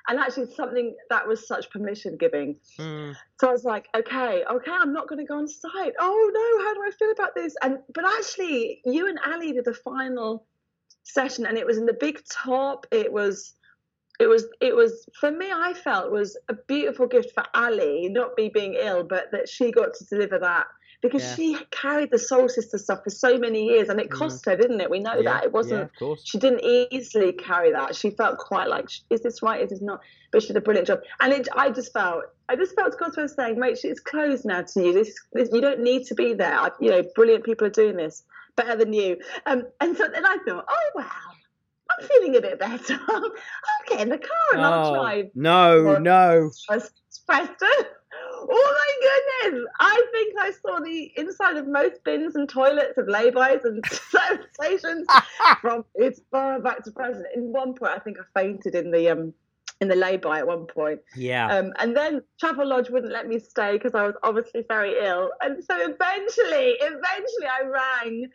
And 0.07 0.19
actually, 0.19 0.53
something 0.53 0.95
that 1.09 1.27
was 1.27 1.47
such 1.47 1.69
permission 1.69 2.17
giving. 2.17 2.57
Mm, 2.79 3.15
So 3.39 3.49
I 3.49 3.51
was 3.51 3.63
like, 3.63 3.87
okay, 3.95 4.43
okay, 4.49 4.71
I'm 4.71 4.93
not 4.93 5.07
going 5.07 5.19
to 5.19 5.25
go 5.25 5.37
on 5.37 5.47
site. 5.47 5.93
Oh 5.99 6.31
no, 6.33 6.65
how 6.65 6.73
do 6.73 6.81
I 6.85 6.91
feel 6.97 7.11
about 7.11 7.35
this? 7.35 7.55
And 7.61 7.79
but 7.93 8.05
actually, 8.05 8.81
you 8.85 9.07
and 9.07 9.19
Ali 9.25 9.53
did 9.53 9.65
the 9.65 9.73
final 9.73 10.45
session, 11.03 11.45
and 11.45 11.57
it 11.57 11.65
was 11.65 11.77
in 11.77 11.85
the 11.85 11.97
big 11.99 12.21
top. 12.29 12.85
It 12.91 13.11
was, 13.11 13.53
it 14.19 14.27
was, 14.27 14.45
it 14.59 14.75
was 14.75 15.07
for 15.19 15.31
me. 15.31 15.51
I 15.51 15.73
felt 15.73 16.11
was 16.11 16.37
a 16.49 16.55
beautiful 16.67 17.07
gift 17.07 17.33
for 17.33 17.43
Ali, 17.53 18.09
not 18.09 18.31
me 18.37 18.49
being 18.49 18.73
ill, 18.73 19.03
but 19.03 19.31
that 19.31 19.49
she 19.49 19.71
got 19.71 19.93
to 19.95 20.05
deliver 20.05 20.39
that 20.39 20.67
because 21.01 21.23
Yeah. 21.23 21.35
she 21.35 21.57
carried 21.71 22.11
the 22.11 22.19
Soul 22.19 22.47
Sister 22.47 22.77
stuff 22.77 23.03
for 23.03 23.09
so 23.09 23.37
many 23.37 23.65
years, 23.65 23.89
and 23.89 23.99
it 23.99 24.09
Mm. 24.09 24.17
cost 24.17 24.45
her, 24.45 24.55
didn't 24.55 24.81
it? 24.81 24.89
We 24.89 24.99
know 24.99 25.15
yeah, 25.15 25.23
that 25.23 25.43
it 25.45 25.51
wasn't 25.51 25.79
Yeah, 25.79 25.85
of 25.85 25.95
course. 25.97 26.21
she 26.25 26.37
didn't 26.37 26.61
easily 26.63 27.33
carry 27.33 27.71
that. 27.71 27.95
She 27.95 28.11
felt 28.11 28.37
quite 28.37 28.67
like, 28.69 28.89
is 29.09 29.21
this 29.21 29.41
right? 29.41 29.61
Is 29.61 29.69
this 29.71 29.81
not? 29.81 30.01
But 30.31 30.41
she 30.43 30.49
did 30.49 30.57
a 30.57 30.61
brilliant 30.61 30.87
job. 30.87 31.01
And 31.19 31.33
it, 31.33 31.47
I 31.55 31.69
just 31.71 31.91
felt, 31.91 32.23
I 32.49 32.55
just 32.55 32.75
felt 32.75 32.97
God's 32.99 33.17
way 33.17 33.27
saying, 33.27 33.57
Rachel, 33.57 33.89
it's 33.89 33.99
closed 33.99 34.45
now 34.45 34.61
to 34.61 34.83
you. 34.83 34.93
This, 34.93 35.13
this, 35.33 35.49
you 35.51 35.59
don't 35.61 35.81
need 35.81 36.05
to 36.07 36.15
be 36.15 36.33
there. 36.33 36.55
I, 36.55 36.69
you 36.79 36.89
know, 36.91 37.03
brilliant 37.15 37.43
people 37.43 37.67
are 37.67 37.71
doing 37.71 37.97
this 37.97 38.23
better 38.55 38.75
than 38.75 38.93
you. 38.93 39.17
Um, 39.45 39.67
and 39.79 39.97
so 39.97 40.07
then 40.07 40.25
I 40.25 40.37
thought, 40.47 40.65
oh 40.69 40.89
wow, 40.95 41.05
I'm 41.99 42.07
feeling 42.07 42.35
a 42.35 42.41
bit 42.41 42.59
better. 42.59 42.99
I'll 43.09 43.31
get 43.89 44.01
in 44.01 44.09
the 44.09 44.17
car 44.19 44.29
and 44.53 44.61
I'll 44.61 44.87
Oh, 44.87 44.93
drive 44.93 45.31
no, 45.35 45.97
no. 45.97 46.51
Preston. 46.67 47.85
Oh 48.49 48.75
my 49.41 49.49
goodness! 49.49 49.65
I 49.79 50.05
think 50.11 50.33
I 50.39 50.51
saw 50.51 50.79
the 50.79 51.11
inside 51.15 51.57
of 51.57 51.67
most 51.67 52.03
bins 52.03 52.35
and 52.35 52.47
toilets 52.47 52.97
of 52.97 53.07
laybys 53.07 53.63
and 53.65 53.83
service 54.09 54.45
stations 54.53 55.07
from 55.61 55.85
its 55.95 56.21
far 56.31 56.59
back 56.59 56.83
to 56.85 56.91
Preston. 56.91 57.25
In 57.35 57.51
one 57.51 57.73
point, 57.73 57.93
I 57.93 57.99
think 57.99 58.17
I 58.19 58.39
fainted 58.39 58.75
in 58.75 58.91
the 58.91 59.09
um 59.09 59.33
in 59.81 59.87
the 59.87 59.95
lay-by 59.95 60.37
at 60.37 60.47
one 60.47 60.67
point. 60.67 60.99
Yeah. 61.15 61.47
Um, 61.47 61.73
and 61.79 61.97
then 61.97 62.21
Travelodge 62.39 62.91
wouldn't 62.91 63.11
let 63.11 63.27
me 63.27 63.39
stay 63.39 63.73
because 63.73 63.95
I 63.95 64.03
was 64.03 64.13
obviously 64.21 64.63
very 64.67 64.93
ill. 65.03 65.31
And 65.41 65.63
so 65.63 65.75
eventually, 65.75 66.75
eventually, 66.79 67.47
I 67.47 67.63
rang 67.65 68.27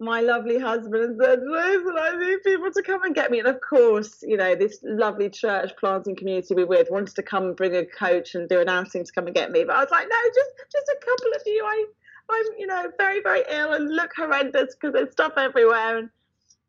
my 0.00 0.20
lovely 0.22 0.58
husband 0.58 1.04
and 1.04 1.20
said, 1.22 1.40
Listen, 1.46 1.94
I 1.98 2.16
need 2.18 2.42
people 2.42 2.70
to 2.72 2.82
come 2.82 3.02
and 3.04 3.14
get 3.14 3.30
me. 3.30 3.38
And 3.38 3.48
of 3.48 3.60
course, 3.60 4.22
you 4.22 4.36
know, 4.36 4.54
this 4.54 4.78
lovely 4.82 5.28
church 5.28 5.72
planting 5.78 6.16
community 6.16 6.54
we're 6.54 6.66
with 6.66 6.88
wanted 6.90 7.14
to 7.16 7.22
come 7.22 7.44
and 7.44 7.56
bring 7.56 7.76
a 7.76 7.84
coach 7.84 8.34
and 8.34 8.48
do 8.48 8.60
an 8.60 8.68
outing 8.68 9.04
to 9.04 9.12
come 9.12 9.26
and 9.26 9.34
get 9.34 9.50
me. 9.50 9.62
But 9.62 9.76
I 9.76 9.80
was 9.80 9.90
like, 9.90 10.08
no, 10.08 10.16
just 10.34 10.72
just 10.72 10.88
a 10.88 11.04
couple 11.04 11.32
of 11.36 11.42
you. 11.44 11.64
I, 11.64 11.84
I'm, 12.30 12.46
you 12.58 12.66
know, 12.66 12.90
very, 12.96 13.20
very 13.22 13.42
ill 13.50 13.74
and 13.74 13.94
look 13.94 14.12
horrendous 14.16 14.74
because 14.74 14.94
there's 14.94 15.12
stuff 15.12 15.34
everywhere. 15.36 15.98
And 15.98 16.10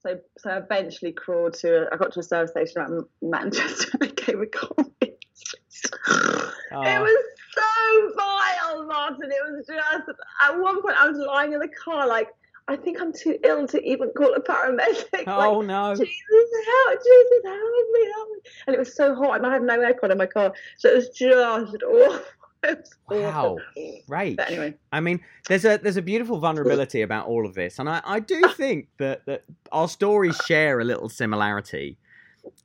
so, 0.03 0.19
so 0.37 0.49
I 0.49 0.57
eventually 0.57 1.13
crawled 1.13 1.53
to, 1.59 1.87
I 1.91 1.97
got 1.97 2.11
to 2.13 2.19
a 2.19 2.23
service 2.23 2.51
station 2.51 2.81
around 2.81 3.05
Manchester 3.21 3.91
and 4.01 4.03
I 4.03 4.07
gave 4.07 4.41
a 4.41 4.45
call. 4.47 4.75
It 6.73 7.01
was 7.01 7.25
so 7.53 8.13
vile, 8.17 8.87
Martin. 8.87 9.31
It 9.31 9.51
was 9.51 9.65
just 9.67 10.19
at 10.41 10.59
one 10.59 10.81
point 10.81 10.95
I 10.97 11.09
was 11.09 11.17
lying 11.17 11.53
in 11.53 11.59
the 11.59 11.67
car 11.67 12.07
like 12.07 12.29
I 12.67 12.75
think 12.75 13.01
I'm 13.01 13.11
too 13.13 13.37
ill 13.43 13.67
to 13.67 13.81
even 13.83 14.11
call 14.15 14.33
a 14.33 14.41
paramedic. 14.41 15.23
oh 15.27 15.57
like, 15.59 15.67
no. 15.67 15.95
Jesus 15.95 16.09
help! 16.67 16.99
Jesus 17.03 17.41
help 17.43 17.91
me! 17.91 18.11
Help 18.13 18.29
me! 18.29 18.39
And 18.67 18.75
it 18.75 18.79
was 18.79 18.95
so 18.95 19.15
hot, 19.15 19.37
and 19.37 19.45
I 19.45 19.53
had 19.53 19.63
no 19.63 19.77
aircon 19.79 20.11
in 20.11 20.17
my 20.17 20.25
car, 20.27 20.53
so 20.77 20.89
it 20.89 20.95
was 20.95 21.09
just 21.09 21.37
awful. 21.37 22.19
Was 22.63 22.77
Wow. 23.09 23.57
awful. 23.57 23.61
Right. 24.07 24.37
But 24.37 24.49
anyway, 24.51 24.75
I 24.91 24.99
mean, 24.99 25.19
there's 25.47 25.65
a 25.65 25.79
there's 25.81 25.97
a 25.97 26.01
beautiful 26.03 26.37
vulnerability 26.39 27.01
about 27.01 27.25
all 27.25 27.47
of 27.47 27.55
this, 27.55 27.79
and 27.79 27.89
I, 27.89 28.01
I 28.05 28.19
do 28.19 28.49
think 28.55 28.87
that, 28.99 29.25
that 29.25 29.45
our 29.71 29.87
stories 29.87 30.35
share 30.45 30.79
a 30.79 30.83
little 30.83 31.09
similarity, 31.09 31.97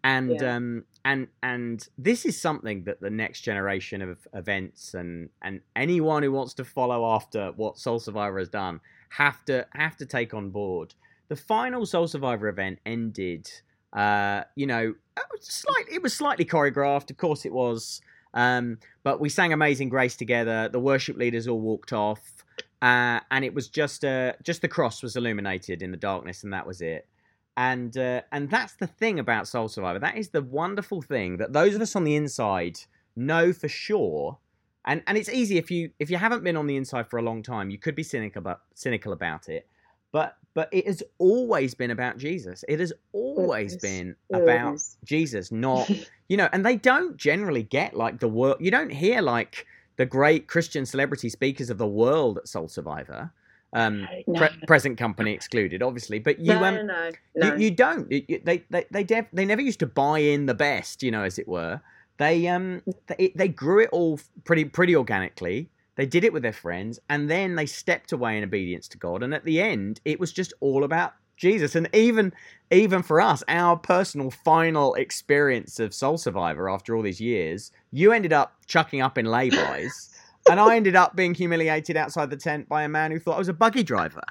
and 0.04 0.30
Yeah. 0.30 0.56
um 0.56 0.84
and 1.06 1.28
and 1.42 1.88
this 1.96 2.26
is 2.26 2.38
something 2.38 2.84
that 2.84 3.00
the 3.00 3.08
next 3.08 3.40
generation 3.40 4.02
of 4.02 4.18
events 4.34 4.92
and 4.92 5.30
and 5.40 5.62
anyone 5.74 6.22
who 6.22 6.32
wants 6.32 6.52
to 6.54 6.64
follow 6.64 7.14
after 7.14 7.52
what 7.56 7.78
Soul 7.78 7.98
Survivor 7.98 8.38
has 8.38 8.50
done 8.50 8.80
have 9.10 9.44
to 9.46 9.66
have 9.72 9.96
to 9.96 10.06
take 10.06 10.34
on 10.34 10.50
board. 10.50 10.94
The 11.28 11.36
final 11.36 11.86
Soul 11.86 12.06
Survivor 12.06 12.48
event 12.48 12.78
ended, 12.86 13.50
uh, 13.92 14.42
you 14.54 14.66
know, 14.66 14.94
it 15.16 15.24
was 15.32 15.46
slightly 15.46 15.94
it 15.94 16.02
was 16.02 16.14
slightly 16.14 16.44
choreographed, 16.44 17.10
of 17.10 17.16
course 17.16 17.44
it 17.44 17.52
was. 17.52 18.00
Um, 18.34 18.78
but 19.02 19.18
we 19.18 19.28
sang 19.28 19.52
Amazing 19.52 19.88
Grace 19.88 20.16
together. 20.16 20.68
The 20.68 20.78
worship 20.78 21.16
leaders 21.16 21.48
all 21.48 21.60
walked 21.60 21.92
off, 21.92 22.44
uh, 22.82 23.20
and 23.30 23.44
it 23.44 23.54
was 23.54 23.68
just 23.68 24.04
uh, 24.04 24.34
just 24.42 24.60
the 24.62 24.68
cross 24.68 25.02
was 25.02 25.16
illuminated 25.16 25.82
in 25.82 25.90
the 25.90 25.96
darkness, 25.96 26.44
and 26.44 26.52
that 26.52 26.66
was 26.66 26.80
it. 26.80 27.08
And 27.56 27.96
uh, 27.96 28.22
and 28.32 28.50
that's 28.50 28.74
the 28.74 28.86
thing 28.86 29.18
about 29.18 29.48
Soul 29.48 29.68
Survivor. 29.68 29.98
That 29.98 30.18
is 30.18 30.28
the 30.28 30.42
wonderful 30.42 31.00
thing 31.00 31.38
that 31.38 31.54
those 31.54 31.74
of 31.74 31.80
us 31.80 31.96
on 31.96 32.04
the 32.04 32.14
inside 32.14 32.80
know 33.16 33.52
for 33.52 33.68
sure. 33.68 34.38
And 34.86 35.02
and 35.06 35.18
it's 35.18 35.28
easy 35.28 35.58
if 35.58 35.70
you 35.70 35.90
if 35.98 36.10
you 36.10 36.16
haven't 36.16 36.44
been 36.44 36.56
on 36.56 36.66
the 36.66 36.76
inside 36.76 37.08
for 37.08 37.18
a 37.18 37.22
long 37.22 37.42
time, 37.42 37.70
you 37.70 37.78
could 37.78 37.94
be 37.94 38.02
cynical 38.02 38.38
about 38.40 38.60
cynical 38.74 39.12
about 39.12 39.48
it. 39.48 39.66
But 40.12 40.36
but 40.54 40.68
it 40.72 40.86
has 40.86 41.02
always 41.18 41.74
been 41.74 41.90
about 41.90 42.16
Jesus. 42.18 42.64
It 42.68 42.80
has 42.80 42.92
always 43.12 43.72
Always. 43.72 43.76
been 43.76 44.16
about. 44.32 44.80
Jesus, 45.04 45.50
not 45.52 45.90
you 46.28 46.36
know, 46.36 46.48
and 46.52 46.64
they 46.64 46.76
don't 46.76 47.16
generally 47.16 47.62
get 47.64 47.94
like 47.94 48.20
the 48.20 48.28
world. 48.28 48.56
You 48.60 48.70
don't 48.70 48.90
hear 48.90 49.20
like 49.20 49.66
the 49.96 50.06
great 50.06 50.46
Christian 50.46 50.86
celebrity 50.86 51.28
speakers 51.28 51.68
of 51.70 51.78
the 51.78 51.86
world 51.86 52.38
at 52.38 52.48
Soul 52.48 52.68
Survivor, 52.68 53.30
um, 53.72 54.06
No. 54.26 54.38
pre- 54.40 54.58
present 54.66 54.98
company 54.98 55.32
excluded, 55.32 55.82
obviously. 55.82 56.18
But 56.18 56.38
you, 56.38 56.52
no, 56.54 56.64
um, 56.64 56.86
no, 56.86 57.10
you, 57.56 57.64
you 57.64 57.70
don't. 57.72 58.10
You- 58.10 58.40
they 58.44 58.64
they 58.70 58.84
they, 58.90 59.04
def- 59.04 59.30
they 59.32 59.44
never 59.44 59.62
used 59.62 59.80
to 59.80 59.86
buy 59.86 60.20
in 60.20 60.46
the 60.46 60.54
best, 60.54 61.02
you 61.02 61.10
know, 61.10 61.22
as 61.22 61.38
it 61.38 61.48
were. 61.48 61.80
They 62.18 62.48
um 62.48 62.82
they, 63.06 63.32
they 63.34 63.48
grew 63.48 63.80
it 63.80 63.90
all 63.92 64.20
pretty 64.44 64.64
pretty 64.64 64.96
organically. 64.96 65.70
They 65.96 66.06
did 66.06 66.24
it 66.24 66.32
with 66.32 66.42
their 66.42 66.52
friends, 66.52 67.00
and 67.08 67.30
then 67.30 67.54
they 67.54 67.66
stepped 67.66 68.12
away 68.12 68.36
in 68.36 68.44
obedience 68.44 68.86
to 68.88 68.98
God. 68.98 69.22
And 69.22 69.32
at 69.32 69.44
the 69.44 69.60
end, 69.60 70.00
it 70.04 70.20
was 70.20 70.32
just 70.32 70.52
all 70.60 70.84
about 70.84 71.14
Jesus. 71.36 71.74
And 71.74 71.88
even 71.94 72.32
even 72.70 73.02
for 73.02 73.20
us, 73.20 73.42
our 73.48 73.76
personal 73.76 74.30
final 74.30 74.94
experience 74.94 75.78
of 75.78 75.94
Soul 75.94 76.18
Survivor 76.18 76.68
after 76.68 76.96
all 76.96 77.02
these 77.02 77.20
years, 77.20 77.70
you 77.92 78.12
ended 78.12 78.32
up 78.32 78.56
chucking 78.66 79.00
up 79.00 79.18
in 79.18 79.26
laybys, 79.26 80.14
and 80.50 80.60
I 80.60 80.76
ended 80.76 80.96
up 80.96 81.16
being 81.16 81.34
humiliated 81.34 81.96
outside 81.96 82.30
the 82.30 82.36
tent 82.36 82.68
by 82.68 82.82
a 82.82 82.88
man 82.88 83.10
who 83.10 83.18
thought 83.18 83.36
I 83.36 83.38
was 83.38 83.48
a 83.48 83.54
buggy 83.54 83.82
driver. 83.82 84.22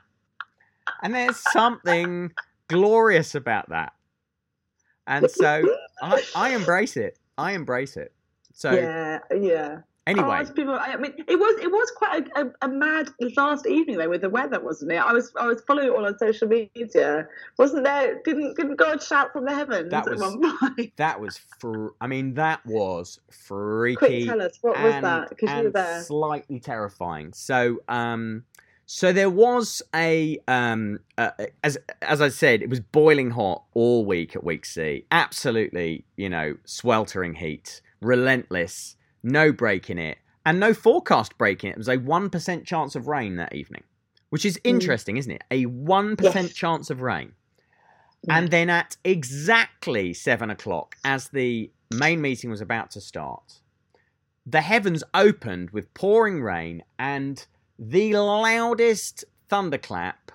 And 1.02 1.14
there's 1.14 1.38
something 1.38 2.32
glorious 2.68 3.36
about 3.36 3.70
that. 3.70 3.94
And 5.08 5.30
so 5.30 5.64
I, 6.02 6.24
I 6.36 6.50
embrace 6.56 6.98
it. 6.98 7.20
I 7.38 7.54
embrace 7.54 7.98
it. 7.98 8.14
So 8.54 8.72
yeah, 8.72 9.20
yeah. 9.38 9.80
anyway, 10.08 10.44
Oh, 10.48 10.54
people, 10.54 10.78
I 10.80 10.96
mean, 10.96 11.14
it 11.28 11.36
was 11.36 11.60
it 11.62 11.70
was 11.70 11.92
quite 11.98 12.26
a, 12.36 12.42
a, 12.46 12.52
a 12.62 12.68
mad 12.70 13.10
last 13.36 13.68
evening 13.68 13.98
though 13.98 14.10
with 14.10 14.22
the 14.22 14.30
weather, 14.30 14.62
wasn't 14.62 14.94
it? 14.94 14.96
I 14.96 15.12
was 15.12 15.34
I 15.38 15.46
was 15.46 15.62
following 15.68 15.88
it 15.88 15.92
all 15.92 16.06
on 16.06 16.18
social 16.18 16.48
media. 16.48 17.28
Wasn't 17.58 17.84
there? 17.84 18.22
Didn't 18.24 18.56
didn't 18.56 18.78
God 18.78 19.04
shout 19.04 19.34
from 19.34 19.44
the 19.44 19.54
heavens 19.54 19.92
That 19.92 20.08
at 20.08 20.14
was 20.14 20.22
one 20.22 20.58
point? 20.60 20.94
that 20.98 21.20
was 21.20 21.38
fr- 21.60 21.90
I 22.00 22.08
mean 22.08 22.36
that 22.36 22.66
was 22.66 23.20
freaky. 23.30 23.96
Quick, 23.98 24.26
tell 24.26 24.42
us 24.42 24.58
what 24.62 24.82
was 24.82 25.02
that? 25.02 25.30
Because 25.30 25.50
you 25.50 25.56
were 25.56 25.66
and 25.66 25.74
there. 25.74 26.02
slightly 26.04 26.60
terrifying. 26.62 27.34
So, 27.34 27.82
um, 27.90 28.46
so 28.86 29.12
there 29.12 29.30
was 29.30 29.82
a 29.94 30.40
um, 30.48 31.00
uh, 31.18 31.32
as 31.64 31.78
as 32.02 32.22
I 32.22 32.30
said, 32.30 32.62
it 32.62 32.70
was 32.70 32.80
boiling 32.80 33.32
hot 33.32 33.64
all 33.74 34.06
week 34.06 34.36
at 34.36 34.44
Week 34.44 34.66
C. 34.66 35.06
Absolutely, 35.12 36.06
you 36.18 36.30
know, 36.30 36.58
sweltering 36.66 37.36
heat, 37.36 37.82
relentless, 38.02 38.96
no 39.24 39.52
break 39.52 39.90
in 39.90 39.98
it, 39.98 40.20
and 40.46 40.60
no 40.60 40.74
forecast 40.74 41.38
break 41.38 41.64
in 41.64 41.72
it. 41.72 41.74
It 41.74 41.78
was 41.80 41.90
a 41.90 41.98
one 41.98 42.30
percent 42.30 42.66
chance 42.66 42.96
of 42.96 43.08
rain 43.08 43.38
that 43.38 43.56
evening, 43.56 43.84
which 44.30 44.46
is 44.46 44.60
interesting, 44.64 45.18
isn't 45.18 45.32
it? 45.32 45.44
A 45.50 45.66
one 45.66 46.16
percent 46.16 46.50
Yes. 46.50 46.56
chance 46.56 46.90
of 46.90 47.02
rain. 47.02 47.34
Yeah. 48.28 48.38
And 48.38 48.50
then 48.50 48.70
at 48.70 48.98
exactly 49.04 50.14
seven 50.14 50.50
o'clock, 50.50 50.96
as 51.04 51.30
the 51.30 51.72
main 51.94 52.22
meeting 52.22 52.50
was 52.50 52.62
about 52.62 52.92
to 52.92 53.02
start, 53.02 53.62
the 54.46 54.62
heavens 54.62 55.04
opened 55.14 55.72
with 55.72 55.94
pouring 55.94 56.42
rain 56.42 56.84
and 57.00 57.46
the 57.80 58.14
loudest 58.16 59.26
thunderclap 59.50 60.32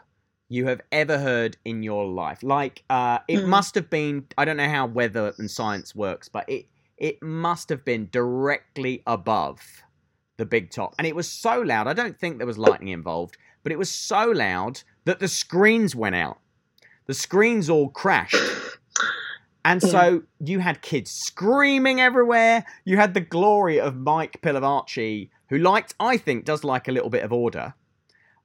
you 0.48 0.66
have 0.66 0.80
ever 0.92 1.18
heard 1.18 1.56
in 1.64 1.82
your 1.82 2.06
life. 2.06 2.42
Like 2.42 2.82
uh, 2.90 3.20
it 3.28 3.40
Mm. 3.40 3.46
must 3.48 3.74
have 3.76 3.88
been. 3.88 4.26
I 4.36 4.44
don't 4.44 4.56
know 4.56 4.68
how 4.68 4.86
weather 4.86 5.32
and 5.38 5.50
science 5.50 5.94
works, 5.94 6.28
but 6.28 6.48
it 6.48 6.66
it 6.96 7.22
must 7.22 7.68
have 7.70 7.84
been 7.84 8.08
directly 8.10 9.02
above 9.06 9.60
the 10.36 10.44
big 10.44 10.70
top. 10.70 10.94
And 10.98 11.06
it 11.06 11.16
was 11.16 11.30
so 11.30 11.60
loud. 11.60 11.86
I 11.86 11.92
don't 11.94 12.18
think 12.18 12.38
there 12.38 12.46
was 12.46 12.58
lightning 12.58 12.88
involved, 12.88 13.38
but 13.62 13.72
it 13.72 13.78
was 13.78 13.90
so 13.90 14.26
loud 14.30 14.82
that 15.06 15.18
the 15.18 15.28
screens 15.28 15.94
went 15.96 16.14
out. 16.14 16.38
The 17.06 17.14
screens 17.14 17.70
all 17.70 17.88
crashed. 17.88 18.36
And 19.64 19.82
so 19.82 20.22
you 20.42 20.58
had 20.60 20.80
kids 20.80 21.10
screaming 21.10 22.00
everywhere. 22.00 22.64
You 22.84 22.96
had 22.96 23.12
the 23.14 23.20
glory 23.20 23.78
of 23.78 23.96
Mike 23.96 24.40
Pilavachi, 24.42 25.28
who 25.50 25.58
liked, 25.58 25.94
I 26.00 26.16
think, 26.16 26.44
does 26.46 26.64
like 26.64 26.88
a 26.88 26.92
little 26.92 27.10
bit 27.10 27.22
of 27.22 27.32
order. 27.32 27.74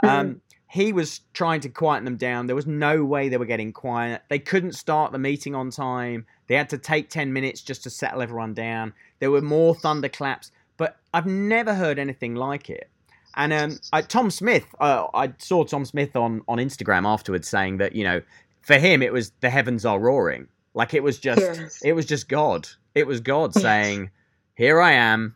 Um, 0.02 0.42
he 0.68 0.92
was 0.92 1.22
trying 1.34 1.62
to 1.62 1.70
quieten 1.70 2.04
them 2.04 2.18
down. 2.18 2.48
There 2.48 2.56
was 2.56 2.68
no 2.68 3.06
way 3.06 3.30
they 3.30 3.38
were 3.38 3.46
getting 3.46 3.72
quiet. 3.72 4.24
They 4.30 4.40
couldn't 4.40 4.74
start 4.74 5.12
the 5.14 5.20
meeting 5.20 5.56
on 5.56 5.70
time. 5.70 6.26
They 6.48 6.56
had 6.56 6.70
to 6.72 6.78
take 6.78 7.10
10 7.10 7.32
minutes 7.32 7.62
just 7.62 7.84
to 7.84 7.90
settle 7.90 8.22
everyone 8.22 8.54
down. 8.54 8.94
There 9.20 9.32
were 9.32 9.42
more 9.42 9.74
thunderclaps, 9.74 10.52
but 10.76 10.98
I've 11.14 11.26
never 11.28 11.74
heard 11.74 11.98
anything 11.98 12.36
like 12.36 12.70
it. 12.70 12.90
And 13.38 13.54
um, 13.54 13.80
I, 13.94 14.02
Tom 14.02 14.30
Smith, 14.32 14.66
uh, 14.80 15.08
I 15.14 15.34
saw 15.38 15.64
Tom 15.64 15.86
Smith 15.86 16.16
on, 16.16 16.42
on 16.48 16.58
Instagram 16.58 17.06
afterwards 17.06 17.48
saying 17.48 17.78
that, 17.78 17.96
you 17.96 18.04
know, 18.04 18.22
for 18.62 18.78
him, 18.78 19.02
it 19.02 19.14
was 19.14 19.32
the 19.42 19.50
heavens 19.50 19.86
are 19.86 20.00
roaring. 20.00 20.48
Like 20.74 20.94
it 20.94 21.04
was 21.04 21.20
just, 21.20 21.42
Yes. 21.42 21.80
it 21.84 21.94
was 21.94 22.06
just 22.06 22.28
God. 22.28 22.68
It 22.96 23.08
was 23.08 23.22
God 23.22 23.54
saying, 23.54 24.10
here 24.56 24.82
I 24.82 24.94
am. 24.94 25.36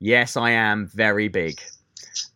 Yes, 0.00 0.36
I 0.36 0.50
am 0.50 0.86
very 0.86 1.28
big 1.28 1.60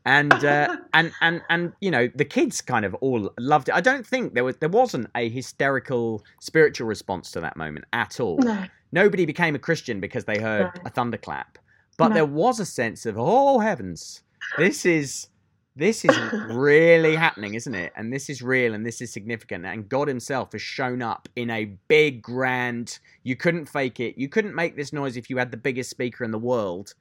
and 0.04 0.32
uh, 0.32 0.76
and 0.94 1.12
and 1.20 1.42
and 1.48 1.72
you 1.80 1.90
know 1.90 2.08
the 2.14 2.24
kids 2.24 2.60
kind 2.60 2.84
of 2.84 2.94
all 2.96 3.30
loved 3.38 3.68
it. 3.68 3.74
I 3.74 3.80
don't 3.80 4.06
think 4.06 4.34
there 4.34 4.44
was 4.44 4.56
there 4.58 4.68
wasn't 4.68 5.08
a 5.14 5.28
hysterical 5.28 6.24
spiritual 6.40 6.86
response 6.86 7.30
to 7.32 7.40
that 7.40 7.56
moment 7.56 7.84
at 7.92 8.20
all. 8.20 8.38
No. 8.38 8.64
Nobody 8.94 9.24
became 9.24 9.54
a 9.54 9.58
Christian 9.58 10.00
because 10.00 10.26
they 10.26 10.38
heard 10.38 10.70
No. 10.76 10.82
a 10.84 10.90
thunderclap, 10.90 11.58
but 11.96 12.08
No. 12.08 12.14
there 12.14 12.26
was 12.26 12.60
a 12.60 12.66
sense 12.66 13.06
of 13.06 13.16
oh 13.18 13.58
heavens, 13.58 14.22
this 14.58 14.84
is 14.84 15.28
this 15.74 16.04
is 16.04 16.14
really 16.50 17.16
happening, 17.16 17.54
isn't 17.54 17.74
it? 17.74 17.92
And 17.96 18.12
this 18.12 18.28
is 18.28 18.42
real 18.42 18.74
and 18.74 18.84
this 18.84 19.00
is 19.00 19.10
significant. 19.10 19.64
And 19.64 19.88
God 19.88 20.06
Himself 20.06 20.52
has 20.52 20.60
shown 20.60 21.00
up 21.00 21.30
in 21.34 21.48
a 21.48 21.64
big, 21.88 22.20
grand. 22.20 22.98
You 23.22 23.36
couldn't 23.36 23.64
fake 23.64 23.98
it. 23.98 24.18
You 24.18 24.28
couldn't 24.28 24.54
make 24.54 24.76
this 24.76 24.92
noise 24.92 25.16
if 25.16 25.30
you 25.30 25.38
had 25.38 25.50
the 25.50 25.56
biggest 25.56 25.88
speaker 25.88 26.24
in 26.24 26.30
the 26.30 26.38
world 26.38 26.92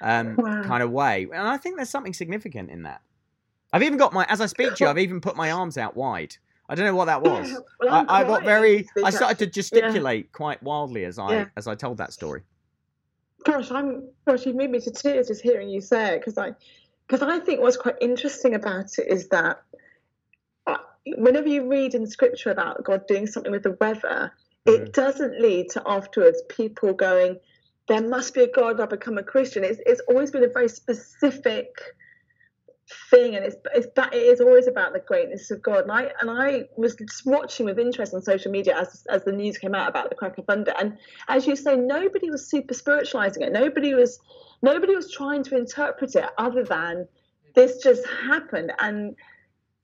um, 0.00 0.36
Wow. 0.38 0.62
kind 0.62 0.82
of 0.82 0.90
way. 0.90 1.24
And 1.32 1.46
I 1.48 1.56
think 1.56 1.76
there's 1.76 1.90
something 1.90 2.12
significant 2.14 2.70
in 2.70 2.82
that. 2.84 3.02
I've 3.72 3.82
even 3.82 3.98
got 3.98 4.12
my, 4.12 4.26
as 4.28 4.40
I 4.40 4.46
speak 4.46 4.74
to 4.76 4.84
you, 4.84 4.90
I've 4.90 4.98
even 4.98 5.20
put 5.20 5.36
my 5.36 5.52
arms 5.52 5.78
out 5.78 5.96
wide. 5.96 6.36
I 6.68 6.74
don't 6.74 6.86
know 6.86 6.94
what 6.94 7.06
that 7.06 7.22
was. 7.22 7.60
Well, 7.80 8.04
I, 8.08 8.20
I'm 8.20 8.26
got 8.26 8.44
very, 8.44 8.88
I 9.02 9.10
started 9.10 9.38
to 9.38 9.46
gesticulate 9.46 10.32
quite 10.32 10.62
wildly 10.62 11.04
as 11.04 11.18
I 11.18 11.32
Yeah. 11.34 11.44
as 11.56 11.66
I 11.66 11.74
told 11.74 11.98
that 11.98 12.12
story. 12.12 12.42
Gosh, 13.44 13.70
I'm 13.70 14.08
gosh, 14.26 14.44
you've 14.46 14.56
made 14.56 14.70
me 14.70 14.80
to 14.80 14.90
tears 14.90 15.28
just 15.28 15.40
hearing 15.40 15.68
you 15.70 15.80
say 15.80 16.14
it 16.14 16.18
because 16.20 16.36
I 16.36 16.52
because 17.08 17.22
I 17.22 17.38
think 17.40 17.60
what's 17.60 17.76
quite 17.76 17.96
interesting 18.00 18.54
about 18.54 18.98
it 18.98 19.08
is 19.08 19.28
that 19.28 19.62
uh, 20.66 20.76
whenever 21.16 21.48
you 21.48 21.68
read 21.68 21.94
in 21.94 22.06
scripture 22.06 22.50
about 22.50 22.84
God 22.84 23.06
doing 23.06 23.26
something 23.26 23.50
with 23.52 23.62
the 23.62 23.76
weather, 23.80 24.32
Mm-hmm. 24.66 24.84
it 24.84 24.92
doesn't 24.92 25.40
lead 25.40 25.70
to 25.70 25.82
afterwards 25.86 26.42
people 26.50 26.92
going, 26.92 27.38
"There 27.90 28.00
must 28.00 28.34
be 28.34 28.42
a 28.44 28.46
God. 28.46 28.80
I 28.80 28.86
become 28.86 29.18
a 29.18 29.22
Christian." 29.22 29.64
It's 29.64 29.80
it's 29.84 30.00
always 30.08 30.30
been 30.30 30.44
a 30.44 30.48
very 30.48 30.68
specific 30.68 31.68
thing, 33.10 33.34
and 33.34 33.44
it's 33.44 33.56
it's 33.74 33.88
it 33.96 34.14
is 34.32 34.40
always 34.40 34.68
about 34.68 34.92
the 34.92 35.00
greatness 35.00 35.50
of 35.50 35.60
God. 35.60 35.82
And 35.82 35.92
I 35.92 36.12
and 36.20 36.30
I 36.30 36.68
was 36.76 36.94
just 36.94 37.26
watching 37.26 37.66
with 37.66 37.80
interest 37.80 38.14
on 38.14 38.22
social 38.22 38.52
media 38.52 38.78
as 38.78 39.04
as 39.10 39.24
the 39.24 39.32
news 39.32 39.58
came 39.58 39.74
out 39.74 39.88
about 39.88 40.08
the 40.08 40.14
crack 40.14 40.38
of 40.38 40.46
thunder, 40.46 40.72
and 40.78 40.96
as 41.26 41.48
you 41.48 41.56
say, 41.56 41.74
nobody 41.74 42.30
was 42.30 42.48
super 42.48 42.74
spiritualizing 42.74 43.42
it. 43.42 43.52
Nobody 43.52 43.92
was 43.94 44.20
nobody 44.62 44.94
was 44.94 45.10
trying 45.10 45.42
to 45.44 45.56
interpret 45.56 46.14
it 46.14 46.26
other 46.38 46.62
than 46.62 47.08
this 47.56 47.82
just 47.82 48.06
happened 48.06 48.72
and. 48.78 49.16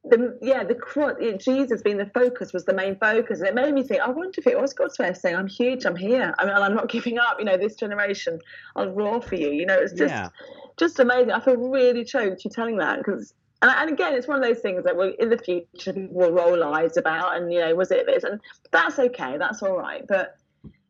The, 0.08 0.38
yeah, 0.40 0.62
the 0.62 0.74
cro- 0.74 1.16
yeah, 1.20 1.32
Jesus 1.32 1.82
being 1.82 1.96
the 1.96 2.10
focus 2.14 2.52
was 2.52 2.64
the 2.64 2.72
main 2.74 2.96
focus, 2.96 3.40
and 3.40 3.48
it 3.48 3.54
made 3.54 3.74
me 3.74 3.82
think. 3.82 4.00
I 4.00 4.08
wonder 4.10 4.38
if 4.38 4.46
it 4.46 4.60
was 4.60 4.72
God's 4.72 4.98
way 4.98 5.08
of 5.08 5.16
saying, 5.16 5.34
"I'm 5.34 5.48
huge, 5.48 5.84
I'm 5.84 5.96
here. 5.96 6.32
I 6.38 6.44
mean, 6.44 6.54
I'm 6.54 6.74
not 6.74 6.88
giving 6.96 7.18
up. 7.18 7.38
You 7.38 7.44
know, 7.44 7.56
this 7.56 7.74
generation, 7.74 8.38
I'll 8.76 8.90
roar 8.90 9.20
for 9.20 9.34
you." 9.34 9.50
You 9.50 9.66
know, 9.66 9.74
it's 9.78 9.92
just 9.92 10.12
Yeah. 10.12 10.28
just 10.76 10.98
amazing. 11.00 11.32
I 11.32 11.40
feel 11.40 11.56
really 11.56 12.04
choked 12.04 12.44
you 12.44 12.50
telling 12.50 12.76
that 12.78 12.98
because, 12.98 13.34
and, 13.62 13.70
and 13.70 13.90
again, 13.90 14.14
it's 14.14 14.28
one 14.28 14.38
of 14.38 14.44
those 14.44 14.60
things 14.60 14.84
that 14.84 14.96
will 14.96 15.12
in 15.18 15.30
the 15.30 15.38
future 15.38 15.92
people 15.92 16.16
will 16.16 16.32
roll 16.32 16.62
eyes 16.62 16.96
about, 16.96 17.36
and 17.36 17.52
you 17.52 17.58
know, 17.60 17.74
was 17.74 17.90
it 17.90 18.06
this? 18.06 18.22
And 18.22 18.40
that's 18.70 18.98
okay, 18.98 19.38
that's 19.38 19.62
all 19.62 19.76
right. 19.76 20.04
But 20.06 20.36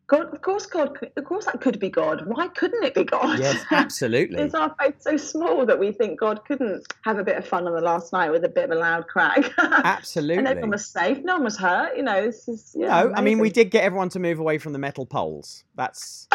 God, 0.08 0.32
of 0.32 0.40
course, 0.40 0.66
God, 0.66 0.96
of 1.16 1.24
course, 1.24 1.46
that 1.46 1.60
could 1.60 1.80
be 1.80 1.90
God. 1.90 2.26
Why 2.26 2.46
couldn't 2.46 2.84
it 2.84 2.94
be 2.94 3.02
God? 3.02 3.40
Yes, 3.40 3.64
absolutely. 3.72 4.40
Is 4.40 4.54
our 4.54 4.72
faith 4.80 4.94
so 5.00 5.16
small 5.16 5.66
that 5.66 5.80
we 5.80 5.90
think 5.90 6.20
God 6.20 6.44
couldn't 6.44 6.86
have 7.02 7.18
a 7.18 7.24
bit 7.24 7.36
of 7.36 7.46
fun 7.46 7.66
on 7.66 7.74
the 7.74 7.80
last 7.80 8.12
night 8.12 8.30
with 8.30 8.44
a 8.44 8.48
bit 8.48 8.66
of 8.66 8.70
a 8.70 8.76
loud 8.76 9.08
crack? 9.08 9.52
Absolutely. 9.58 10.38
and 10.38 10.46
everyone 10.46 10.70
was 10.70 10.86
safe. 10.86 11.18
No 11.24 11.34
one 11.34 11.44
was 11.44 11.56
hurt. 11.56 11.96
You 11.96 12.04
know, 12.04 12.24
this 12.24 12.46
is 12.46 12.72
yeah. 12.78 13.02
no, 13.02 13.12
I 13.16 13.20
mean 13.20 13.40
we 13.40 13.50
did 13.50 13.70
get 13.70 13.82
everyone 13.82 14.08
to 14.10 14.20
move 14.20 14.38
away 14.38 14.58
from 14.58 14.72
the 14.72 14.78
metal 14.78 15.06
poles. 15.06 15.64
That's 15.74 16.28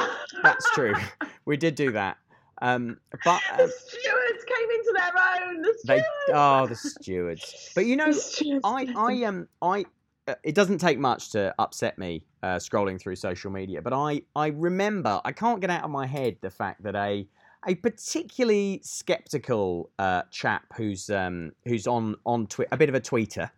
that's 0.43 0.69
true. 0.71 0.93
we 1.45 1.55
did 1.55 1.75
do 1.75 1.91
that. 1.91 2.17
Um, 2.61 2.99
but 3.23 3.41
the 3.57 3.63
uh, 3.63 3.67
stewards 3.67 4.45
came 4.45 4.69
into 4.69 4.93
their 4.95 5.47
own. 5.47 5.61
The 5.61 5.77
they 5.87 5.99
stewards. 5.99 6.31
oh 6.33 6.67
the 6.67 6.75
stewards. 6.75 7.71
But 7.73 7.85
you 7.85 7.95
know, 7.95 8.11
I 8.65 8.93
I 8.97 9.23
um 9.23 9.47
I 9.61 9.79
uh, 9.79 9.83
it 10.43 10.55
doesn't 10.55 10.77
take 10.79 10.99
much 10.99 11.31
to 11.31 11.53
upset 11.59 11.97
me 11.97 12.23
uh, 12.43 12.55
scrolling 12.57 12.99
through 12.99 13.15
social 13.15 13.51
media, 13.51 13.81
but 13.81 13.93
I 13.93 14.21
I 14.35 14.47
remember 14.47 15.21
I 15.25 15.31
can't 15.31 15.59
get 15.61 15.69
out 15.69 15.83
of 15.83 15.89
my 15.91 16.05
head 16.05 16.37
the 16.41 16.49
fact 16.51 16.83
that 16.83 16.95
a 16.95 17.27
a 17.67 17.75
particularly 17.75 18.81
skeptical 18.83 19.91
uh, 19.99 20.23
chap 20.31 20.63
who's 20.75 21.09
um 21.09 21.51
who's 21.65 21.87
on 21.87 22.15
on 22.25 22.47
twi- 22.47 22.67
a 22.71 22.77
bit 22.77 22.89
of 22.89 22.95
a 22.95 23.01
tweeter. 23.01 23.49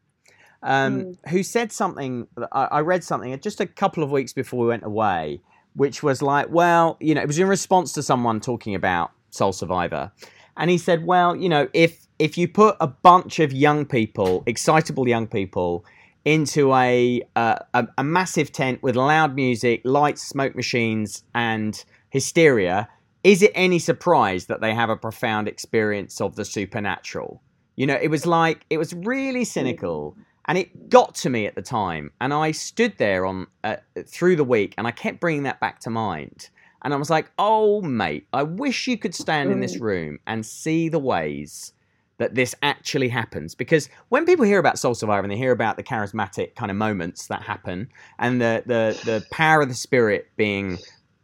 Um, 0.61 1.01
Mm. 1.03 1.29
who 1.29 1.43
said 1.43 1.71
something? 1.73 2.27
I, 2.53 2.63
I 2.65 2.79
read 2.79 3.03
something 3.03 3.37
just 3.41 3.59
a 3.59 3.65
couple 3.65 4.01
of 4.01 4.11
weeks 4.11 4.31
before 4.31 4.61
we 4.61 4.67
went 4.67 4.83
away, 4.85 5.41
which 5.75 6.01
was 6.01 6.21
like, 6.21 6.47
well, 6.49 6.95
you 7.01 7.13
know, 7.13 7.21
it 7.21 7.27
was 7.27 7.37
in 7.37 7.47
response 7.49 7.91
to 7.93 8.01
someone 8.03 8.39
talking 8.39 8.73
about 8.73 9.11
Soul 9.29 9.51
Survivor, 9.51 10.11
and 10.55 10.69
he 10.69 10.77
said, 10.77 11.05
well, 11.05 11.35
you 11.35 11.49
know, 11.49 11.67
if 11.73 12.07
if 12.19 12.37
you 12.37 12.47
put 12.47 12.77
a 12.79 12.87
bunch 12.87 13.39
of 13.39 13.51
young 13.51 13.85
people, 13.85 14.43
excitable 14.45 15.05
young 15.07 15.27
people, 15.27 15.83
into 16.25 16.73
a, 16.73 17.21
uh, 17.35 17.55
a 17.73 17.87
a 17.97 18.03
massive 18.03 18.51
tent 18.51 18.81
with 18.81 18.95
loud 18.95 19.35
music, 19.35 19.81
lights, 19.83 20.23
smoke 20.23 20.55
machines, 20.55 21.23
and 21.33 21.83
hysteria, 22.09 22.87
is 23.23 23.41
it 23.41 23.51
any 23.55 23.79
surprise 23.79 24.45
that 24.45 24.61
they 24.61 24.73
have 24.73 24.89
a 24.89 24.95
profound 24.95 25.47
experience 25.47 26.21
of 26.21 26.35
the 26.35 26.45
supernatural? 26.45 27.41
You 27.75 27.87
know, 27.87 27.97
it 28.01 28.09
was 28.09 28.25
like 28.25 28.65
it 28.69 28.77
was 28.77 28.93
really 28.93 29.43
cynical, 29.45 30.15
and 30.45 30.57
it 30.57 30.89
got 30.89 31.15
to 31.15 31.29
me 31.29 31.45
at 31.45 31.55
the 31.55 31.61
time. 31.61 32.11
And 32.21 32.33
I 32.33 32.51
stood 32.51 32.97
there 32.97 33.25
on 33.25 33.47
uh, 33.63 33.77
through 34.05 34.37
the 34.37 34.43
week, 34.43 34.75
and 34.77 34.87
I 34.87 34.91
kept 34.91 35.19
bringing 35.19 35.43
that 35.43 35.59
back 35.59 35.79
to 35.81 35.89
mind. 35.89 36.49
And 36.83 36.93
I 36.93 36.97
was 36.97 37.09
like, 37.09 37.31
"Oh, 37.39 37.81
mate, 37.81 38.27
I 38.31 38.43
wish 38.43 38.87
you 38.87 38.97
could 38.97 39.15
stand 39.15 39.51
in 39.51 39.59
this 39.59 39.79
room 39.79 40.19
and 40.27 40.45
see 40.45 40.89
the 40.89 40.99
ways 40.99 41.72
that 42.17 42.35
this 42.35 42.55
actually 42.61 43.09
happens." 43.09 43.55
Because 43.55 43.89
when 44.09 44.25
people 44.25 44.45
hear 44.45 44.59
about 44.59 44.79
Soul 44.79 44.95
Survivor 44.95 45.23
and 45.23 45.31
they 45.31 45.37
hear 45.37 45.51
about 45.51 45.77
the 45.77 45.83
charismatic 45.83 46.55
kind 46.55 46.71
of 46.71 46.77
moments 46.77 47.27
that 47.27 47.41
happen, 47.43 47.89
and 48.19 48.41
the 48.41 48.63
the 48.65 48.99
the 49.05 49.25
power 49.31 49.61
of 49.61 49.69
the 49.69 49.75
spirit 49.75 50.29
being 50.37 50.77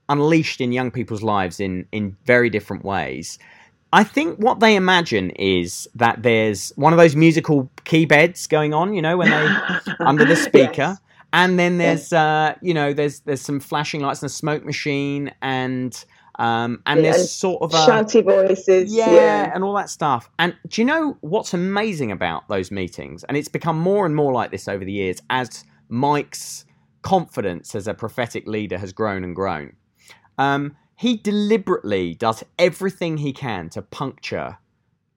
unleashed 0.10 0.60
in 0.62 0.72
young 0.72 0.92
people's 0.92 1.24
lives 1.24 1.60
in 1.60 1.86
in 1.92 2.16
very 2.26 2.50
different 2.50 2.84
ways. 2.84 3.38
I 3.92 4.04
think 4.04 4.38
what 4.38 4.60
they 4.60 4.76
imagine 4.76 5.32
is 5.32 5.88
that 5.96 6.22
there's 6.22 6.72
one 6.76 6.94
of 6.94 7.00
those 7.00 7.16
musical 7.16 7.72
key 7.86 8.06
beds 8.06 8.46
going 8.46 8.72
on, 8.74 8.94
you 8.94 9.02
know, 9.02 9.18
when 9.18 9.30
they 9.32 9.94
under 10.06 10.26
the 10.26 10.36
speaker, 10.36 10.96
Yes. 10.96 11.02
and 11.34 11.58
then 11.58 11.80
there's 11.80 12.14
uh, 12.14 12.54
you 12.62 12.74
know 12.74 12.94
there's 12.94 13.22
there's 13.22 13.42
some 13.42 13.60
flashing 13.60 14.02
lights 14.02 14.22
and 14.22 14.30
a 14.30 14.34
smoke 14.34 14.64
machine, 14.64 15.32
and 15.42 16.06
um, 16.40 16.82
and 16.88 17.02
Yeah, 17.02 17.12
there's 17.12 17.22
and 17.22 17.30
sort 17.30 17.62
of 17.62 17.74
a 17.74 17.78
Shouty 17.78 18.24
voices. 18.24 18.92
yeah, 18.94 19.14
Yeah. 19.14 19.52
and 19.54 19.64
all 19.64 19.74
that 19.76 19.90
stuff. 19.90 20.30
And 20.40 20.56
do 20.68 20.82
you 20.82 20.86
know 20.86 21.18
what's 21.22 21.54
amazing 21.54 22.12
about 22.12 22.48
those 22.48 22.72
meetings? 22.72 23.24
And 23.26 23.38
it's 23.38 23.50
become 23.50 23.78
more 23.78 24.06
and 24.06 24.16
more 24.16 24.32
like 24.34 24.50
this 24.50 24.68
over 24.68 24.84
the 24.84 24.92
years 24.92 25.22
as 25.30 25.64
Mike's 25.90 26.66
confidence 27.02 27.76
as 27.76 27.88
a 27.88 27.94
prophetic 27.94 28.48
leader 28.48 28.78
has 28.78 28.92
grown 28.94 29.24
and 29.24 29.36
grown. 29.36 29.74
Um, 30.38 30.76
he 30.96 31.16
deliberately 31.18 32.14
does 32.14 32.44
everything 32.58 33.18
he 33.18 33.32
can 33.34 33.70
to 33.70 33.82
puncture 33.82 34.58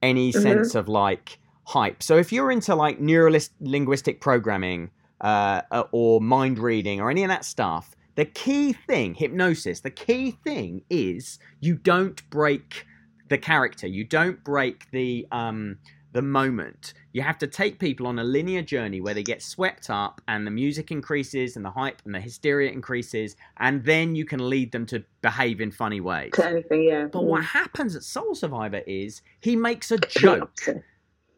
any 0.02 0.32
Mhm. 0.32 0.42
sense 0.42 0.74
of 0.74 0.88
like 0.88 1.38
hype. 1.64 2.02
So 2.02 2.16
if 2.18 2.32
you're 2.32 2.50
into 2.50 2.74
like 2.74 3.00
neuro-linguistic 3.00 4.20
programming 4.20 4.90
uh, 5.20 5.62
uh, 5.70 5.84
or 5.92 6.20
mind 6.20 6.58
reading 6.58 7.00
or 7.00 7.08
any 7.10 7.22
of 7.22 7.28
that 7.28 7.44
stuff, 7.44 7.94
the 8.14 8.24
key 8.24 8.72
thing, 8.72 9.14
hypnosis, 9.14 9.80
the 9.80 9.90
key 9.90 10.32
thing 10.44 10.82
is 10.90 11.38
you 11.60 11.74
don't 11.76 12.28
break 12.30 12.86
the 13.28 13.38
character. 13.38 13.86
You 13.86 14.04
don't 14.04 14.42
break 14.44 14.90
the 14.90 15.26
um, 15.32 15.78
the 16.12 16.22
moment. 16.22 16.92
You 17.12 17.22
have 17.22 17.38
to 17.38 17.46
take 17.46 17.78
people 17.78 18.06
on 18.06 18.18
a 18.18 18.24
linear 18.24 18.62
journey 18.62 19.00
where 19.00 19.14
they 19.14 19.22
get 19.22 19.42
swept 19.42 19.88
up 19.88 20.20
and 20.28 20.46
the 20.46 20.50
music 20.50 20.90
increases 20.90 21.56
and 21.56 21.64
the 21.64 21.70
hype 21.70 22.02
and 22.04 22.14
the 22.14 22.20
hysteria 22.20 22.70
increases, 22.70 23.36
and 23.58 23.82
then 23.84 24.14
you 24.14 24.24
can 24.26 24.48
lead 24.48 24.72
them 24.72 24.84
to 24.86 25.02
behave 25.22 25.60
in 25.60 25.70
funny 25.70 26.00
ways. 26.00 26.32
To 26.34 26.46
anything, 26.46 26.84
yeah. 26.84 27.06
But 27.06 27.24
what 27.24 27.42
happens 27.42 27.96
at 27.96 28.02
Soul 28.02 28.34
Survivor 28.34 28.82
is 28.86 29.22
he 29.40 29.56
makes 29.56 29.90
a 29.90 29.98
joke. 29.98 30.54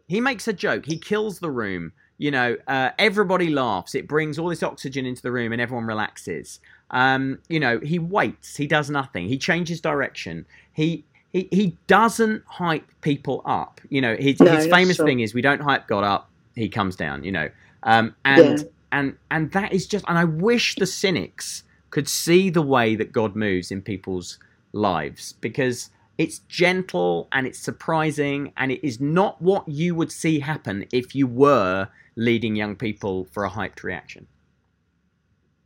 He 0.07 0.21
makes 0.21 0.49
a 0.49 0.53
joke. 0.53 0.85
He 0.85 0.99
kills 0.99 1.39
the 1.39 1.51
room. 1.51 1.93
You 2.19 2.31
know, 2.31 2.57
uh, 2.69 2.91
everybody 2.99 3.51
laughs. 3.51 3.95
It 3.95 4.07
brings 4.09 4.39
all 4.39 4.49
this 4.49 4.63
oxygen 4.63 5.05
into 5.07 5.23
the 5.23 5.33
room 5.33 5.53
and 5.53 5.61
everyone 5.61 5.87
relaxes. 5.87 6.61
Um, 6.91 7.41
you 7.49 7.59
know, 7.59 7.81
he 7.81 7.99
waits. 7.99 8.57
He 8.57 8.67
does 8.67 8.89
nothing. 8.91 9.29
He 9.29 9.39
changes 9.39 9.81
direction. 9.81 10.47
He 10.73 11.05
he, 11.33 11.49
he 11.51 11.79
doesn't 11.89 12.45
hype 12.47 12.87
people 13.01 13.43
up. 13.45 13.81
You 13.89 14.01
know, 14.01 14.15
his, 14.17 14.39
No, 14.39 14.53
his 14.53 14.67
famous 14.69 14.97
sure. 14.97 15.07
thing 15.07 15.21
is 15.21 15.35
we 15.35 15.43
don't 15.43 15.61
hype 15.61 15.89
God 15.89 16.05
up, 16.05 16.31
he 16.55 16.69
comes 16.69 16.95
down, 16.95 17.25
you 17.25 17.33
know. 17.33 17.51
Um, 17.83 18.15
and 18.25 18.61
Yeah. 18.61 18.65
and 18.93 19.17
and 19.31 19.51
that 19.53 19.73
is 19.73 19.87
just 19.89 20.05
and 20.07 20.17
I 20.17 20.25
wish 20.25 20.77
the 20.77 20.87
cynics 20.87 21.65
could 21.91 22.09
see 22.09 22.51
the 22.51 22.63
way 22.63 22.95
that 22.95 23.13
God 23.13 23.35
moves 23.35 23.73
in 23.73 23.83
people's 23.83 24.39
lives 24.73 25.33
because 25.41 25.91
it's 26.19 26.39
gentle 26.49 27.29
and 27.33 27.47
it's 27.47 27.59
surprising 27.59 28.53
and 28.57 28.71
it 28.71 28.87
is 28.87 29.01
not 29.01 29.43
what 29.43 29.69
you 29.69 29.95
would 29.97 30.13
see 30.13 30.39
happen 30.41 30.87
if 30.93 31.15
you 31.15 31.27
were 31.27 31.89
leading 32.17 32.57
young 32.57 32.77
people 32.77 33.27
for 33.33 33.45
a 33.45 33.51
hyped 33.51 33.83
reaction. 33.83 34.27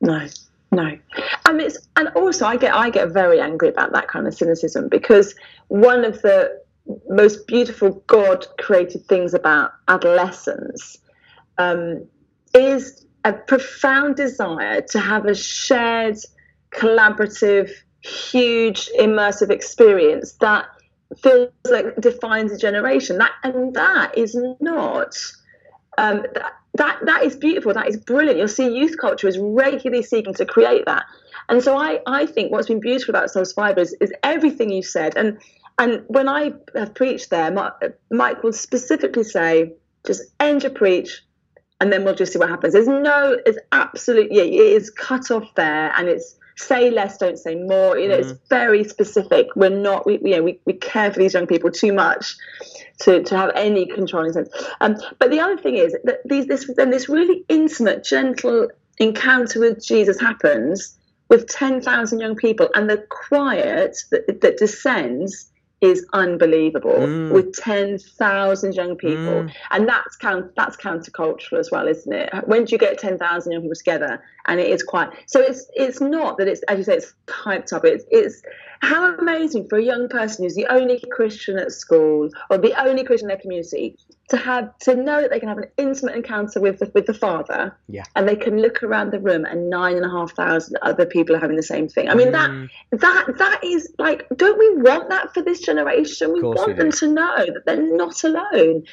No, 0.01 0.27
no. 0.73 0.99
And 1.47 1.61
it's 1.61 1.79
and 1.97 2.09
also 2.09 2.47
I 2.47 2.57
get 2.57 2.75
I 2.75 2.91
get 2.91 3.09
very 3.09 3.41
angry 3.41 3.69
about 3.69 3.93
that 3.93 4.09
kind 4.09 4.27
of 4.27 4.35
cynicism 4.35 4.89
because 4.89 5.35
one 5.69 6.05
of 6.05 6.23
the 6.23 6.61
most 7.09 7.47
beautiful 7.47 8.03
God 8.07 8.47
created 8.59 9.07
things 9.07 9.35
about 9.35 9.73
adolescence 9.89 10.99
um, 11.59 12.07
is 12.55 13.05
a 13.25 13.33
profound 13.33 14.17
desire 14.17 14.81
to 14.81 14.99
have 14.99 15.27
a 15.27 15.35
shared, 15.35 16.17
collaborative, 16.71 17.71
huge, 18.01 18.89
immersive 18.99 19.51
experience 19.51 20.33
that 20.41 20.67
feels 21.23 21.51
like 21.71 21.97
defines 21.97 22.53
a 22.53 22.59
generation. 22.59 23.19
That 23.19 23.33
and 23.43 23.75
that 23.75 24.17
is 24.17 24.39
not 24.61 25.17
um, 25.99 26.23
that, 26.35 26.53
that 26.75 26.99
that 27.05 27.21
is 27.25 27.37
beautiful. 27.37 27.75
That 27.75 27.89
is 27.89 27.97
brilliant. 27.97 28.39
You'll 28.39 28.49
see 28.49 28.69
youth 28.75 28.97
culture 28.99 29.29
is 29.29 29.39
regularly 29.39 30.03
seeking 30.03 30.35
to 30.35 30.47
create 30.47 30.85
that. 30.87 31.05
And 31.49 31.63
so 31.63 31.77
I, 31.77 32.01
I 32.07 32.27
think 32.27 32.53
what's 32.53 32.69
been 32.69 32.81
beautiful 32.81 33.15
about 33.15 33.31
Soul 33.31 33.45
Survivor 33.45 33.81
is, 33.81 33.97
is 34.01 34.13
everything 34.23 34.71
you 34.71 34.83
said. 34.83 35.17
And 35.17 35.39
and 35.79 36.05
when 36.09 36.29
I 36.29 36.53
have 36.75 36.95
preached 36.95 37.31
there, 37.31 37.51
Mi- 37.51 37.89
Mike 38.11 38.43
will 38.43 38.53
specifically 38.53 39.25
say, 39.25 39.73
just 40.07 40.23
end 40.41 40.63
your 40.63 40.73
preach, 40.73 41.23
and 41.81 41.93
then 41.93 42.05
we'll 42.05 42.15
just 42.15 42.33
see 42.33 42.39
what 42.39 42.49
happens. 42.49 42.73
There's 42.75 42.89
no, 42.89 43.37
it's 43.47 43.59
absolutely, 43.73 44.39
it 44.39 44.53
is 44.53 44.91
cut 44.91 45.31
off 45.31 45.49
there, 45.55 45.93
and 45.97 46.09
it's 46.09 46.38
say 46.59 46.91
less, 46.91 47.19
don't 47.19 47.39
say 47.39 47.55
more. 47.55 47.99
You 47.99 48.09
know, 48.09 48.17
it's 48.17 48.33
very 48.49 48.85
specific. 48.85 49.49
We're 49.57 49.71
not, 49.71 50.07
we, 50.07 50.19
you 50.23 50.37
know, 50.37 50.43
we, 50.43 50.61
we 50.65 50.73
care 50.75 51.13
for 51.13 51.19
these 51.19 51.35
young 51.35 51.47
people 51.47 51.71
too 51.71 51.93
much 51.93 52.37
to, 53.01 53.23
to 53.23 53.37
have 53.37 53.51
any 53.55 53.87
controlling 53.87 54.33
sense. 54.33 54.49
Um, 54.81 54.97
but 55.19 55.31
the 55.31 55.41
other 55.41 55.57
thing 55.57 55.77
is 55.77 55.97
that 56.05 56.21
these, 56.25 56.47
this 56.47 56.71
then 56.77 56.91
this 56.91 57.09
really 57.09 57.45
intimate, 57.49 58.05
gentle 58.05 58.69
encounter 58.99 59.61
with 59.61 59.85
Jesus 59.85 60.21
happens 60.21 60.97
with 61.29 61.47
10,000 61.49 62.21
young 62.21 62.35
people, 62.37 62.69
and 62.75 62.89
the 62.89 63.05
quiet 63.09 63.99
that, 64.11 64.41
that 64.41 64.57
descends 64.57 65.51
is 65.81 66.05
unbelievable 66.13 66.91
Mm. 66.91 67.31
with 67.31 67.55
10,000 67.57 68.75
young 68.75 68.97
people. 68.97 69.45
Mm. 69.45 69.53
And 69.71 69.89
that's 69.89 70.17
count, 70.17 70.53
that's 70.57 70.77
countercultural 70.77 71.59
as 71.59 71.71
well, 71.71 71.87
isn't 71.87 72.13
it? 72.13 72.31
When 72.47 72.65
do 72.65 72.73
you 72.73 72.79
get 72.79 72.99
10,000 72.99 73.53
young 73.53 73.63
people 73.63 73.77
together 73.77 74.21
and 74.49 74.59
it 74.59 74.71
is 74.71 74.83
quiet? 74.83 75.11
So 75.27 75.41
it's 75.41 75.71
it's 75.75 76.01
not 76.01 76.39
that 76.39 76.49
it's, 76.49 76.63
as 76.65 76.79
you 76.79 76.85
say, 76.85 76.97
it's 76.97 77.15
hyped 77.29 77.73
up. 77.73 77.85
It's, 77.85 78.05
it's 78.11 78.43
how 78.81 79.15
amazing 79.17 79.69
for 79.69 79.79
a 79.79 79.83
young 79.83 80.09
person 80.09 80.45
who's 80.45 80.55
the 80.55 80.67
only 80.73 81.03
Christian 81.13 81.59
at 81.59 81.73
school 81.73 82.31
or 82.49 82.59
the 82.59 82.75
only 82.81 83.05
Christian 83.05 83.27
in 83.27 83.35
their 83.35 83.41
community 83.41 83.97
to 84.31 84.37
have 84.37 84.77
to 84.81 84.95
know 84.95 85.21
that 85.21 85.31
they 85.31 85.41
can 85.41 85.49
have 85.49 85.59
an 85.59 85.71
intimate 85.79 86.15
encounter 86.15 86.61
with 86.61 86.79
the, 86.79 86.91
with 86.95 87.07
the 87.07 87.15
Father, 87.15 87.77
Yeah. 87.89 88.05
and 88.15 88.29
they 88.29 88.37
can 88.37 88.61
look 88.61 88.83
around 88.83 89.11
the 89.11 89.21
room 89.21 89.45
and 89.45 89.69
nine 89.71 89.97
and 89.97 90.05
a 90.05 90.11
half 90.11 90.33
thousand 90.33 90.77
other 90.83 91.07
people 91.07 91.35
are 91.35 91.41
having 91.41 91.57
the 91.57 91.63
same 91.63 91.89
thing. 91.89 92.09
I 92.09 92.15
mean 92.15 92.33
that 92.33 92.51
Mm. 92.51 92.69
that 92.93 93.27
that 93.39 93.61
is 93.65 93.93
like, 93.99 94.27
don't 94.37 94.59
we 94.59 94.83
want 94.83 95.11
that 95.11 95.35
for 95.35 95.43
this 95.43 95.61
generation? 95.61 96.33
We 96.33 96.43
want 96.43 96.69
we 96.69 96.75
them 96.75 96.93
to 96.93 97.07
know 97.13 97.37
that 97.47 97.63
they're 97.67 97.97
not 97.97 98.23
alone. 98.25 98.85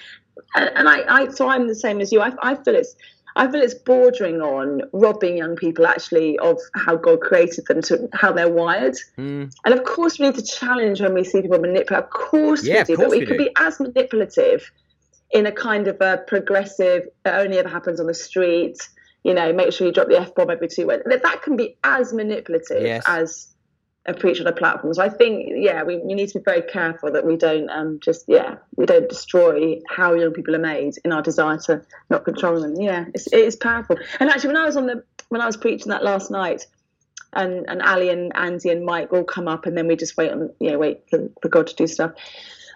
And, 0.56 0.70
and 0.76 0.90
I, 0.90 1.04
I, 1.08 1.30
so 1.30 1.48
I'm 1.48 1.68
the 1.68 1.76
same 1.76 2.02
as 2.02 2.12
you. 2.12 2.20
I, 2.22 2.32
I 2.42 2.56
feel 2.56 2.76
it's. 2.76 2.96
I 3.38 3.52
feel 3.52 3.62
it's 3.62 3.74
bordering 3.74 4.42
on 4.42 4.82
robbing 4.94 5.36
young 5.38 5.56
people 5.58 5.86
actually 5.88 6.38
of 6.40 6.58
how 6.74 6.96
God 6.96 7.20
created 7.20 7.66
them 7.68 7.82
to 7.84 8.08
how 8.14 8.32
they're 8.32 8.50
wired. 8.50 8.96
Mm. 9.18 9.54
And 9.66 9.74
of 9.74 9.84
course, 9.84 10.20
we 10.20 10.28
need 10.28 10.36
to 10.36 10.42
challenge 10.44 11.02
when 11.02 11.14
we 11.14 11.24
see 11.26 11.42
people 11.42 11.60
manipulate. 11.60 12.04
Of 12.06 12.10
course, 12.12 12.64
Yeah, 12.66 12.76
we 12.76 12.80
of 12.80 12.88
do. 12.88 12.96
course 12.96 13.06
but 13.08 13.12
we, 13.12 13.20
we 13.20 13.26
could 13.26 13.38
do. 13.38 13.46
be 13.46 13.52
as 13.58 13.80
manipulative 13.80 14.72
in 15.32 15.46
a 15.46 15.52
kind 15.52 15.88
of 15.90 16.00
a 16.00 16.24
progressive. 16.28 17.04
It 17.26 17.30
only 17.30 17.58
ever 17.58 17.68
happens 17.70 18.00
on 18.00 18.08
the 18.08 18.14
street. 18.14 18.78
You 19.24 19.34
know, 19.34 19.52
make 19.52 19.74
sure 19.74 19.88
you 19.88 19.92
drop 19.94 20.08
the 20.08 20.20
f 20.22 20.34
bomb 20.36 20.50
every 20.52 20.68
two 20.68 20.88
words. 20.88 21.04
That 21.06 21.24
that 21.24 21.42
can 21.42 21.56
be 21.58 21.78
as 21.84 22.14
manipulative 22.14 22.84
Yes. 22.84 23.04
as 23.08 23.48
preach 24.14 24.40
on 24.40 24.48
a 24.48 24.52
platform. 24.52 24.94
So 24.94 25.02
I 25.02 25.10
think, 25.10 25.50
yeah, 25.56 25.84
we, 25.84 25.98
we 25.98 26.14
need 26.14 26.30
to 26.30 26.40
be 26.40 26.44
very 26.44 26.62
careful 26.62 27.12
that 27.12 27.26
we 27.26 27.38
don't 27.38 27.70
um, 27.70 28.00
just, 28.00 28.26
yeah, 28.28 28.56
we 28.76 28.86
don't 28.86 29.10
destroy 29.10 29.80
how 29.90 30.14
young 30.14 30.32
people 30.32 30.56
are 30.56 30.60
made 30.60 30.94
in 31.04 31.12
our 31.12 31.22
desire 31.22 31.58
to 31.66 31.82
not 32.10 32.26
control 32.26 32.62
them. 32.62 32.76
Yeah, 32.80 33.06
it's, 33.14 33.28
it 33.28 33.40
is 33.40 33.56
powerful. 33.56 33.98
And 34.20 34.30
actually, 34.30 34.50
when 34.50 34.58
I 34.58 34.66
was 34.66 34.78
on 34.78 34.86
the 34.86 35.04
when 35.30 35.42
I 35.42 35.48
was 35.48 35.58
preaching 35.58 35.90
that 35.90 36.04
last 36.04 36.30
night, 36.30 36.68
and 37.34 37.66
and 37.68 37.82
Ali 37.82 38.10
and 38.10 38.32
Andy 38.36 38.70
and 38.70 38.86
Mike 38.86 39.12
all 39.12 39.24
come 39.24 39.48
up, 39.48 39.66
and 39.66 39.78
then 39.78 39.88
we 39.88 39.96
just 39.96 40.18
wait 40.18 40.32
on, 40.32 40.52
you 40.60 40.72
know, 40.72 40.78
wait 40.78 41.02
for, 41.10 41.30
for 41.42 41.50
God 41.50 41.68
to 41.68 41.76
do 41.76 41.88
stuff. 41.88 42.12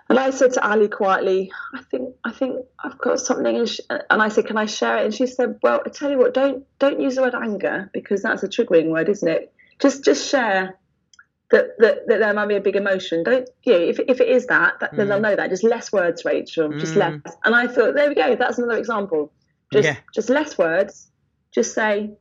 And 0.09 0.17
I 0.17 0.31
said 0.31 0.53
to 0.53 0.67
Ali 0.67 0.87
quietly, 0.87 1.51
I 1.73 1.83
think 1.83 2.15
I 2.23 2.31
think 2.31 2.65
I've 2.83 2.97
got 2.97 3.19
something, 3.19 3.55
and, 3.55 3.69
sh 3.69 3.79
and 3.89 4.21
I 4.21 4.29
said, 4.29 4.47
can 4.47 4.57
I 4.57 4.65
share 4.65 4.97
it? 4.97 5.05
And 5.05 5.13
she 5.13 5.27
said, 5.27 5.59
Well, 5.61 5.81
I 5.85 5.89
tell 5.89 6.09
you 6.09 6.17
what, 6.17 6.33
don't 6.33 6.65
don't 6.79 6.99
use 6.99 7.15
the 7.15 7.21
word 7.21 7.35
anger 7.35 7.89
because 7.93 8.23
that's 8.23 8.41
a 8.41 8.47
triggering 8.47 8.89
word, 8.89 9.07
isn't 9.09 9.27
it? 9.27 9.53
Just 9.79 10.03
just 10.03 10.27
share 10.27 10.78
that, 11.51 11.65
that, 11.79 12.07
that 12.07 12.19
there 12.19 12.33
might 12.33 12.47
be 12.47 12.55
a 12.55 12.61
big 12.61 12.75
emotion. 12.75 13.23
Don't 13.23 13.49
you 13.63 13.73
know, 13.73 13.79
if, 13.79 13.99
if 13.99 14.21
it 14.21 14.27
is 14.29 14.45
that, 14.47 14.79
that 14.81 14.95
then 14.95 15.07
they'll 15.09 15.17
Mm. 15.19 15.23
know 15.23 15.35
that. 15.35 15.49
Just 15.49 15.63
less 15.63 15.91
words, 15.91 16.23
Rachel. 16.25 16.69
Just 16.77 16.93
Mm. 16.93 17.21
less. 17.25 17.35
And 17.43 17.55
I 17.55 17.67
thought, 17.67 17.95
there 17.95 18.07
we 18.07 18.15
go. 18.15 18.35
That's 18.35 18.57
another 18.59 18.77
example. 18.77 19.31
Just 19.73 19.85
Yeah. 19.85 19.95
just 20.13 20.29
less 20.29 20.57
words. 20.57 21.11
Just 21.51 21.73
say 21.73 22.11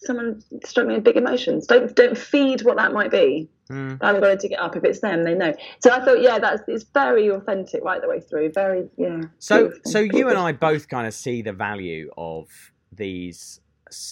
someone 0.00 0.42
struggling 0.64 0.96
with 0.96 1.04
big 1.04 1.16
emotions. 1.16 1.66
Don't 1.66 1.94
don't 1.94 2.18
feed 2.18 2.62
what 2.62 2.76
that 2.76 2.92
might 2.92 3.10
be. 3.10 3.48
Mm. 3.70 3.96
I'm 4.02 4.20
going 4.20 4.36
to 4.36 4.42
dig 4.42 4.52
it 4.52 4.58
up. 4.60 4.76
If 4.76 4.84
it's 4.84 5.00
them, 5.00 5.24
they 5.24 5.34
know. 5.34 5.54
So 5.78 5.90
I 5.90 6.04
thought, 6.04 6.20
yeah, 6.20 6.38
that's 6.38 6.62
it's 6.68 6.84
very 6.92 7.28
authentic 7.28 7.82
right 7.82 8.00
the 8.02 8.08
way 8.08 8.20
through. 8.20 8.52
Very, 8.52 8.88
yeah. 8.98 9.22
So, 9.38 9.68
beautiful. 9.68 9.90
so 9.92 9.98
you 10.00 10.28
and 10.28 10.36
I 10.36 10.52
both 10.52 10.88
kind 10.88 11.06
of 11.06 11.14
see 11.14 11.40
the 11.40 11.52
value 11.54 12.10
of 12.18 12.48
these 12.92 13.60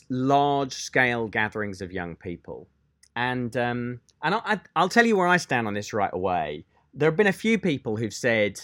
large-scale 0.08 1.28
gatherings 1.28 1.82
of 1.82 1.92
young 1.92 2.16
people, 2.16 2.68
and 3.16 3.56
um, 3.56 4.00
and 4.22 4.34
I, 4.34 4.60
I'll 4.76 4.88
tell 4.88 5.06
you 5.06 5.16
where 5.16 5.26
I 5.26 5.36
stand 5.36 5.66
on 5.66 5.74
this 5.74 5.92
right 5.92 6.12
away. 6.12 6.64
There 6.94 7.08
have 7.10 7.16
been 7.16 7.26
a 7.26 7.32
few 7.32 7.58
people 7.58 7.96
who've 7.96 8.12
said 8.14 8.60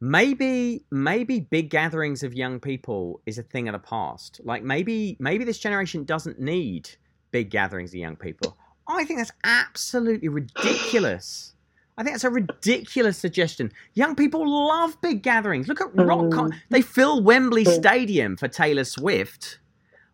maybe 0.00 0.84
maybe 0.90 1.40
big 1.40 1.70
gatherings 1.70 2.22
of 2.22 2.34
young 2.34 2.60
people 2.60 3.20
is 3.26 3.38
a 3.38 3.42
thing 3.42 3.68
of 3.68 3.72
the 3.72 3.78
past. 3.78 4.40
Like 4.44 4.62
maybe 4.62 5.16
maybe 5.18 5.44
this 5.44 5.58
generation 5.58 6.04
doesn't 6.04 6.40
need 6.40 6.88
big 7.30 7.50
gatherings 7.50 7.90
of 7.90 7.96
young 7.96 8.16
people. 8.16 8.56
I 8.86 9.04
think 9.04 9.18
that's 9.20 9.32
absolutely 9.44 10.28
ridiculous. 10.28 11.54
I 11.98 12.04
think 12.04 12.14
that's 12.14 12.24
a 12.24 12.30
ridiculous 12.30 13.18
suggestion. 13.18 13.72
Young 13.94 14.14
people 14.14 14.48
love 14.48 15.00
big 15.00 15.22
gatherings. 15.22 15.66
Look 15.66 15.80
at 15.80 15.88
rock. 15.94 16.30
Con- 16.30 16.54
they 16.70 16.80
fill 16.80 17.22
Wembley 17.22 17.64
Mm. 17.64 17.74
Stadium 17.74 18.36
for 18.36 18.46
Taylor 18.46 18.84
Swift. 18.84 19.58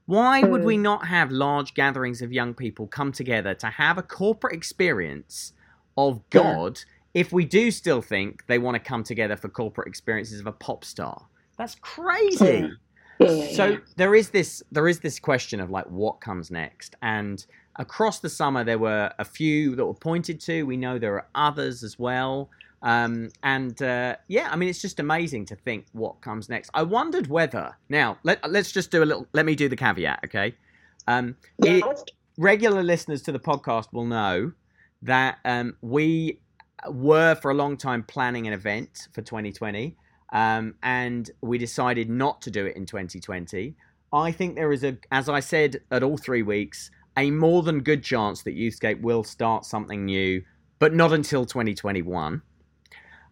Why 0.07 0.43
would 0.43 0.65
we 0.65 0.77
hmm. 0.77 0.83
not 0.83 1.07
have 1.07 1.31
large 1.31 1.75
gatherings 1.75 2.21
of 2.21 2.33
young 2.33 2.55
people 2.55 2.87
come 2.87 3.13
together 3.13 3.55
to 3.55 3.67
have 3.69 3.99
a 3.99 4.03
corporate 4.03 4.55
experience 4.55 5.53
of 5.97 6.21
Yeah. 6.33 6.43
God 6.43 6.81
if 7.15 7.33
we 7.33 7.45
do 7.45 7.71
still 7.71 8.03
think 8.03 8.45
they 8.49 8.59
want 8.59 8.75
to 8.75 8.81
come 8.81 9.05
together 9.05 9.37
for 9.37 9.49
corporate 9.49 9.87
experiences 9.87 10.41
of 10.41 10.47
a 10.47 10.53
pop 10.53 10.85
star? 10.85 11.27
That's 11.57 11.77
crazy. 11.77 12.45
Yeah. 12.45 12.69
Yeah, 13.21 13.31
yeah, 13.31 13.53
So 13.53 13.79
there 13.97 14.17
is 14.17 14.31
this 14.31 14.61
there 14.73 14.89
is 14.89 14.99
this 14.99 15.21
question 15.21 15.61
of 15.61 15.71
like 15.71 15.87
what 15.87 16.21
comes 16.21 16.51
next, 16.51 16.97
and 17.01 17.47
across 17.77 18.19
the 18.19 18.29
summer 18.29 18.65
there 18.65 18.79
were 18.79 19.13
a 19.21 19.25
few 19.25 19.77
that 19.77 19.87
were 19.87 19.95
pointed 19.95 20.41
to. 20.41 20.65
We 20.65 20.77
know 20.77 20.99
there 20.99 21.15
are 21.15 21.29
others 21.35 21.85
as 21.85 21.97
well, 21.97 22.51
um, 22.85 23.31
and 23.43 23.81
uh, 23.83 24.17
yeah, 24.29 24.49
I 24.53 24.57
mean 24.57 24.69
it's 24.69 24.81
just 24.83 25.01
amazing 25.01 25.47
to 25.47 25.57
think 25.57 25.87
what 25.93 26.21
comes 26.21 26.49
next. 26.49 26.71
I 26.75 26.83
wondered 26.85 27.27
whether 27.27 27.77
now 27.89 28.19
let 28.23 28.49
let's 28.51 28.71
just 28.71 28.91
do 28.93 29.03
a 29.03 29.07
little. 29.07 29.27
Let 29.33 29.45
me 29.47 29.55
do 29.57 29.69
the 29.69 29.77
caveat, 29.77 30.21
okay? 30.27 30.55
Um, 31.09 31.37
Yeah, 31.63 31.81
it- 31.91 32.13
regular 32.39 32.83
listeners 32.83 33.23
to 33.23 33.33
the 33.33 33.39
podcast 33.41 33.93
will 33.93 34.07
know 34.07 34.53
that 35.03 35.39
um, 35.45 35.77
we 35.83 36.41
were 36.89 37.35
for 37.37 37.51
a 37.51 37.55
long 37.55 37.77
time 37.77 38.03
planning 38.03 38.47
an 38.47 38.53
event 38.53 39.09
for 39.13 39.23
2020. 39.23 39.97
um, 40.33 40.75
and 40.83 41.31
we 41.43 41.59
decided 41.59 42.11
not 42.11 42.43
to 42.43 42.51
do 42.51 42.67
it 42.67 42.77
in 42.77 42.85
2020. 42.87 43.75
I 44.13 44.33
think 44.33 44.57
there 44.57 44.73
is 44.73 44.83
a, 44.83 44.97
as 45.13 45.29
I 45.29 45.41
said 45.41 45.81
at 45.93 46.03
all 46.03 46.17
three 46.19 46.43
weeks, 46.43 46.91
a 47.17 47.31
more 47.31 47.63
than 47.63 47.81
good 47.83 48.03
chance 48.03 48.43
that 48.43 48.57
Youthscape 48.57 49.01
will 49.01 49.23
start 49.23 49.65
something 49.65 50.05
new, 50.05 50.43
but 50.81 50.93
not 50.95 51.13
until 51.13 51.45
2021. 51.47 52.43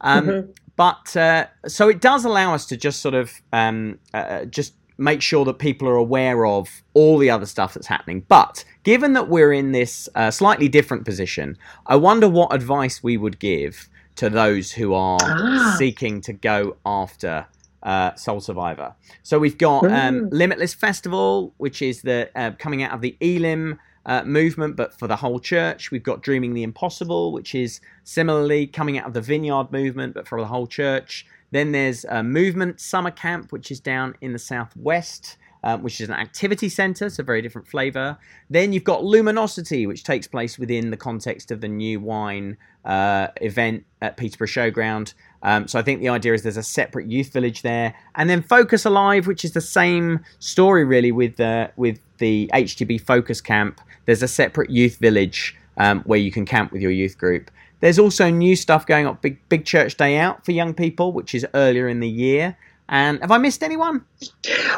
Um, 0.03 0.27
mm-hmm. 0.27 0.51
But 0.77 1.17
uh, 1.17 1.47
so 1.67 1.89
it 1.89 2.01
does 2.01 2.25
allow 2.25 2.55
us 2.55 2.67
to 2.67 2.77
just 2.77 3.01
sort 3.01 3.15
of 3.15 3.33
um, 3.53 3.99
uh, 4.15 4.47
just 4.47 4.75
make 4.99 5.23
sure 5.23 5.45
that 5.45 5.59
people 5.59 5.89
are 5.89 5.97
aware 5.97 6.47
of 6.47 6.83
all 6.95 7.19
the 7.19 7.31
other 7.31 7.47
stuff 7.47 7.75
that's 7.75 7.87
happening. 7.87 8.25
But 8.29 8.65
given 8.83 9.13
that 9.15 9.29
we're 9.29 9.53
in 9.53 9.73
this 9.73 10.09
uh, 10.15 10.31
slightly 10.31 10.69
different 10.69 11.05
position, 11.05 11.59
I 11.87 11.97
wonder 11.97 12.29
what 12.29 12.55
advice 12.55 13.03
we 13.03 13.17
would 13.17 13.39
give 13.39 13.89
to 14.17 14.31
those 14.31 14.73
who 14.73 14.95
are 14.95 15.19
ah. 15.23 15.75
seeking 15.79 16.21
to 16.23 16.33
go 16.33 16.77
after 16.85 17.47
uh, 17.83 18.15
Soul 18.15 18.41
Survivor. 18.41 18.95
So 19.23 19.39
we've 19.39 19.59
got 19.59 19.85
um, 19.85 19.91
mm. 19.91 20.29
Limitless 20.33 20.75
Festival, 20.75 21.53
which 21.57 21.83
is 21.83 22.03
the 22.03 22.31
uh, 22.35 22.53
coming 22.59 22.83
out 22.83 22.93
of 22.93 23.01
the 23.01 23.17
Elim 23.21 23.79
uh, 24.07 24.25
movement, 24.25 24.77
but 24.77 24.99
for 24.99 25.07
the 25.07 25.17
whole 25.17 25.41
church. 25.41 25.91
We've 25.91 26.03
got 26.03 26.23
Dreaming 26.23 26.55
the 26.55 26.63
Impossible, 26.63 27.33
which 27.33 27.55
is 27.55 27.81
similarly 28.05 28.67
coming 28.67 28.99
out 28.99 29.07
of 29.07 29.15
the 29.15 29.21
Vineyard 29.21 29.71
movement, 29.71 30.15
but 30.15 30.27
for 30.27 30.41
the 30.41 30.47
whole 30.47 30.67
church. 30.67 31.27
Then 31.51 31.73
there's 31.73 32.05
a 32.07 32.23
Movement 32.23 32.81
Summer 32.81 33.11
Camp, 33.11 33.53
which 33.53 33.71
is 33.71 33.81
down 33.81 34.15
in 34.21 34.33
the 34.33 34.39
southwest. 34.39 35.37
Um, 35.65 35.85
which 35.85 36.01
is 36.01 36.09
an 36.09 36.17
activity 36.17 36.69
centre, 36.69 37.09
so 37.09 37.23
very 37.23 37.41
different 37.41 37.69
flavour. 37.69 38.19
Then 38.51 38.73
you've 38.73 38.83
got 38.83 39.05
Luminosity, 39.05 39.87
which 39.87 40.03
takes 40.03 40.27
place 40.27 40.59
within 40.59 40.91
the 40.91 40.97
context 40.97 41.53
of 41.53 41.61
the 41.61 41.69
New 41.69 42.01
Wine 42.01 42.57
uh, 42.85 43.29
event 43.41 43.87
at 44.01 44.17
Peterborough 44.17 44.49
Showground. 44.49 45.15
Um, 45.43 45.67
so 45.67 45.79
I 45.79 45.83
think 45.83 46.01
the 46.01 46.09
idea 46.09 46.35
is 46.35 46.43
there's 46.43 46.57
a 46.57 46.63
separate 46.63 47.07
youth 47.07 47.33
village 47.33 47.63
there, 47.63 47.95
and 48.15 48.31
then 48.31 48.43
Focus 48.43 48.85
Alive, 48.85 49.27
which 49.27 49.45
is 49.45 49.53
the 49.53 49.61
same 49.61 50.21
story 50.39 50.85
really 50.85 51.13
with 51.13 51.41
uh, 51.41 51.69
with 51.77 51.99
the 52.19 52.51
HTB 52.55 53.01
Focus 53.01 53.41
Camp. 53.41 53.81
There's 54.05 54.23
a 54.23 54.29
separate 54.29 54.71
youth 54.71 54.99
village 54.99 55.57
um, 55.77 56.01
where 56.03 56.19
you 56.19 56.31
can 56.31 56.45
camp 56.45 56.73
with 56.73 56.83
your 56.83 56.91
youth 56.91 57.19
group. 57.19 57.51
There's 57.81 57.99
also 57.99 58.31
new 58.31 58.55
stuff 58.55 58.87
going 58.87 59.07
on, 59.07 59.19
big 59.21 59.39
big 59.49 59.65
church 59.65 59.97
day 59.97 60.17
out 60.17 60.45
for 60.45 60.53
young 60.53 60.75
people, 60.75 61.13
which 61.13 61.35
is 61.35 61.45
earlier 61.55 61.89
in 61.89 62.01
the 62.01 62.09
year. 62.09 62.57
And 62.93 63.21
have 63.23 63.31
I 63.31 63.39
missed 63.39 63.63
anyone? 63.63 64.05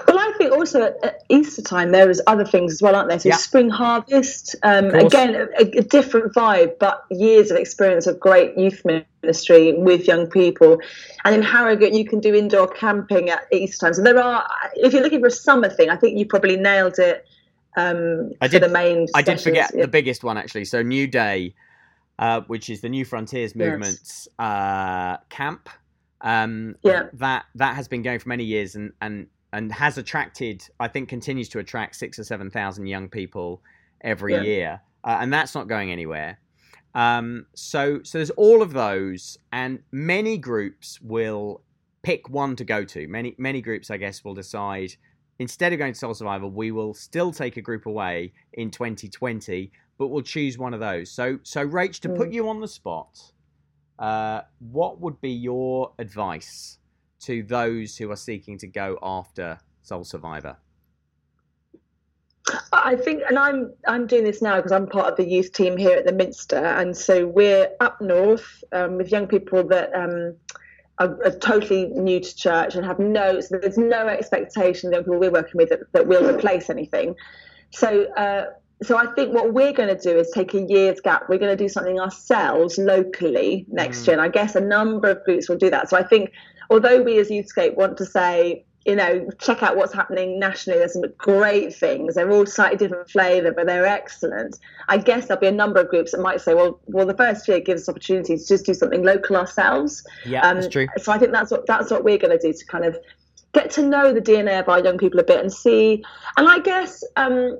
Well, 0.06 0.20
I 0.20 0.32
think 0.38 0.52
also 0.52 0.94
at 1.02 1.24
Easter 1.28 1.62
time 1.62 1.90
there 1.90 2.08
is 2.08 2.22
other 2.28 2.44
things 2.44 2.72
as 2.72 2.80
well, 2.80 2.94
aren't 2.94 3.08
there? 3.08 3.18
So 3.18 3.30
yeah. 3.30 3.36
spring 3.36 3.68
harvest, 3.70 4.54
um, 4.62 4.94
again 4.94 5.34
a, 5.34 5.62
a, 5.62 5.82
different 5.82 6.32
vibe, 6.32 6.78
but 6.78 7.04
years 7.10 7.50
of 7.50 7.56
experience 7.56 8.06
of 8.06 8.20
great 8.20 8.56
youth 8.56 8.82
ministry 8.84 9.72
with 9.72 10.06
young 10.06 10.28
people. 10.28 10.78
And 11.24 11.34
in 11.34 11.42
Harrogate, 11.42 11.92
you 11.92 12.04
can 12.06 12.20
do 12.20 12.36
indoor 12.36 12.68
camping 12.68 13.30
at 13.30 13.48
Easter 13.50 13.86
time. 13.86 13.94
So 13.94 14.02
there 14.02 14.22
are, 14.22 14.48
if 14.76 14.92
you're 14.92 15.02
looking 15.02 15.20
for 15.20 15.26
a 15.26 15.32
summer 15.32 15.68
thing, 15.68 15.90
I 15.90 15.96
think 15.96 16.16
you 16.16 16.24
probably 16.24 16.56
nailed 16.56 17.00
it. 17.00 17.26
Um, 17.76 18.30
I 18.40 18.46
did. 18.46 18.62
the 18.62 18.68
main. 18.68 19.08
I 19.16 19.22
did 19.22 19.40
forget 19.40 19.72
yeah. 19.74 19.82
the 19.82 19.88
biggest 19.88 20.22
one 20.22 20.38
actually. 20.38 20.66
So 20.66 20.82
New 20.82 21.08
Day, 21.08 21.52
uh, 22.20 22.42
which 22.42 22.70
is 22.70 22.80
the 22.80 22.88
Newfrontiers 22.88 23.56
Movement's 23.56 24.28
yes. 24.30 24.46
uh, 24.46 25.16
camp 25.30 25.68
um, 26.24 26.74
yeah. 26.82 27.04
That 27.12 27.44
that 27.54 27.76
has 27.76 27.86
been 27.86 28.02
going 28.02 28.18
for 28.18 28.30
many 28.30 28.44
years 28.44 28.74
and 28.74 28.92
and 29.00 29.28
and 29.52 29.70
has 29.70 29.98
attracted, 29.98 30.66
I 30.80 30.88
think, 30.88 31.08
continues 31.08 31.48
to 31.50 31.60
attract 31.60 31.94
six 31.94 32.18
or 32.18 32.24
seven 32.24 32.50
thousand 32.50 32.86
young 32.86 33.08
people 33.08 33.62
every 34.00 34.32
yeah. 34.32 34.42
year, 34.42 34.80
uh, 35.04 35.18
and 35.20 35.32
that's 35.32 35.54
not 35.54 35.68
going 35.68 35.92
anywhere. 35.92 36.40
Um, 36.94 37.46
so 37.54 38.00
so 38.02 38.18
there's 38.18 38.30
all 38.30 38.62
of 38.62 38.72
those, 38.72 39.36
and 39.52 39.80
many 39.92 40.38
groups 40.38 40.98
will 41.02 41.62
pick 42.02 42.28
one 42.30 42.56
to 42.56 42.64
go 42.64 42.84
to. 42.84 43.06
Many 43.06 43.34
many 43.36 43.60
groups, 43.60 43.90
I 43.90 43.98
guess, 43.98 44.24
will 44.24 44.34
decide 44.34 44.94
instead 45.38 45.74
of 45.74 45.78
going 45.78 45.92
to 45.92 45.98
Soul 45.98 46.14
Survivor, 46.14 46.46
we 46.46 46.70
will 46.70 46.94
still 46.94 47.32
take 47.32 47.58
a 47.58 47.60
group 47.60 47.84
away 47.84 48.32
in 48.54 48.70
2020, 48.70 49.70
but 49.98 50.08
we'll 50.08 50.22
choose 50.22 50.56
one 50.56 50.72
of 50.72 50.80
those. 50.80 51.10
So 51.10 51.38
so 51.42 51.68
Rach, 51.68 52.00
to 52.00 52.08
mm. 52.08 52.16
put 52.16 52.32
you 52.32 52.48
on 52.48 52.60
the 52.60 52.68
spot 52.68 53.32
uh, 53.98 54.42
what 54.58 55.00
would 55.00 55.20
be 55.20 55.30
your 55.30 55.92
advice 55.98 56.78
to 57.20 57.42
those 57.42 57.96
who 57.96 58.10
are 58.10 58.16
seeking 58.16 58.58
to 58.58 58.66
go 58.66 58.98
after 59.02 59.58
Soul 59.82 60.04
Survivor? 60.04 60.56
I 62.72 62.96
think, 62.96 63.22
and 63.26 63.38
I'm 63.38 63.72
I'm 63.86 64.06
doing 64.06 64.24
this 64.24 64.42
now 64.42 64.56
because 64.56 64.72
I'm 64.72 64.86
part 64.86 65.06
of 65.06 65.16
the 65.16 65.24
youth 65.24 65.52
team 65.52 65.78
here 65.78 65.96
at 65.96 66.04
the 66.04 66.12
Minster, 66.12 66.62
and 66.62 66.94
so 66.94 67.26
we're 67.26 67.70
up 67.80 68.00
north 68.02 68.62
um, 68.72 68.98
with 68.98 69.10
young 69.10 69.26
people 69.26 69.64
that 69.68 69.94
um, 69.94 70.36
are, 70.98 71.30
totally 71.40 71.86
new 71.86 72.20
to 72.20 72.36
church 72.36 72.74
and 72.74 72.84
have 72.84 72.98
no, 72.98 73.40
so 73.40 73.58
there's 73.58 73.78
no 73.78 74.06
expectation 74.06 74.90
that 74.90 75.00
people 75.00 75.18
we're 75.18 75.30
working 75.30 75.56
with 75.56 75.70
that, 75.70 75.80
that 75.92 76.06
will 76.06 76.28
replace 76.28 76.70
anything. 76.70 77.14
So 77.70 78.04
uh, 78.12 78.46
so 78.82 78.96
I 78.96 79.06
think 79.14 79.32
what 79.32 79.52
we're 79.52 79.72
going 79.72 79.94
to 79.94 80.00
do 80.00 80.18
is 80.18 80.30
take 80.30 80.54
a 80.54 80.62
year's 80.62 81.00
gap. 81.00 81.28
We're 81.28 81.38
going 81.38 81.56
to 81.56 81.62
do 81.62 81.68
something 81.68 82.00
ourselves 82.00 82.76
locally 82.76 83.64
next 83.68 84.02
mm. 84.02 84.08
year. 84.08 84.12
And 84.14 84.22
I 84.22 84.28
guess 84.28 84.54
a 84.54 84.60
number 84.60 85.10
of 85.10 85.24
groups 85.24 85.48
will 85.48 85.56
do 85.56 85.70
that. 85.70 85.88
So 85.88 85.96
I 85.96 86.02
think 86.02 86.32
although 86.70 87.02
we 87.02 87.18
as 87.18 87.28
Youthscape 87.28 87.76
want 87.76 87.96
to 87.98 88.04
say, 88.04 88.64
you 88.84 88.96
know, 88.96 89.26
check 89.38 89.62
out 89.62 89.76
what's 89.76 89.94
happening 89.94 90.38
nationally. 90.38 90.78
There's 90.78 90.92
some 90.92 91.04
great 91.16 91.74
things. 91.74 92.16
They're 92.16 92.30
all 92.30 92.44
slightly 92.44 92.76
different 92.76 93.08
flavour, 93.08 93.50
but 93.50 93.66
they're 93.66 93.86
excellent. 93.86 94.58
I 94.88 94.98
guess 94.98 95.26
there'll 95.26 95.40
be 95.40 95.46
a 95.46 95.52
number 95.52 95.80
of 95.80 95.88
groups 95.88 96.12
that 96.12 96.20
might 96.20 96.42
say, 96.42 96.52
well, 96.52 96.80
well, 96.86 97.06
the 97.06 97.16
first 97.16 97.48
year 97.48 97.60
gives 97.60 97.82
us 97.82 97.88
opportunities 97.88 98.46
to 98.46 98.54
just 98.54 98.66
do 98.66 98.74
something 98.74 99.02
local 99.02 99.36
ourselves. 99.36 100.06
Yeah, 100.26 100.46
um, 100.46 100.56
that's 100.56 100.68
true. 100.68 100.86
So 100.98 101.12
I 101.12 101.18
think 101.18 101.32
that's 101.32 101.50
what 101.50 101.66
that's 101.66 101.90
what 101.90 102.04
we're 102.04 102.18
going 102.18 102.38
to 102.38 102.46
do 102.46 102.52
to 102.52 102.66
kind 102.66 102.84
of 102.84 102.98
get 103.54 103.70
to 103.70 103.82
know 103.82 104.12
the 104.12 104.20
DNA 104.20 104.60
of 104.60 104.68
our 104.68 104.80
young 104.80 104.98
people 104.98 105.18
a 105.18 105.24
bit 105.24 105.40
and 105.40 105.50
see. 105.50 106.04
And 106.36 106.46
I 106.46 106.58
guess 106.58 107.02
um, 107.16 107.58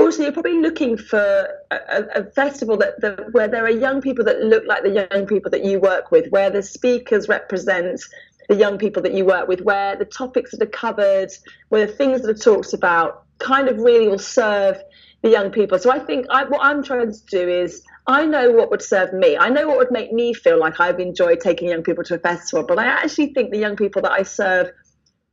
also 0.00 0.22
you're 0.22 0.32
probably 0.32 0.60
looking 0.60 0.96
for 0.96 1.48
a, 1.70 2.02
a 2.14 2.24
festival 2.32 2.76
that, 2.76 3.00
that, 3.00 3.32
where 3.32 3.48
there 3.48 3.64
are 3.64 3.70
young 3.70 4.00
people 4.00 4.24
that 4.24 4.40
look 4.40 4.64
like 4.66 4.82
the 4.82 5.06
young 5.10 5.26
people 5.26 5.50
that 5.50 5.64
you 5.64 5.78
work 5.78 6.10
with 6.10 6.30
where 6.30 6.50
the 6.50 6.62
speakers 6.62 7.28
represent 7.28 8.00
the 8.48 8.56
young 8.56 8.78
people 8.78 9.02
that 9.02 9.14
you 9.14 9.24
work 9.24 9.48
with 9.48 9.60
where 9.60 9.96
the 9.96 10.04
topics 10.04 10.50
that 10.50 10.62
are 10.62 10.66
covered 10.66 11.30
where 11.68 11.86
the 11.86 11.92
things 11.92 12.22
that 12.22 12.30
are 12.30 12.34
talked 12.34 12.72
about 12.72 13.24
kind 13.38 13.68
of 13.68 13.78
really 13.78 14.08
will 14.08 14.18
serve 14.18 14.76
the 15.22 15.28
young 15.28 15.50
people. 15.50 15.78
So 15.78 15.90
i 15.90 15.98
think 15.98 16.26
I, 16.30 16.44
what 16.44 16.60
i'm 16.62 16.82
trying 16.82 17.12
to 17.12 17.26
do 17.30 17.48
is 17.48 17.82
i 18.06 18.24
know 18.24 18.50
what 18.50 18.70
would 18.70 18.82
serve 18.82 19.12
me. 19.12 19.36
I 19.36 19.48
know 19.50 19.68
what 19.68 19.78
would 19.78 19.90
make 19.90 20.12
me 20.12 20.34
feel 20.34 20.58
like 20.58 20.80
i've 20.80 20.98
enjoyed 20.98 21.40
taking 21.40 21.68
young 21.68 21.82
people 21.82 22.04
to 22.04 22.14
a 22.14 22.18
festival 22.18 22.64
but 22.66 22.78
i 22.78 22.86
actually 22.86 23.32
think 23.34 23.50
the 23.50 23.58
young 23.58 23.76
people 23.76 24.02
that 24.02 24.12
i 24.12 24.22
serve 24.22 24.70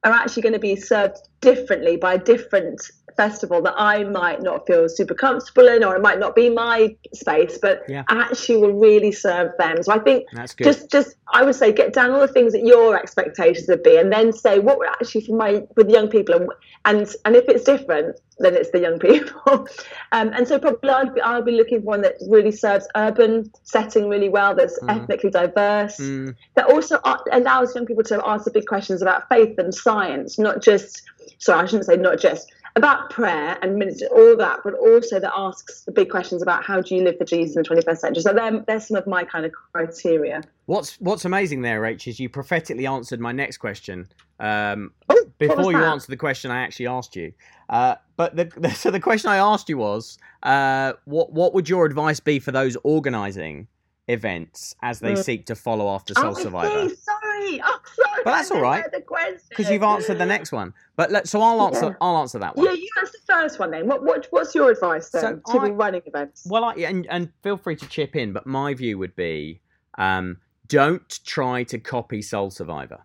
are 0.03 0.11
actually 0.11 0.43
going 0.43 0.53
to 0.53 0.59
be 0.59 0.75
served 0.75 1.17
differently 1.41 1.97
by 1.97 2.17
different 2.17 2.81
festival 3.17 3.61
that 3.63 3.73
I 3.77 4.03
might 4.03 4.41
not 4.41 4.65
feel 4.67 4.87
super 4.87 5.15
comfortable 5.15 5.67
in, 5.67 5.83
or 5.83 5.95
it 5.95 6.01
might 6.01 6.19
not 6.19 6.35
be 6.35 6.49
my 6.49 6.95
space, 7.13 7.57
but 7.61 7.83
yeah. 7.89 8.03
actually 8.09 8.57
will 8.57 8.73
really 8.73 9.11
serve 9.11 9.51
them. 9.57 9.83
So 9.83 9.91
I 9.91 9.99
think 9.99 10.25
just 10.57 10.89
just 10.91 11.15
I 11.33 11.43
would 11.43 11.55
say 11.55 11.73
get 11.73 11.93
down 11.93 12.11
all 12.11 12.21
the 12.21 12.27
things 12.27 12.53
that 12.53 12.63
your 12.63 12.97
expectations 12.97 13.67
would 13.67 13.83
be, 13.83 13.97
and 13.97 14.11
then 14.11 14.31
say 14.31 14.59
what 14.59 14.77
would 14.77 14.87
actually 14.87 15.21
for 15.21 15.35
my 15.35 15.63
with 15.75 15.89
young 15.89 16.07
people, 16.07 16.35
and 16.35 16.49
and 16.85 17.13
and 17.25 17.35
if 17.35 17.47
it's 17.47 17.63
different, 17.63 18.19
then 18.39 18.55
it's 18.55 18.71
the 18.71 18.79
young 18.79 18.99
people. 19.09 19.67
um, 20.11 20.29
and 20.33 20.47
so 20.47 20.59
probably 20.59 20.89
I'll 20.89 21.13
be, 21.13 21.21
I'll 21.21 21.43
be 21.43 21.51
looking 21.51 21.79
for 21.79 21.85
one 21.85 22.01
that 22.01 22.15
really 22.27 22.51
serves 22.51 22.87
urban 22.95 23.51
setting 23.63 24.09
really 24.09 24.29
well, 24.29 24.55
that's 24.55 24.79
mm. 24.79 24.95
ethnically 24.95 25.29
diverse, 25.29 25.97
mm. 25.97 26.35
that 26.55 26.65
also 26.69 26.99
allows 27.31 27.75
young 27.75 27.85
people 27.85 28.03
to 28.03 28.25
answer 28.25 28.51
big 28.51 28.65
questions 28.65 29.01
about 29.01 29.27
faith 29.29 29.57
and 29.57 29.73
science, 29.73 30.39
not 30.39 30.61
just 30.61 31.03
sorry, 31.39 31.63
I 31.63 31.65
shouldn't 31.65 31.85
say 31.85 31.97
not 31.97 32.19
just 32.19 32.51
about 32.77 33.09
prayer 33.09 33.57
and 33.61 33.75
ministry, 33.75 34.07
all 34.07 34.37
that, 34.37 34.59
but 34.63 34.75
also 34.75 35.19
that 35.19 35.31
asks 35.35 35.81
the 35.81 35.91
big 35.91 36.09
questions 36.09 36.41
about 36.41 36.63
how 36.63 36.79
do 36.79 36.95
you 36.95 37.03
live 37.03 37.17
for 37.17 37.25
Jesus 37.25 37.55
in 37.55 37.63
the 37.63 37.69
21st 37.69 37.97
century. 37.97 38.21
So 38.21 38.33
they're, 38.33 38.63
they're 38.67 38.79
some 38.79 38.95
of 38.95 39.07
my 39.07 39.23
kind 39.23 39.45
of 39.45 39.51
criteria. 39.73 40.43
What's 40.67 40.99
What's 41.01 41.25
amazing 41.25 41.63
there, 41.63 41.81
Rach, 41.81 42.07
is 42.07 42.19
you 42.19 42.29
prophetically 42.29 42.85
answered 42.85 43.19
my 43.19 43.31
next 43.31 43.57
question 43.57 44.07
um, 44.39 44.91
oh, 45.09 45.25
before 45.39 45.71
you 45.71 45.83
answered 45.83 46.11
the 46.11 46.17
question 46.17 46.51
I 46.51 46.61
actually 46.61 46.87
asked 46.87 47.15
you. 47.15 47.33
Uh, 47.69 47.95
but 48.15 48.35
the, 48.35 48.45
the, 48.45 48.69
so 48.73 48.91
the 48.91 48.99
question 48.99 49.31
I 49.31 49.37
asked 49.37 49.69
you 49.69 49.79
was, 49.79 50.19
uh, 50.43 50.93
what 51.05 51.33
what 51.33 51.53
would 51.53 51.67
your 51.67 51.85
advice 51.85 52.19
be 52.19 52.39
for 52.39 52.51
those 52.51 52.77
organising 52.83 53.67
events 54.07 54.75
as 54.83 54.99
they 54.99 55.13
mm. 55.13 55.23
seek 55.23 55.45
to 55.47 55.55
follow 55.55 55.89
after 55.89 56.13
Soul 56.13 56.35
oh, 56.37 56.41
Survivor? 56.41 56.89
Sorry, 57.47 57.61
oh, 57.65 57.79
sorry. 57.95 58.21
But 58.23 58.31
that's 58.31 58.51
all 58.51 58.61
right 58.61 58.83
because 59.49 59.69
you've 59.69 59.83
answered 59.83 60.17
the 60.17 60.25
next 60.25 60.51
one. 60.51 60.73
But 60.95 61.11
let, 61.11 61.27
so 61.27 61.41
I'll 61.41 61.61
answer. 61.61 61.87
Yeah. 61.87 61.93
I'll 62.01 62.17
answer 62.17 62.39
that 62.39 62.55
one. 62.55 62.65
Yeah, 62.65 62.73
you 62.73 62.89
answer 62.99 63.13
the 63.13 63.33
first 63.33 63.59
one 63.59 63.71
then. 63.71 63.87
What, 63.87 64.03
what 64.03 64.27
what's 64.31 64.53
your 64.55 64.71
advice 64.71 65.09
then 65.09 65.41
so 65.45 65.53
to 65.53 65.65
I, 65.65 65.69
running 65.69 66.01
events? 66.05 66.47
Well, 66.49 66.63
I, 66.63 66.73
and 66.73 67.07
and 67.07 67.31
feel 67.43 67.57
free 67.57 67.75
to 67.75 67.87
chip 67.87 68.15
in. 68.15 68.33
But 68.33 68.45
my 68.45 68.73
view 68.73 68.97
would 68.97 69.15
be, 69.15 69.61
um, 69.97 70.37
don't 70.67 71.07
try 71.25 71.63
to 71.63 71.79
copy 71.79 72.21
Soul 72.21 72.49
Survivor. 72.51 73.03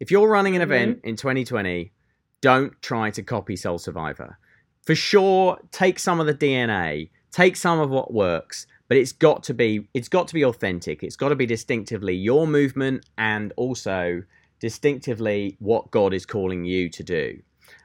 If 0.00 0.10
you're 0.10 0.28
running 0.28 0.56
an 0.56 0.62
mm-hmm. 0.62 0.72
event 0.72 1.00
in 1.04 1.16
2020, 1.16 1.92
don't 2.40 2.80
try 2.82 3.10
to 3.10 3.22
copy 3.22 3.56
Soul 3.56 3.78
Survivor. 3.78 4.38
For 4.82 4.94
sure, 4.94 5.58
take 5.70 5.98
some 5.98 6.20
of 6.20 6.26
the 6.26 6.34
DNA, 6.34 7.10
take 7.30 7.56
some 7.56 7.80
of 7.80 7.88
what 7.90 8.12
works, 8.12 8.66
but 8.88 8.96
it's 8.96 9.12
got 9.12 9.42
to 9.44 9.54
be 9.54 9.88
it's 9.94 10.08
got 10.08 10.28
to 10.28 10.34
be 10.34 10.44
authentic. 10.44 11.02
It's 11.02 11.16
got 11.16 11.30
to 11.30 11.36
be 11.36 11.46
distinctively 11.46 12.14
your 12.14 12.46
movement 12.46 13.06
and 13.16 13.52
also 13.56 14.22
distinctively 14.60 15.56
what 15.58 15.90
God 15.90 16.14
is 16.14 16.26
calling 16.26 16.64
you 16.64 16.88
to 16.90 17.02
do. 17.02 17.38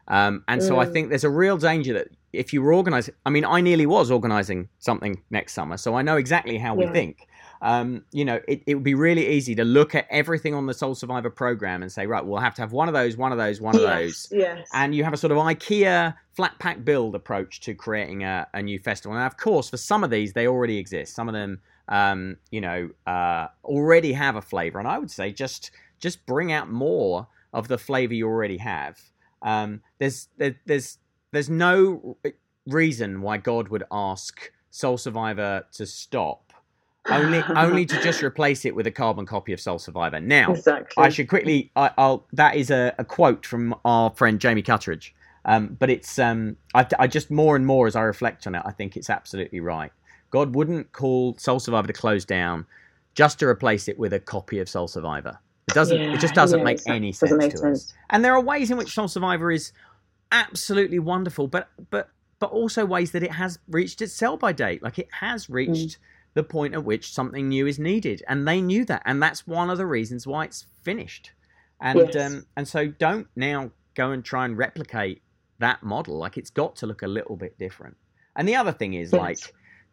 Um, 0.07 0.43
and 0.47 0.61
so 0.63 0.79
I 0.79 0.85
Mm. 0.85 0.91
think 0.93 1.09
there's 1.09 1.23
a 1.23 1.29
real 1.29 1.57
danger 1.57 1.93
that 1.93 2.07
if 2.33 2.51
you 2.53 2.61
were 2.61 2.73
organizing, 2.73 3.13
I 3.25 3.29
mean, 3.29 3.45
I 3.45 3.61
nearly 3.61 3.85
was 3.85 4.09
organizing 4.11 4.69
something 4.79 5.21
next 5.29 5.53
summer, 5.53 5.77
so 5.77 5.95
I 5.95 6.01
know 6.01 6.17
exactly 6.17 6.57
how 6.57 6.73
we 6.75 6.85
think. 6.87 7.17
Um, 7.61 8.05
you 8.11 8.23
know, 8.23 8.39
it, 8.47 8.63
it 8.65 8.75
would 8.75 8.83
be 8.83 8.93
really 8.93 9.27
easy 9.27 9.53
to 9.55 9.65
look 9.65 9.93
at 9.93 10.07
everything 10.09 10.53
on 10.53 10.65
the 10.65 10.73
Soul 10.73 10.95
Survivor 10.95 11.29
program 11.29 11.81
and 11.81 11.91
say, 11.91 12.07
right, 12.07 12.25
we'll 12.25 12.39
have 12.39 12.55
to 12.55 12.61
have 12.61 12.71
one 12.71 12.87
of 12.87 12.93
those, 12.93 13.17
one 13.17 13.31
of 13.31 13.37
those, 13.37 13.59
one 13.59 13.75
of 13.75 13.81
those. 13.81 14.27
yes, 14.31 14.57
yes. 14.57 14.67
And 14.73 14.95
you 14.95 15.03
have 15.03 15.13
a 15.13 15.17
sort 15.17 15.31
of 15.31 15.37
IKEA 15.37 16.15
flat 16.31 16.57
pack 16.59 16.85
build 16.85 17.15
approach 17.15 17.59
to 17.61 17.73
creating 17.73 18.23
a, 18.23 18.47
a 18.53 18.61
new 18.61 18.79
festival. 18.79 19.17
And 19.17 19.25
of 19.25 19.35
course, 19.37 19.69
for 19.69 19.77
some 19.77 20.03
of 20.03 20.09
these, 20.09 20.33
they 20.33 20.47
already 20.47 20.77
exist. 20.77 21.13
Some 21.13 21.27
of 21.27 21.33
them, 21.33 21.59
um, 21.89 22.37
you 22.49 22.61
know, 22.61 22.89
uh, 23.05 23.47
already 23.65 24.13
have 24.13 24.35
a 24.37 24.41
flavor. 24.41 24.79
And 24.79 24.87
I 24.87 24.97
would 24.97 25.11
say 25.11 25.31
just 25.31 25.71
just 25.99 26.25
bring 26.25 26.51
out 26.51 26.71
more 26.71 27.27
of 27.51 27.67
the 27.67 27.77
flavor 27.77 28.13
you 28.13 28.27
already 28.27 28.57
have. 28.57 28.99
Um, 29.41 29.81
there's 29.99 30.29
there, 30.37 30.55
there's 30.65 30.97
there's 31.31 31.49
no 31.49 32.17
reason 32.65 33.21
why 33.21 33.37
God 33.37 33.69
would 33.69 33.83
ask 33.91 34.51
Soul 34.69 34.97
Survivor 34.97 35.65
to 35.73 35.85
stop. 35.85 36.48
Only 37.11 37.43
only 37.55 37.85
to 37.85 38.01
just 38.01 38.21
replace 38.23 38.65
it 38.65 38.75
with 38.75 38.87
a 38.87 38.91
carbon 38.91 39.25
copy 39.25 39.53
of 39.53 39.59
Soul 39.59 39.79
Survivor. 39.79 40.19
Now, 40.19 40.51
exactly. 40.53 41.03
I 41.03 41.09
should 41.09 41.27
quickly. 41.27 41.71
I, 41.75 41.91
I'll. 41.97 42.25
That 42.33 42.55
is 42.55 42.69
a, 42.71 42.93
a 42.97 43.05
quote 43.05 43.45
from 43.45 43.75
our 43.85 44.11
friend 44.11 44.39
Jamie 44.39 44.63
Cutteridge. 44.63 45.11
Um, 45.45 45.75
but 45.79 45.89
it's. 45.89 46.19
Um, 46.19 46.57
I, 46.73 46.85
I 46.99 47.07
just 47.07 47.31
more 47.31 47.55
and 47.55 47.65
more 47.65 47.87
as 47.87 47.95
I 47.95 48.01
reflect 48.01 48.45
on 48.47 48.55
it, 48.55 48.61
I 48.65 48.71
think 48.71 48.95
it's 48.97 49.09
absolutely 49.09 49.59
right. 49.59 49.91
God 50.31 50.53
wouldn't 50.55 50.91
call 50.91 51.35
Soul 51.37 51.59
Survivor 51.59 51.87
to 51.87 51.93
close 51.93 52.23
down 52.25 52.65
just 53.15 53.39
to 53.39 53.47
replace 53.47 53.87
it 53.87 53.97
with 53.97 54.13
a 54.13 54.19
copy 54.19 54.59
of 54.59 54.69
Soul 54.69 54.87
Survivor. 54.87 55.39
It 55.67 55.73
doesn't. 55.73 55.99
it 55.99 56.19
just 56.19 56.33
doesn't 56.35 56.59
yeah, 56.59 56.65
make 56.65 56.79
any 56.87 57.11
Doesn't 57.11 57.27
sense 57.29 57.39
make 57.39 57.51
to 57.51 57.57
sense. 57.57 57.89
us. 57.89 57.93
And 58.11 58.23
there 58.23 58.33
are 58.33 58.41
ways 58.41 58.69
in 58.71 58.77
which 58.77 58.93
Soul 58.93 59.07
Survivor 59.07 59.51
is 59.51 59.71
absolutely 60.31 60.99
wonderful, 60.99 61.47
but 61.47 61.69
but 61.89 62.09
but 62.39 62.51
also 62.51 62.85
ways 62.85 63.11
that 63.11 63.23
it 63.23 63.31
has 63.31 63.59
reached 63.69 64.01
its 64.01 64.13
sell 64.13 64.37
by 64.37 64.53
date. 64.53 64.81
Like 64.81 64.97
it 64.99 65.09
has 65.19 65.47
Mm. 65.47 65.97
The 66.33 66.43
point 66.43 66.73
at 66.73 66.83
which 66.83 67.13
something 67.13 67.49
new 67.49 67.65
is 67.67 67.79
needed, 67.79 68.23
and 68.27 68.47
they 68.47 68.61
knew 68.61 68.85
that, 68.85 69.01
and 69.05 69.21
that's 69.21 69.45
one 69.47 69.69
of 69.69 69.77
the 69.77 69.85
reasons 69.87 70.25
why 70.27 70.45
it's 70.45 70.65
finished. 70.83 71.31
And 71.81 72.13
Yes. 72.13 72.33
um, 72.33 72.45
and 72.57 72.67
so 72.67 72.87
don't 72.87 73.27
now 73.35 73.71
go 73.95 74.11
and 74.11 74.23
try 74.23 74.45
and 74.45 74.57
replicate 74.57 75.21
that 75.59 75.81
model. 75.83 76.17
Like 76.17 76.37
it's 76.37 76.49
got 76.49 76.75
to 76.77 76.87
look 76.87 77.01
a 77.01 77.07
little 77.07 77.35
bit 77.35 77.57
different. 77.57 77.97
And 78.35 78.47
the 78.47 78.55
other 78.55 78.71
thing 78.71 78.93
is 78.93 79.11
Yes. 79.11 79.19
like 79.19 79.39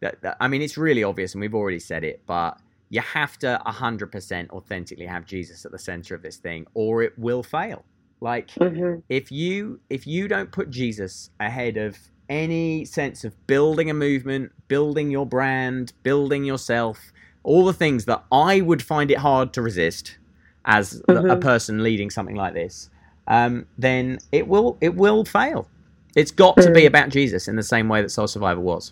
that, 0.01 0.21
that- 0.21 0.37
I 0.39 0.47
mean, 0.47 0.61
it's 0.61 0.77
really 0.77 1.03
obvious, 1.03 1.33
and 1.33 1.41
we've 1.41 1.55
already 1.55 1.79
said 1.79 2.03
it, 2.03 2.23
but 2.27 2.59
you 2.89 3.01
have 3.01 3.37
to 3.39 3.59
100% 3.65 4.49
authentically 4.51 5.05
have 5.05 5.25
Jesus 5.25 5.65
at 5.65 5.71
the 5.71 5.79
center 5.79 6.15
of 6.15 6.21
this 6.21 6.37
thing, 6.37 6.65
or 6.73 7.01
it 7.03 7.17
will 7.17 7.43
fail. 7.43 7.83
Like 8.21 8.49
Mhm. 8.51 9.03
if 9.09 9.31
you 9.31 9.79
if 9.89 10.07
you 10.07 10.27
don't 10.27 10.51
put 10.51 10.69
Jesus 10.69 11.29
ahead 11.39 11.77
of 11.77 11.97
any 12.29 12.85
sense 12.85 13.23
of 13.23 13.33
building 13.47 13.89
a 13.89 13.93
movement, 13.93 14.51
building 14.67 15.11
your 15.11 15.25
brand, 15.25 15.93
building 16.03 16.43
yourself, 16.43 17.11
all 17.43 17.65
the 17.65 17.73
things 17.73 18.05
that 18.05 18.23
I 18.31 18.61
would 18.61 18.81
find 18.81 19.09
it 19.11 19.17
hard 19.19 19.53
to 19.53 19.61
resist 19.61 20.17
as 20.65 21.01
the- 21.07 21.31
a 21.31 21.37
person 21.37 21.83
leading 21.83 22.09
something 22.09 22.35
like 22.35 22.53
this, 22.53 22.89
um, 23.27 23.65
then 23.77 24.19
it 24.31 24.47
will 24.47 24.77
it 24.81 24.95
will 24.95 25.23
fail. 25.23 25.67
It's 26.15 26.31
got 26.31 26.57
to 26.57 26.71
be 26.71 26.81
Mm. 26.81 26.87
about 26.87 27.09
Jesus 27.09 27.47
in 27.47 27.55
the 27.55 27.63
same 27.63 27.87
way 27.87 28.01
that 28.01 28.09
Soul 28.09 28.27
Survivor 28.27 28.59
was. 28.59 28.91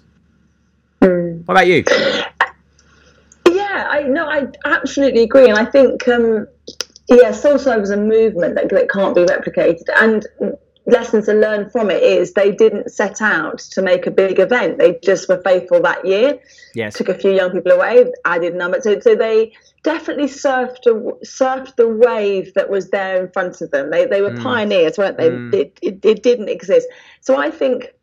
Mm. 1.02 1.46
What 1.46 1.54
about 1.56 1.68
you? 1.68 1.84
Yeah, 3.48 3.88
I 3.90 4.04
no, 4.04 4.26
I 4.26 4.48
absolutely 4.66 5.24
agree, 5.24 5.50
and 5.50 5.58
I 5.58 5.66
think 5.66 6.08
um, 6.08 6.48
yeah, 7.10 7.32
Soul 7.32 7.58
Survivor 7.58 7.84
is 7.84 7.90
a 7.90 7.98
movement 7.98 8.56
that, 8.56 8.70
that 8.70 8.90
can't 8.90 9.14
be 9.16 9.26
replicated, 9.26 9.84
and 10.02 10.26
lessons 10.88 11.26
to 11.26 11.34
learn 11.34 11.70
from 11.70 11.90
it 11.90 12.04
is 12.04 12.34
they 12.34 12.52
didn't 12.52 12.92
set 12.92 13.22
out 13.22 13.60
to 13.60 13.82
make 13.82 14.06
a 14.06 14.12
big 14.12 14.40
event; 14.40 14.78
they 14.78 15.00
just 15.04 15.28
were 15.28 15.42
faithful 15.42 15.82
that 15.82 16.06
year. 16.06 16.40
Yes. 16.74 16.96
Took 16.96 17.10
a 17.10 17.14
few 17.16 17.32
young 17.32 17.52
people 17.52 17.72
away, 17.72 18.06
added 18.26 18.56
numbers, 18.56 18.84
so, 18.84 19.00
so 19.00 19.16
they 19.16 19.54
definitely 19.84 20.28
surfed 20.28 20.86
a, 20.88 20.94
surfed 21.26 21.76
the 21.76 21.88
wave 21.88 22.54
that 22.56 22.70
was 22.70 22.90
there 22.90 23.22
in 23.24 23.32
front 23.32 23.62
of 23.62 23.72
them. 23.72 23.92
They 23.92 24.06
they 24.06 24.22
were 24.22 24.32
Mm. 24.32 24.44
pioneers, 24.44 24.98
weren't 24.98 25.18
they? 25.18 25.30
Mm. 25.30 25.54
It, 25.54 25.80
it, 25.82 26.00
it 26.04 26.24
didn't 26.24 26.50
exist, 26.50 26.88
so 27.22 27.38
I 27.38 27.50
think 27.52 27.94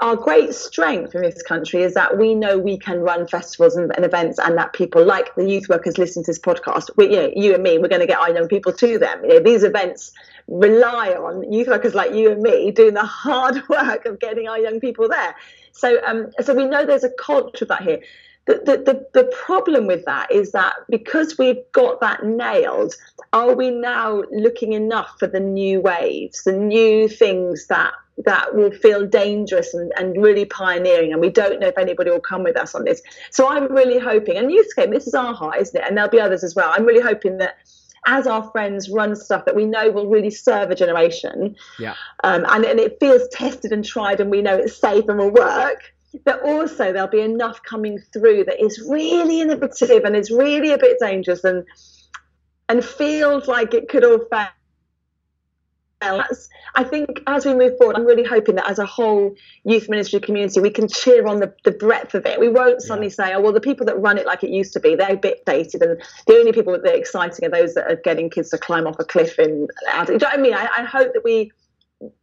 our 0.00 0.16
great 0.16 0.54
strength 0.54 1.14
in 1.14 1.20
this 1.20 1.42
country 1.42 1.82
is 1.82 1.92
that 1.92 2.16
we 2.16 2.34
know 2.34 2.56
we 2.56 2.78
can 2.78 3.00
run 3.00 3.26
festivals 3.26 3.76
and, 3.76 3.94
and 3.96 4.04
events 4.04 4.38
and 4.38 4.56
that 4.56 4.72
people 4.72 5.04
like 5.04 5.34
the 5.34 5.48
youth 5.48 5.68
workers 5.68 5.98
listen 5.98 6.22
to 6.22 6.30
this 6.30 6.38
podcast. 6.38 6.88
We, 6.96 7.10
you 7.10 7.16
know 7.16 7.30
you 7.36 7.54
and 7.54 7.62
me 7.62 7.76
we're 7.76 7.88
going 7.88 8.00
to 8.00 8.06
get 8.06 8.18
our 8.18 8.32
young 8.32 8.48
people 8.48 8.72
to 8.72 8.98
them. 8.98 9.22
You 9.24 9.34
know 9.34 9.40
these 9.40 9.64
events 9.64 10.12
rely 10.46 11.10
on 11.10 11.52
youth 11.52 11.68
workers 11.68 11.94
like 11.94 12.14
you 12.14 12.30
and 12.30 12.40
me 12.40 12.70
doing 12.70 12.94
the 12.94 13.04
hard 13.04 13.62
work 13.68 14.06
of 14.06 14.18
getting 14.20 14.48
our 14.48 14.58
young 14.58 14.80
people 14.80 15.06
there. 15.06 15.34
So 15.72 16.00
um 16.06 16.28
so 16.40 16.54
we 16.54 16.64
know 16.64 16.86
there's 16.86 17.04
a 17.04 17.10
culture 17.10 17.64
of 17.64 17.68
that 17.68 17.82
here. 17.82 18.00
The, 18.46 18.54
the, 18.64 18.76
the, 19.12 19.22
the 19.22 19.36
problem 19.44 19.86
with 19.86 20.06
that 20.06 20.32
is 20.32 20.52
that 20.52 20.72
because 20.88 21.36
we've 21.36 21.60
got 21.72 22.00
that 22.00 22.24
nailed, 22.24 22.94
are 23.34 23.54
we 23.54 23.70
now 23.70 24.22
looking 24.32 24.72
enough 24.72 25.18
for 25.18 25.26
the 25.26 25.38
new 25.38 25.82
waves, 25.82 26.44
the 26.44 26.52
new 26.52 27.08
things 27.08 27.66
that 27.66 27.92
that 28.24 28.54
will 28.54 28.70
feel 28.70 29.06
dangerous 29.06 29.74
and, 29.74 29.92
and 29.96 30.22
really 30.22 30.44
pioneering? 30.44 31.12
And 31.12 31.20
we 31.20 31.30
don't 31.30 31.60
know 31.60 31.68
if 31.68 31.78
anybody 31.78 32.10
will 32.10 32.20
come 32.20 32.42
with 32.42 32.56
us 32.56 32.74
on 32.74 32.84
this. 32.84 33.02
So 33.30 33.48
I'm 33.48 33.72
really 33.72 33.98
hoping, 33.98 34.36
and 34.36 34.50
Youthscape, 34.50 34.90
this 34.92 35.06
is 35.06 35.14
our 35.14 35.34
heart, 35.34 35.60
isn't 35.60 35.80
it? 35.80 35.86
And 35.86 35.96
there'll 35.96 36.10
be 36.10 36.20
others 36.20 36.44
as 36.44 36.54
well. 36.54 36.70
I'm 36.74 36.84
really 36.84 37.02
hoping 37.02 37.38
that 37.38 37.56
as 38.06 38.26
our 38.26 38.48
friends 38.52 38.88
run 38.88 39.14
stuff 39.16 39.44
that 39.44 39.54
we 39.54 39.66
know 39.66 39.90
will 39.90 40.08
really 40.08 40.30
serve 40.30 40.70
a 40.70 40.74
generation, 40.74 41.56
Yeah. 41.78 41.94
um, 42.24 42.46
and, 42.48 42.64
and 42.64 42.80
it 42.80 42.98
feels 43.00 43.28
tested 43.28 43.72
and 43.72 43.84
tried 43.84 44.20
and 44.20 44.30
we 44.30 44.40
know 44.40 44.56
it's 44.56 44.76
safe 44.76 45.04
and 45.08 45.18
will 45.18 45.32
work 45.32 45.92
but 46.24 46.42
also 46.42 46.92
there'll 46.92 47.08
be 47.08 47.20
enough 47.20 47.62
coming 47.62 47.98
through 48.12 48.44
that 48.44 48.62
is 48.62 48.82
really 48.88 49.40
innovative 49.40 50.04
and 50.04 50.16
is 50.16 50.30
really 50.30 50.72
a 50.72 50.78
bit 50.78 50.98
dangerous 51.00 51.44
and 51.44 51.64
and 52.68 52.84
feels 52.84 53.48
like 53.48 53.74
it 53.74 53.88
could 53.88 54.04
all 54.04 54.18
fail 54.30 54.48
That's- 56.00 56.48
I 56.74 56.84
think 56.84 57.22
as 57.26 57.44
we 57.44 57.54
move 57.54 57.76
forward, 57.76 57.96
I'm 57.96 58.04
really 58.04 58.22
hoping 58.24 58.54
that 58.54 58.70
as 58.70 58.78
a 58.78 58.86
whole 58.86 59.34
youth 59.64 59.88
ministry 59.88 60.20
community, 60.20 60.60
we 60.60 60.70
can 60.70 60.86
cheer 60.86 61.26
on 61.26 61.40
the, 61.40 61.52
the 61.64 61.72
breadth 61.72 62.14
of 62.14 62.24
it. 62.24 62.38
We 62.38 62.48
won't 62.48 62.82
suddenly 62.82 63.10
say, 63.10 63.34
oh, 63.34 63.40
well, 63.40 63.52
the 63.52 63.60
people 63.60 63.84
that 63.86 63.98
run 64.00 64.16
it 64.16 64.26
like 64.26 64.44
it 64.44 64.50
used 64.50 64.72
to 64.74 64.80
be, 64.80 64.94
they're 64.94 65.14
a 65.14 65.16
bit 65.16 65.44
dated. 65.44 65.82
And 65.82 66.00
the 66.26 66.34
only 66.34 66.52
people 66.52 66.72
that 66.72 66.84
are 66.84 66.94
exciting 66.96 67.46
are 67.46 67.50
those 67.50 67.74
that 67.74 67.90
are 67.90 67.96
getting 67.96 68.30
kids 68.30 68.50
to 68.50 68.58
climb 68.58 68.86
off 68.86 68.96
a 69.00 69.04
cliff. 69.04 69.38
And 69.38 69.68
do 70.06 70.12
you 70.12 70.18
know 70.18 70.26
what 70.28 70.34
I 70.34 70.36
mean? 70.36 70.54
I, 70.54 70.68
I 70.78 70.82
hope 70.84 71.12
that 71.14 71.24
we 71.24 71.50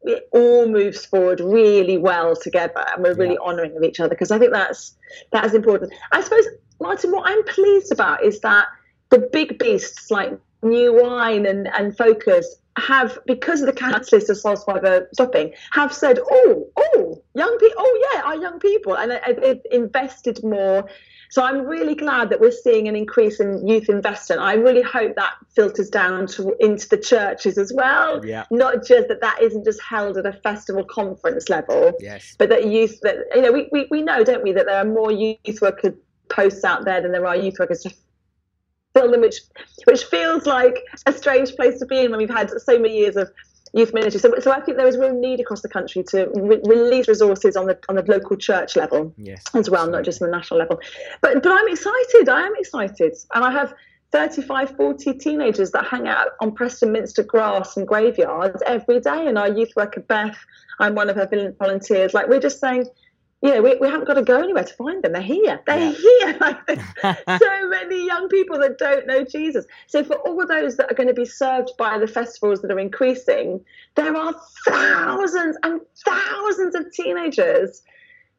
it 0.03 0.29
all 0.31 0.69
moves 0.69 1.05
forward 1.05 1.41
really 1.41 1.97
well 1.97 2.33
together 2.33 2.85
and 2.93 3.03
we're 3.03 3.13
really 3.13 3.33
Yeah. 3.33 3.45
honouring 3.45 3.75
of 3.75 3.83
each 3.83 3.99
other 3.99 4.07
because 4.07 4.31
I 4.31 4.39
think 4.39 4.53
that's 4.53 4.95
that 5.33 5.43
is 5.43 5.53
important. 5.53 5.91
I 6.13 6.21
suppose, 6.21 6.45
Martin, 6.79 7.11
what 7.11 7.29
I'm 7.29 7.43
pleased 7.43 7.91
about 7.91 8.23
is 8.23 8.39
that 8.39 8.67
the 9.09 9.19
big 9.33 9.59
beasts 9.59 10.09
like 10.09 10.31
New 10.63 10.93
Wine 11.03 11.45
and, 11.45 11.67
and 11.67 11.95
Focus 11.97 12.55
have, 12.77 13.17
because 13.25 13.61
of 13.61 13.67
the 13.67 13.73
catalyst 13.73 14.29
of 14.29 14.37
Soul 14.37 14.55
Survivor 14.57 15.07
stopping, 15.13 15.53
have 15.71 15.93
said, 15.93 16.19
oh, 16.19 16.67
oh, 16.77 17.23
young 17.33 17.57
people, 17.57 17.75
oh 17.79 18.09
yeah, 18.13 18.21
our 18.23 18.35
young 18.35 18.59
people, 18.59 18.97
and 18.97 19.11
they've 19.11 19.61
invested 19.71 20.43
more. 20.43 20.87
So 21.29 21.43
I'm 21.43 21.65
really 21.65 21.95
glad 21.95 22.29
that 22.29 22.39
we're 22.39 22.51
seeing 22.51 22.87
an 22.87 22.95
increase 22.95 23.39
in 23.39 23.67
youth 23.67 23.89
investment. 23.89 24.41
I 24.41 24.53
really 24.53 24.83
hope 24.83 25.15
that 25.15 25.33
filters 25.55 25.89
down 25.89 26.27
to 26.27 26.55
into 26.59 26.87
the 26.87 26.97
churches 26.97 27.57
as 27.57 27.73
well 27.73 28.23
Yeah. 28.23 28.45
not 28.51 28.85
just 28.85 29.07
that 29.07 29.21
that 29.21 29.41
isn't 29.41 29.65
just 29.65 29.81
held 29.81 30.17
at 30.17 30.25
a 30.25 30.33
festival 30.33 30.83
conference 30.83 31.49
level, 31.49 31.93
Yes. 31.99 32.35
but 32.37 32.49
that 32.49 32.67
youth 32.67 32.99
that 33.01 33.17
you 33.33 33.41
know 33.41 33.51
we, 33.51 33.67
we, 33.71 33.87
we 33.89 34.01
know, 34.01 34.23
don't 34.23 34.43
we, 34.43 34.51
that 34.53 34.65
there 34.67 34.77
are 34.77 34.85
more 34.85 35.11
youth 35.11 35.61
worker 35.61 35.95
posts 36.29 36.63
out 36.63 36.85
there 36.85 37.01
than 37.01 37.11
there 37.11 37.25
are 37.25 37.35
youth 37.35 37.55
workers 37.59 37.85
to 38.95 39.01
fill 39.01 39.19
which 39.21 39.41
which 39.85 40.03
feels 40.05 40.45
like 40.45 40.77
a 41.05 41.13
strange 41.13 41.55
place 41.55 41.79
to 41.79 41.85
be 41.85 41.99
in 42.01 42.11
when 42.11 42.19
we've 42.19 42.29
had 42.29 42.49
so 42.61 42.79
many 42.79 42.97
years 42.97 43.15
of 43.15 43.29
youth 43.73 43.93
ministry. 43.93 44.19
So, 44.19 44.33
so 44.39 44.51
I 44.51 44.61
think 44.61 44.77
there 44.77 44.87
is 44.87 44.97
real 44.97 45.13
need 45.13 45.39
across 45.41 45.61
the 45.61 45.69
country 45.69 46.03
to 46.03 46.29
re- 46.33 46.61
release 46.65 47.07
resources 47.07 47.55
on 47.55 47.65
the 47.67 47.77
on 47.89 47.95
the 47.95 48.03
local 48.03 48.37
church 48.37 48.75
level 48.75 49.13
Yes. 49.17 49.43
as 49.53 49.69
well, 49.69 49.89
not 49.89 50.03
just 50.03 50.21
on 50.21 50.29
the 50.29 50.35
national 50.35 50.59
level. 50.59 50.79
But 51.21 51.43
but 51.43 51.51
I'm 51.51 51.67
excited. 51.67 52.29
I 52.29 52.41
am 52.41 52.53
excited, 52.57 53.15
and 53.33 53.43
I 53.43 53.51
have 53.51 53.73
35, 54.11 54.77
40 54.77 55.13
teenagers 55.15 55.71
that 55.71 55.85
hang 55.87 56.07
out 56.07 56.27
on 56.39 56.53
Preston 56.53 56.91
Minster 56.93 57.21
grass 57.23 57.75
and 57.75 57.85
graveyards 57.85 58.61
every 58.65 59.01
day. 59.01 59.27
And 59.27 59.37
our 59.37 59.49
youth 59.49 59.71
worker 59.75 59.99
Beth, 59.99 60.37
I'm 60.79 60.95
one 60.95 61.09
of 61.09 61.17
her 61.17 61.27
vol- 61.27 61.51
volunteers. 61.59 62.13
Like 62.13 62.27
we're 62.29 62.39
just 62.39 62.61
saying, 62.61 62.85
you 63.41 63.53
know, 63.53 63.61
we, 63.61 63.75
we 63.75 63.87
haven't 63.87 64.07
got 64.07 64.15
to 64.15 64.23
go 64.23 64.41
anywhere 64.41 64.63
to 64.63 64.73
find 64.73 65.03
them. 65.03 65.13
They're 65.13 65.21
here. 65.21 65.61
They're 65.67 65.91
here. 65.91 66.37
Like, 66.39 66.57
so 67.39 67.69
many 67.69 68.05
young 68.05 68.27
people 68.29 68.57
that 68.59 68.77
don't 68.77 69.05
know 69.07 69.23
Jesus. 69.23 69.65
So 69.87 70.03
for 70.03 70.15
all 70.15 70.45
those 70.47 70.77
that 70.77 70.91
are 70.91 70.95
going 70.95 71.07
to 71.09 71.13
be 71.13 71.25
served 71.25 71.71
by 71.77 71.97
the 71.97 72.07
festivals 72.07 72.61
that 72.61 72.71
are 72.71 72.79
increasing, 72.79 73.63
there 73.95 74.15
are 74.15 74.33
thousands 74.67 75.57
and 75.63 75.81
thousands 76.05 76.75
of 76.75 76.91
teenagers 76.91 77.81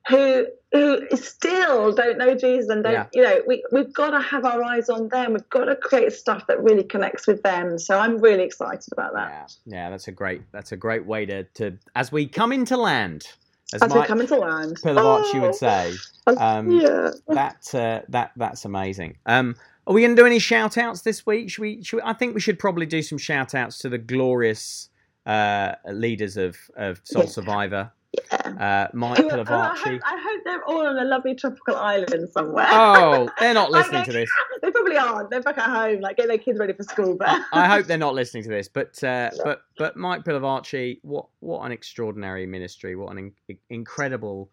who 0.09 0.47
who 0.73 1.01
still 1.17 1.93
don't 1.93 2.19
know 2.19 2.35
Jesus 2.37 2.69
and 2.69 2.85
don't 2.85 2.93
Yeah. 2.93 3.07
you 3.13 3.23
know 3.23 3.43
we 3.47 3.65
we've 3.73 3.93
got 3.93 4.11
to 4.11 4.21
have 4.21 4.45
our 4.45 4.63
eyes 4.63 4.89
on 4.89 5.09
them. 5.09 5.33
We've 5.33 5.49
got 5.51 5.65
to 5.65 5.77
create 5.77 6.13
stuff 6.13 6.47
that 6.47 6.63
really 6.63 6.85
connects 6.85 7.27
with 7.27 7.43
them. 7.43 7.79
So 7.79 7.99
I'm 7.99 8.19
really 8.19 8.45
excited 8.45 8.93
about 8.93 9.15
that. 9.15 9.53
Yeah, 9.67 9.77
yeah, 9.77 9.91
that's 9.91 10.07
a 10.09 10.13
great 10.13 10.43
that's 10.53 10.73
a 10.73 10.77
great 10.77 11.07
way 11.07 11.27
to 11.27 11.45
to 11.55 11.79
as 11.95 12.13
we 12.13 12.27
come 12.27 12.53
into 12.53 12.77
land, 12.77 13.25
as, 13.73 13.83
As 13.83 13.91
Mike 13.95 14.09
come 14.09 14.21
into 14.21 14.37
land, 14.37 14.77
Pilavachi 14.81 15.35
Oh, 15.37 15.41
would 15.41 15.55
say. 15.55 15.95
Um, 16.27 16.71
yeah. 16.71 17.11
that 17.29 17.75
uh, 17.75 18.01
that 18.09 18.33
that's 18.37 18.65
amazing. 18.65 19.17
Um, 19.27 19.57
are 19.87 19.95
we 19.95 20.01
going 20.03 20.17
to 20.17 20.21
do 20.23 20.27
any 20.27 20.39
shout 20.41 20.77
outs 20.79 21.03
this 21.03 21.25
week? 21.27 21.51
Should 21.51 21.63
we, 21.63 21.83
should 21.83 21.97
we? 21.97 22.03
I 22.05 22.13
think 22.13 22.35
we 22.35 22.41
should 22.41 22.59
probably 22.59 22.87
do 22.87 23.03
some 23.03 23.19
shout 23.19 23.55
outs 23.55 23.79
to 23.79 23.89
the 23.89 23.99
glorious 23.99 24.89
uh, 25.27 25.73
leaders 25.93 26.37
of 26.37 26.57
of 26.77 27.01
Soul 27.05 27.23
Yeah. 27.23 27.29
Survivor. 27.29 27.93
Yeah. 28.13 28.25
Uh, 28.33 28.89
and 28.93 29.05
I, 29.51 29.77
hope, 29.77 30.01
I 30.05 30.21
hope 30.23 30.45
they're 30.45 30.65
all 30.65 30.87
on 30.87 30.99
a 30.99 31.05
lovely 31.05 31.35
tropical 31.35 31.77
island 31.77 32.29
somewhere. 32.31 32.67
Oh, 32.71 33.29
they're 33.39 33.53
not 33.55 33.71
Like, 33.73 33.85
listening 33.85 34.05
to 34.05 34.13
this. 34.13 34.31
They 34.63 34.71
probably 34.71 34.97
aren't. 34.97 35.31
They're 35.31 35.43
back 35.43 35.59
at 35.59 35.69
home, 35.69 36.01
like 36.01 36.17
getting 36.17 36.29
their 36.29 36.39
kids 36.39 36.59
ready 36.59 36.73
for 36.73 36.83
school. 36.83 37.15
But 37.17 37.29
I, 37.29 37.45
I 37.53 37.69
hope 37.69 37.87
they're 37.87 37.99
not 37.99 38.15
listening 38.15 38.43
to 38.45 38.49
this, 38.49 38.69
but 38.69 39.03
uh, 39.05 39.31
but 39.45 39.63
but 39.77 39.97
Mike 39.97 40.25
Pilavachi, 40.25 40.99
what 41.03 41.27
what 41.41 41.61
an 41.67 41.73
extraordinary 41.73 42.47
ministry! 42.47 42.97
What 42.97 43.13
an 43.13 43.33
in- 43.49 43.59
incredible, 43.71 44.51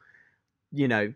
you 0.71 0.87
know, 0.89 1.13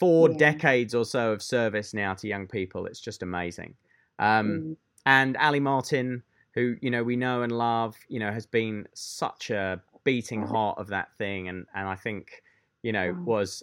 four 0.00 0.30
Yeah. 0.30 0.38
decades 0.38 0.94
or 0.94 1.04
so 1.04 1.32
of 1.32 1.42
service 1.42 1.92
now 1.94 2.14
to 2.14 2.26
young 2.26 2.46
people. 2.48 2.86
It's 2.86 3.00
just 3.00 3.22
amazing. 3.22 3.74
Um, 4.18 4.48
Mm. 4.48 4.76
and 5.06 5.36
Ali 5.36 5.60
Martin, 5.60 6.22
who 6.54 6.76
you 6.80 6.90
know 6.90 7.04
we 7.04 7.16
know 7.16 7.42
and 7.42 7.52
love, 7.52 7.96
you 8.08 8.18
know, 8.18 8.32
has 8.32 8.46
been 8.46 8.88
such 8.94 9.50
a 9.50 9.80
beating 10.04 10.42
heart 10.42 10.78
of 10.78 10.88
that 10.88 11.08
thing, 11.18 11.48
and 11.48 11.66
and 11.74 11.88
I 11.88 11.94
think 11.96 12.42
you 12.82 12.92
know 12.92 13.14
Oh, 13.16 13.22
was 13.24 13.62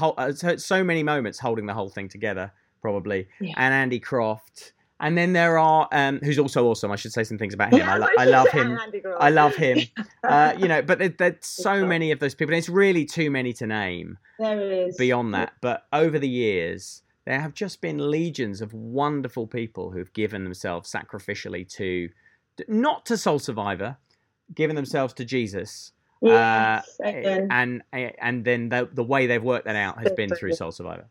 uh, 0.00 0.08
uh, 0.16 0.32
so, 0.32 0.56
so 0.56 0.84
many 0.84 1.02
moments 1.02 1.38
holding 1.38 1.66
the 1.66 1.74
whole 1.74 1.90
thing 1.90 2.08
together, 2.08 2.52
probably. 2.82 3.28
Yeah. 3.40 3.54
And 3.56 3.74
Andy 3.74 3.98
Croft, 3.98 4.72
and 5.00 5.16
then 5.16 5.32
there 5.32 5.58
are 5.58 5.88
um, 5.92 6.18
who's 6.22 6.38
also 6.38 6.66
awesome. 6.66 6.90
I 6.90 6.96
should 6.96 7.12
say 7.12 7.24
some 7.24 7.38
things 7.38 7.54
about 7.54 7.72
him. 7.72 7.88
I, 7.88 7.96
lo- 7.96 8.06
I 8.18 8.24
love 8.26 8.48
him. 8.48 8.78
I 9.18 9.30
love 9.30 9.54
him. 9.54 9.78
Uh, 10.22 10.54
you 10.58 10.68
know, 10.68 10.82
but 10.82 10.98
there, 10.98 11.08
there's 11.08 11.36
so 11.40 11.86
many 11.86 12.10
of 12.12 12.18
those 12.20 12.34
people, 12.34 12.52
and 12.54 12.58
it's 12.58 12.68
really 12.68 13.04
too 13.04 13.30
many 13.30 13.52
to 13.54 13.66
name 13.66 14.18
there 14.38 14.60
is. 14.60 14.96
beyond 14.96 15.34
that. 15.34 15.54
But 15.60 15.86
over 15.92 16.18
the 16.18 16.28
years, 16.28 17.02
there 17.24 17.40
have 17.40 17.54
just 17.54 17.80
been 17.80 18.10
legions 18.10 18.60
of 18.60 18.72
wonderful 18.74 19.46
people 19.46 19.90
who've 19.90 20.12
given 20.12 20.44
themselves 20.44 20.90
sacrificially 20.92 21.68
to, 21.76 22.08
not 22.68 23.06
to 23.06 23.16
Soul 23.16 23.38
Survivor, 23.38 23.96
given 24.54 24.76
themselves 24.76 25.14
to 25.14 25.24
Jesus. 25.24 25.92
Yes, 26.22 27.00
uh, 27.02 27.06
and 27.06 27.82
and 27.92 28.44
then 28.44 28.68
the, 28.68 28.88
the 28.92 29.02
way 29.02 29.26
they've 29.26 29.42
worked 29.42 29.64
that 29.64 29.76
out 29.76 30.02
has 30.02 30.12
been 30.12 30.28
through 30.28 30.52
Soul 30.52 30.70
Survivor. 30.70 31.06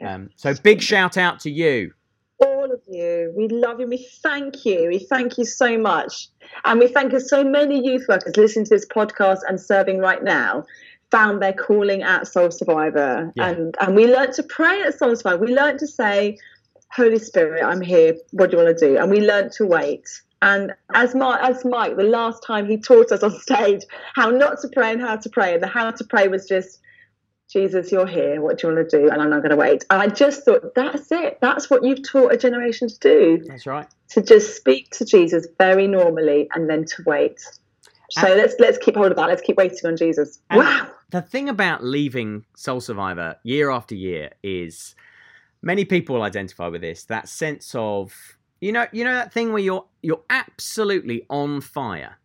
Um, 0.00 0.30
so 0.36 0.54
big 0.54 0.82
shout 0.82 1.16
out 1.16 1.40
to 1.40 1.50
you. 1.50 1.92
all 2.40 2.70
of 2.72 2.80
you. 2.88 3.32
We 3.36 3.48
love 3.48 3.80
you. 3.80 3.86
We 3.86 4.08
thank 4.22 4.64
you. 4.64 4.88
We 4.88 4.98
thank 4.98 5.38
you 5.38 5.44
so 5.44 5.78
much. 5.78 6.28
And 6.64 6.78
we 6.80 6.88
thank 6.88 7.12
you 7.12 7.20
so 7.20 7.44
many 7.44 7.84
youth 7.84 8.06
workers 8.08 8.36
listening 8.36 8.64
to 8.66 8.70
this 8.70 8.86
podcast 8.86 9.40
and 9.48 9.60
serving 9.60 9.98
right 9.98 10.22
now 10.22 10.64
found 11.10 11.40
their 11.40 11.52
calling 11.52 12.02
at 12.02 12.26
Soul 12.26 12.50
Survivor. 12.50 13.32
Yeah. 13.34 13.48
And 13.48 13.74
and 13.80 13.96
we 13.96 14.06
learned 14.06 14.34
to 14.34 14.42
pray 14.42 14.82
at 14.82 14.98
Soul 14.98 15.16
Survivor. 15.16 15.44
We 15.44 15.54
learned 15.54 15.78
to 15.80 15.86
say, 15.86 16.38
Holy 16.92 17.18
Spirit, 17.18 17.64
I'm 17.64 17.80
here. 17.80 18.16
What 18.32 18.50
do 18.50 18.56
you 18.56 18.62
want 18.62 18.78
to 18.78 18.86
do? 18.86 18.98
And 18.98 19.10
we 19.10 19.20
learned 19.20 19.52
to 19.52 19.66
wait. 19.66 20.08
And 20.40 20.72
as 20.94 21.14
Mike, 21.14 21.40
as 21.42 21.64
Mike, 21.64 21.96
the 21.96 22.04
last 22.04 22.42
time 22.44 22.66
he 22.66 22.76
taught 22.76 23.10
us 23.12 23.22
on 23.22 23.32
stage 23.40 23.82
how 24.14 24.30
not 24.30 24.60
to 24.60 24.68
pray 24.68 24.92
and 24.92 25.00
how 25.00 25.16
to 25.16 25.28
pray, 25.28 25.54
and 25.54 25.62
the 25.62 25.66
how 25.66 25.90
to 25.90 26.04
pray 26.04 26.28
was 26.28 26.46
just 26.46 26.80
Jesus, 27.50 27.90
you're 27.90 28.06
here. 28.06 28.40
What 28.42 28.58
do 28.58 28.68
you 28.68 28.74
want 28.74 28.90
to 28.90 28.98
do? 28.98 29.08
And 29.10 29.22
I'm 29.22 29.30
not 29.30 29.38
going 29.38 29.50
to 29.50 29.56
wait. 29.56 29.84
And 29.88 30.02
I 30.02 30.08
just 30.08 30.44
thought, 30.44 30.74
that's 30.74 31.10
it. 31.10 31.38
That's 31.40 31.70
what 31.70 31.82
you've 31.82 32.06
taught 32.06 32.30
a 32.32 32.36
generation 32.36 32.88
to 32.88 32.98
do 32.98 33.42
That's 33.48 33.66
right. 33.66 33.86
to 34.10 34.20
just 34.22 34.54
speak 34.54 34.90
to 34.90 35.04
Jesus 35.06 35.46
very 35.58 35.86
normally 35.86 36.48
and 36.54 36.68
then 36.68 36.84
to 36.84 37.02
wait. 37.06 37.40
So 38.10 38.26
And- 38.26 38.36
let's 38.36 38.54
let's 38.58 38.78
keep 38.78 38.96
hold 38.96 39.10
of 39.10 39.16
that. 39.16 39.28
Let's 39.28 39.42
keep 39.42 39.56
waiting 39.56 39.80
on 39.86 39.96
Jesus. 39.96 40.40
Wow. 40.50 40.88
The 41.10 41.22
thing 41.22 41.48
about 41.48 41.82
leaving 41.82 42.44
Soul 42.54 42.80
Survivor 42.80 43.36
year 43.42 43.70
after 43.70 43.94
year 43.94 44.30
is 44.42 44.94
many 45.62 45.86
people 45.86 46.20
identify 46.22 46.68
with 46.68 46.82
this. 46.82 47.04
That 47.04 47.28
sense 47.28 47.74
of 47.74 48.12
you 48.60 48.72
know 48.72 48.86
you 48.92 49.04
know 49.04 49.14
that 49.14 49.32
thing 49.32 49.52
where 49.52 49.62
you're 49.62 49.84
you're 50.02 50.22
absolutely 50.30 51.24
on 51.30 51.60
fire 51.60 52.16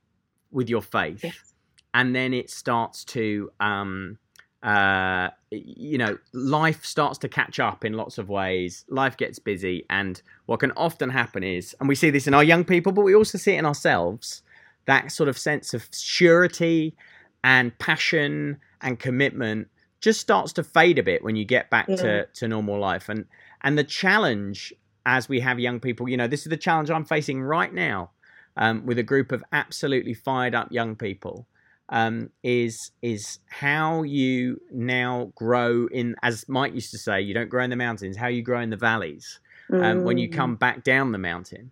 with 0.51 0.69
your 0.69 0.81
faith, 0.81 1.23
Yes. 1.23 1.53
and 1.93 2.15
then 2.15 2.33
it 2.33 2.49
starts 2.49 3.03
to 3.05 3.51
um 3.59 4.17
uh 4.63 5.29
you 5.51 5.97
know 5.97 6.17
life 6.31 6.85
starts 6.85 7.17
to 7.19 7.27
catch 7.27 7.59
up 7.59 7.83
in 7.83 7.93
lots 7.93 8.17
of 8.17 8.29
ways 8.29 8.85
life 8.87 9.17
gets 9.17 9.37
busy 9.37 9.85
and 9.89 10.21
what 10.45 10.61
can 10.61 10.71
often 10.77 11.09
happen 11.09 11.43
is 11.43 11.75
and 11.81 11.89
we 11.89 11.95
see 11.95 12.09
this 12.09 12.27
in 12.27 12.33
our 12.33 12.43
young 12.45 12.63
people 12.63 12.93
but 12.93 13.01
we 13.01 13.13
also 13.13 13.37
see 13.37 13.55
it 13.55 13.59
in 13.59 13.65
ourselves 13.65 14.41
that 14.85 15.11
sort 15.11 15.27
of 15.27 15.37
sense 15.37 15.73
of 15.73 15.87
surety 15.91 16.95
and 17.43 17.77
passion 17.77 18.57
and 18.81 18.99
commitment 18.99 19.67
just 19.99 20.21
starts 20.21 20.53
to 20.53 20.63
fade 20.63 20.97
a 20.97 21.03
bit 21.03 21.23
when 21.25 21.35
you 21.35 21.43
get 21.45 21.69
back 21.69 21.87
Yeah. 21.89 21.95
to, 21.97 22.25
to 22.35 22.47
normal 22.47 22.79
life 22.79 23.09
and 23.09 23.25
and 23.63 23.77
the 23.77 23.83
challenge 23.83 24.73
as 25.05 25.27
we 25.29 25.39
have 25.39 25.59
young 25.59 25.79
people 25.79 26.07
you 26.07 26.17
know 26.17 26.27
this 26.27 26.41
is 26.41 26.49
the 26.49 26.57
challenge 26.57 26.89
i'm 26.89 27.05
facing 27.05 27.41
right 27.41 27.73
now 27.73 28.09
um, 28.55 28.85
with 28.85 28.99
a 28.99 29.03
group 29.03 29.31
of 29.31 29.43
absolutely 29.51 30.13
fired 30.13 30.53
up 30.53 30.71
young 30.71 30.95
people 30.95 31.47
um, 31.89 32.29
is 32.43 32.91
is 33.01 33.39
how 33.49 34.03
you 34.03 34.59
now 34.71 35.31
grow 35.35 35.87
in 35.91 36.15
as 36.23 36.47
mike 36.47 36.73
used 36.73 36.91
to 36.91 36.97
say 36.97 37.21
you 37.21 37.33
don't 37.33 37.49
grow 37.49 37.63
in 37.63 37.69
the 37.69 37.75
mountains 37.75 38.15
how 38.17 38.27
you 38.27 38.41
grow 38.41 38.61
in 38.61 38.69
the 38.69 38.77
valleys 38.77 39.39
um, 39.81 40.03
when 40.03 40.17
you 40.17 40.29
Mm. 40.29 40.33
come 40.33 40.55
back 40.55 40.83
down 40.83 41.11
the 41.11 41.17
mountain 41.17 41.71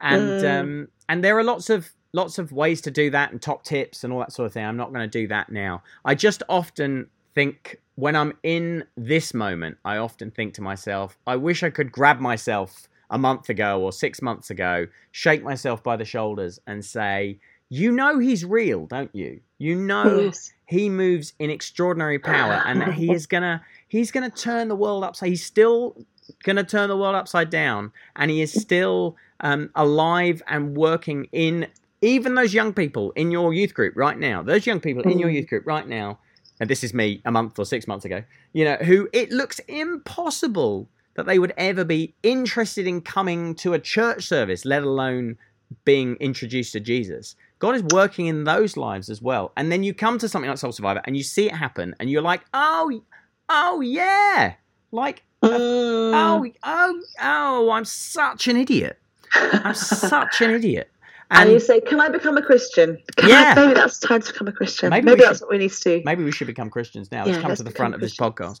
and 0.00 0.34
Mm. 0.34 0.60
um, 0.60 0.88
and 1.08 1.22
there 1.22 1.36
are 1.38 1.44
lots 1.44 1.68
of 1.70 1.90
lots 2.14 2.38
of 2.38 2.52
ways 2.52 2.80
to 2.82 2.90
do 2.90 3.10
that 3.10 3.32
and 3.32 3.40
top 3.42 3.64
tips 3.64 4.04
and 4.04 4.12
all 4.12 4.18
that 4.20 4.32
sort 4.32 4.46
of 4.46 4.52
thing 4.52 4.64
i'm 4.64 4.76
not 4.76 4.92
going 4.92 5.08
to 5.08 5.18
do 5.20 5.26
that 5.28 5.50
now 5.50 5.82
i 6.04 6.14
just 6.14 6.42
often 6.48 7.08
think 7.34 7.80
when 7.96 8.16
i'm 8.16 8.32
in 8.42 8.84
this 8.96 9.34
moment 9.34 9.76
i 9.84 9.96
often 9.96 10.30
think 10.30 10.54
to 10.54 10.62
myself 10.62 11.18
i 11.26 11.36
wish 11.36 11.62
i 11.62 11.70
could 11.70 11.90
grab 11.92 12.20
myself 12.20 12.88
a 13.10 13.18
month 13.18 13.48
ago 13.48 13.80
or 13.80 13.92
six 13.92 14.22
months 14.22 14.50
ago 14.50 14.86
shake 15.10 15.42
myself 15.42 15.82
by 15.82 15.96
the 15.96 16.04
shoulders 16.04 16.58
and 16.66 16.84
say 16.84 17.38
you 17.68 17.90
know 17.92 18.18
he's 18.18 18.44
real 18.44 18.86
don't 18.86 19.14
you 19.14 19.40
you 19.58 19.74
know 19.74 20.24
Yes. 20.24 20.52
he 20.66 20.88
moves 20.88 21.34
in 21.38 21.50
extraordinary 21.50 22.18
power 22.18 22.62
and 22.64 22.80
that 22.80 22.94
he 22.94 23.12
is 23.12 23.26
gonna 23.26 23.62
he's 23.88 24.10
gonna 24.10 24.30
turn 24.30 24.68
the 24.68 24.76
world 24.76 25.04
upside 25.04 25.28
he's 25.28 25.44
still 25.44 25.96
gonna 26.44 26.64
turn 26.64 26.88
the 26.88 26.96
world 26.96 27.14
upside 27.14 27.50
down 27.50 27.92
and 28.16 28.30
he 28.30 28.40
is 28.40 28.52
still 28.52 29.16
um, 29.40 29.70
alive 29.74 30.42
and 30.46 30.76
working 30.76 31.26
in 31.32 31.66
even 32.00 32.34
those 32.34 32.54
young 32.54 32.72
people 32.72 33.10
in 33.12 33.30
your 33.30 33.52
youth 33.52 33.74
group 33.74 33.94
right 33.96 34.18
now 34.18 34.42
those 34.42 34.66
young 34.66 34.80
people 34.80 35.02
in 35.02 35.18
your 35.18 35.28
Mm. 35.28 35.34
youth 35.34 35.48
group 35.48 35.66
right 35.66 35.86
now 35.88 36.18
and 36.60 36.68
this 36.70 36.84
is 36.84 36.92
me 36.94 37.20
a 37.24 37.30
month 37.30 37.58
or 37.58 37.64
six 37.64 37.86
months 37.86 38.04
ago 38.04 38.22
you 38.52 38.64
know 38.64 38.76
who 38.76 39.08
it 39.12 39.30
looks 39.30 39.58
impossible 39.68 40.88
that 41.14 41.26
they 41.26 41.38
would 41.38 41.52
ever 41.56 41.84
be 41.84 42.14
interested 42.22 42.86
in 42.86 43.00
coming 43.00 43.54
to 43.54 43.74
a 43.74 43.78
church 43.78 44.24
service 44.26 44.64
let 44.64 44.82
alone 44.82 45.36
being 45.84 46.16
introduced 46.16 46.72
to 46.72 46.80
jesus 46.80 47.36
God 47.58 47.76
is 47.76 47.84
working 47.94 48.26
in 48.26 48.42
those 48.42 48.76
lives 48.76 49.08
as 49.08 49.22
well. 49.22 49.52
And 49.56 49.70
then 49.70 49.84
you 49.84 49.94
come 49.94 50.18
to 50.18 50.28
something 50.28 50.48
like 50.48 50.58
Soul 50.58 50.72
Survivor 50.72 51.00
and 51.04 51.16
you 51.16 51.22
see 51.22 51.46
it 51.46 51.54
happen 51.54 51.94
and 52.00 52.10
you're 52.10 52.20
like, 52.20 52.40
oh, 52.52 53.00
oh 53.48 53.80
yeah. 53.80 54.54
Like, 54.90 55.22
Mm. 55.44 56.12
oh, 56.12 56.46
oh, 56.64 57.02
oh, 57.20 57.70
I'm 57.70 57.84
such 57.84 58.48
an 58.48 58.56
idiot. 58.56 58.98
I'm 59.32 59.74
such 59.74 60.40
an 60.40 60.50
idiot. 60.50 60.90
And, 61.32 61.44
And 61.44 61.52
you 61.52 61.58
say, 61.60 61.80
"Can 61.80 62.00
I 62.00 62.08
become 62.08 62.36
a 62.36 62.42
Christian?" 62.42 62.98
Can 63.16 63.28
Yeah. 63.28 63.54
I, 63.56 63.60
maybe 63.60 63.74
that's 63.74 63.98
time 63.98 64.20
to 64.20 64.32
become 64.32 64.48
a 64.48 64.52
Christian. 64.52 64.90
Maybe 64.90 65.06
Maybe, 65.06 65.22
that's 65.22 65.38
should- 65.38 65.46
what 65.46 65.50
we 65.52 65.58
need 65.58 65.72
to 65.72 65.82
do. 65.98 66.02
maybe 66.04 66.22
we 66.24 66.30
should 66.32 66.46
become 66.46 66.70
Christians 66.70 67.10
now. 67.10 67.24
Yeah, 67.26 67.32
Let's 67.32 67.42
come 67.42 67.56
to 67.56 67.62
the 67.64 67.70
front 67.70 67.94
of 67.94 68.00
this 68.00 68.16
podcast. 68.16 68.60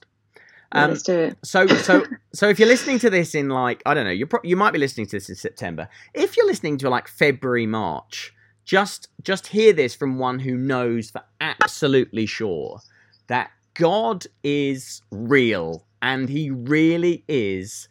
Yeah, 0.74 0.84
Um, 0.84 0.90
let's 0.90 1.02
do 1.02 1.18
it. 1.18 1.38
so 1.44 1.66
so 1.66 2.04
so 2.32 2.48
if 2.48 2.58
you're 2.58 2.68
listening 2.68 2.98
to 3.00 3.10
this 3.10 3.34
in 3.34 3.48
like 3.50 3.82
I 3.86 3.94
don't 3.94 4.04
know, 4.04 4.10
you 4.10 4.26
pro- 4.26 4.40
you 4.42 4.56
might 4.56 4.72
be 4.72 4.78
listening 4.78 5.06
to 5.08 5.16
this 5.16 5.28
in 5.28 5.36
September. 5.36 5.88
If 6.14 6.36
you're 6.36 6.46
listening 6.46 6.78
to 6.78 6.88
like 6.90 7.08
February 7.08 7.66
March, 7.66 8.34
just 8.64 9.08
just 9.22 9.48
hear 9.48 9.72
this 9.74 9.94
from 9.94 10.18
one 10.18 10.38
who 10.38 10.56
knows 10.56 11.10
for 11.10 11.22
absolutely 11.40 12.24
sure 12.26 12.80
that 13.26 13.50
God 13.74 14.24
is 14.42 15.02
real 15.10 15.84
and 16.00 16.28
he 16.28 16.50
really 16.50 17.24
is 17.28 17.88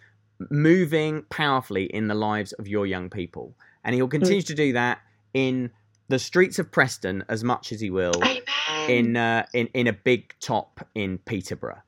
moving 0.50 1.24
powerfully 1.30 1.86
in 1.86 2.08
the 2.08 2.16
lives 2.16 2.52
of 2.54 2.68
your 2.68 2.86
young 2.88 3.10
people. 3.10 3.56
And 3.84 3.96
he'll 3.96 4.08
continue 4.08 4.42
to 4.44 4.54
do 4.54 4.74
that 4.74 5.00
in 5.34 5.72
the 6.08 6.20
streets 6.20 6.60
of 6.60 6.72
Preston 6.72 7.24
as 7.30 7.44
much 7.44 7.72
as 7.72 7.80
he 7.80 7.90
will 7.90 8.14
Amen. 8.24 8.90
in 8.90 9.18
uh, 9.18 9.46
in 9.54 9.68
in 9.74 9.88
a 9.88 9.94
big 9.94 10.36
top 10.40 10.86
in 10.94 11.18
Peterborough 11.20 11.82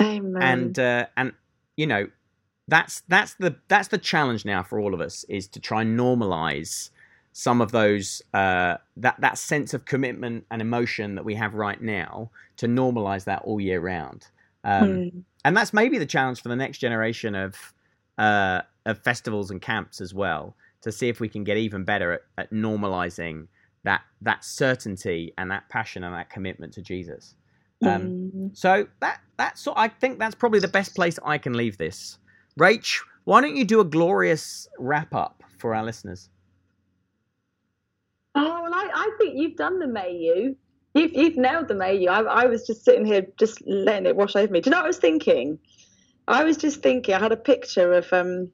Amen. 0.00 0.42
and 0.42 0.78
uh, 0.78 1.06
and 1.16 1.32
you 1.76 1.86
know 1.86 2.08
that's 2.68 3.02
that's 3.08 3.34
the 3.34 3.56
that's 3.68 3.88
the 3.88 3.98
challenge 3.98 4.44
now 4.44 4.62
for 4.62 4.78
all 4.78 4.92
of 4.94 5.00
us 5.00 5.24
is 5.28 5.48
to 5.48 5.60
try 5.60 5.80
and 5.82 5.98
normalize 5.98 6.90
some 7.32 7.62
of 7.62 7.72
those 7.72 8.20
uh, 8.34 8.76
that 8.98 9.18
that 9.20 9.38
sense 9.38 9.72
of 9.72 9.86
commitment 9.86 10.44
and 10.50 10.60
emotion 10.60 11.14
that 11.14 11.24
we 11.24 11.34
have 11.34 11.54
right 11.54 11.80
now 11.80 12.30
to 12.58 12.66
normalize 12.68 13.24
that 13.24 13.40
all 13.42 13.58
year 13.60 13.80
round 13.80 14.26
Um, 14.64 14.88
Mm. 14.88 15.22
and 15.44 15.56
that's 15.56 15.72
maybe 15.72 15.98
the 15.98 16.06
challenge 16.06 16.42
for 16.42 16.50
the 16.50 16.56
next 16.56 16.78
generation 16.78 17.34
of 17.34 17.72
uh, 18.18 18.60
of 18.84 18.98
festivals 18.98 19.50
and 19.50 19.62
camps 19.62 20.00
as 20.00 20.12
well 20.12 20.54
to 20.82 20.92
see 20.92 21.08
if 21.08 21.20
we 21.20 21.28
can 21.28 21.44
get 21.44 21.56
even 21.56 21.84
better 21.84 22.12
at, 22.12 22.20
at 22.38 22.50
normalizing 22.52 23.46
that 23.84 24.02
that 24.20 24.44
certainty 24.44 25.32
and 25.38 25.50
that 25.50 25.68
passion 25.68 26.04
and 26.04 26.14
that 26.14 26.30
commitment 26.30 26.72
to 26.74 26.82
Jesus. 26.82 27.34
Um, 27.84 28.30
Mm. 28.36 28.56
So 28.56 28.86
that 29.00 29.20
that's 29.36 29.66
I 29.74 29.88
think 29.88 30.18
that's 30.18 30.34
probably 30.34 30.60
the 30.60 30.68
best 30.68 30.94
place 30.94 31.18
I 31.24 31.38
can 31.38 31.54
leave 31.54 31.78
this. 31.78 32.18
Rach, 32.58 33.00
why 33.24 33.40
don't 33.40 33.56
you 33.56 33.64
do 33.64 33.80
a 33.80 33.84
glorious 33.84 34.68
wrap 34.78 35.14
up 35.14 35.42
for 35.58 35.74
our 35.74 35.84
listeners? 35.84 36.28
Oh, 38.34 38.62
well, 38.62 38.74
I, 38.74 38.88
I 38.94 39.10
think 39.18 39.34
you've 39.36 39.56
done 39.56 39.78
the 39.78 39.86
Mayu. 39.86 40.56
You've, 40.94 41.12
you've 41.12 41.36
nailed 41.36 41.68
the 41.68 41.74
Mayu. 41.74 42.08
I, 42.08 42.20
I 42.20 42.46
was 42.46 42.66
just 42.66 42.84
sitting 42.84 43.04
here, 43.04 43.26
just 43.38 43.62
letting 43.66 44.06
it 44.06 44.16
wash 44.16 44.36
over 44.36 44.52
me. 44.52 44.60
Do 44.60 44.68
you 44.68 44.72
know 44.72 44.78
what 44.78 44.84
I 44.84 44.88
was 44.88 44.98
thinking? 44.98 45.58
I 46.28 46.44
was 46.44 46.56
just 46.56 46.82
thinking. 46.82 47.14
I 47.14 47.18
had 47.18 47.32
a 47.32 47.36
picture 47.36 47.92
of 47.92 48.12
um, 48.12 48.50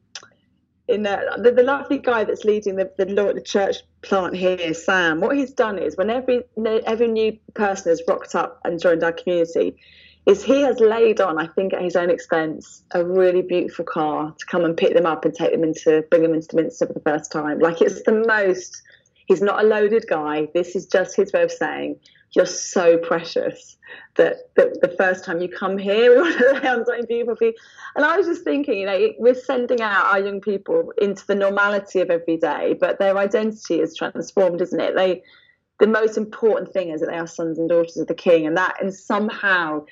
in 0.89 1.03
the, 1.03 1.53
the 1.55 1.63
lovely 1.63 1.99
guy 1.99 2.25
that's 2.25 2.45
leading 2.45 2.77
the, 2.77 2.91
the 2.97 3.05
the 3.05 3.43
church 3.43 3.77
plant 4.03 4.35
here, 4.35 4.73
Sam. 4.73 5.21
What 5.21 5.37
he's 5.37 5.53
done 5.53 5.79
is 5.79 5.97
when 5.97 6.11
every 6.11 6.43
every 6.87 7.09
new 7.09 7.39
person 7.55 7.91
has 7.91 8.03
rocked 8.09 8.35
up 8.35 8.61
and 8.65 8.81
joined 8.81 9.05
our 9.05 9.13
community, 9.13 9.77
is 10.25 10.43
he 10.43 10.63
has 10.63 10.81
laid 10.81 11.21
on, 11.21 11.39
I 11.39 11.47
think, 11.47 11.75
at 11.75 11.83
his 11.83 11.95
own 11.95 12.11
expense, 12.11 12.83
a 12.93 13.05
really 13.05 13.43
beautiful 13.43 13.85
car 13.85 14.35
to 14.37 14.47
come 14.47 14.65
and 14.65 14.77
pick 14.77 14.95
them 14.95 15.07
up 15.07 15.25
and 15.25 15.35
take 15.35 15.53
them 15.53 15.63
into, 15.63 16.03
bring 16.11 16.23
them 16.23 16.35
into 16.35 16.57
Minster 16.57 16.87
for 16.87 16.95
the 16.95 17.01
first 17.01 17.31
time. 17.31 17.59
Like 17.59 17.83
it's 17.83 18.03
the 18.03 18.25
most. 18.27 18.83
He's 19.27 19.43
not 19.43 19.63
a 19.63 19.67
loaded 19.67 20.07
guy. 20.09 20.49
This 20.55 20.75
is 20.75 20.87
just 20.87 21.15
his 21.15 21.33
way 21.35 21.43
of 21.43 21.53
saying 21.53 22.01
you're 22.33 22.47
so 22.47 22.99
precious 22.99 23.77
that, 24.17 24.55
that 24.57 24.81
the 24.81 24.89
first 24.89 25.25
time 25.25 25.41
you 25.41 25.49
come 25.49 25.79
here, 25.79 26.11
we 26.15 26.21
want 26.21 26.39
to 26.39 26.53
lay 26.53 26.69
on 26.69 26.85
something 26.85 27.07
beautiful. 27.07 27.53
And 27.97 28.05
I 28.05 28.17
was 28.17 28.27
just 28.27 28.45
thinking, 28.45 28.79
you 28.79 28.87
know, 28.87 29.13
we're 29.19 29.35
sending 29.35 29.81
out 29.81 30.07
our 30.07 30.21
young 30.21 30.41
people 30.41 30.93
into 31.01 31.27
the 31.27 31.35
normality 31.35 32.01
of 32.01 32.11
every 32.11 32.37
day, 32.37 32.77
but 32.79 32.99
their 32.99 33.17
identity 33.17 33.81
is 33.81 33.97
transformed, 33.97 34.61
isn't 34.61 34.81
it? 34.81 34.95
They, 34.95 35.23
the 35.81 35.87
most 35.87 36.17
important 36.17 36.73
thing 36.73 36.91
is 36.91 37.01
that 37.01 37.09
they 37.11 37.17
are 37.17 37.27
sons 37.27 37.59
and 37.59 37.69
daughters 37.69 37.97
of 37.97 38.09
the 38.09 38.15
King, 38.15 38.47
and 38.47 38.57
that, 38.57 38.77
and 38.81 38.93
somehow 38.93 39.85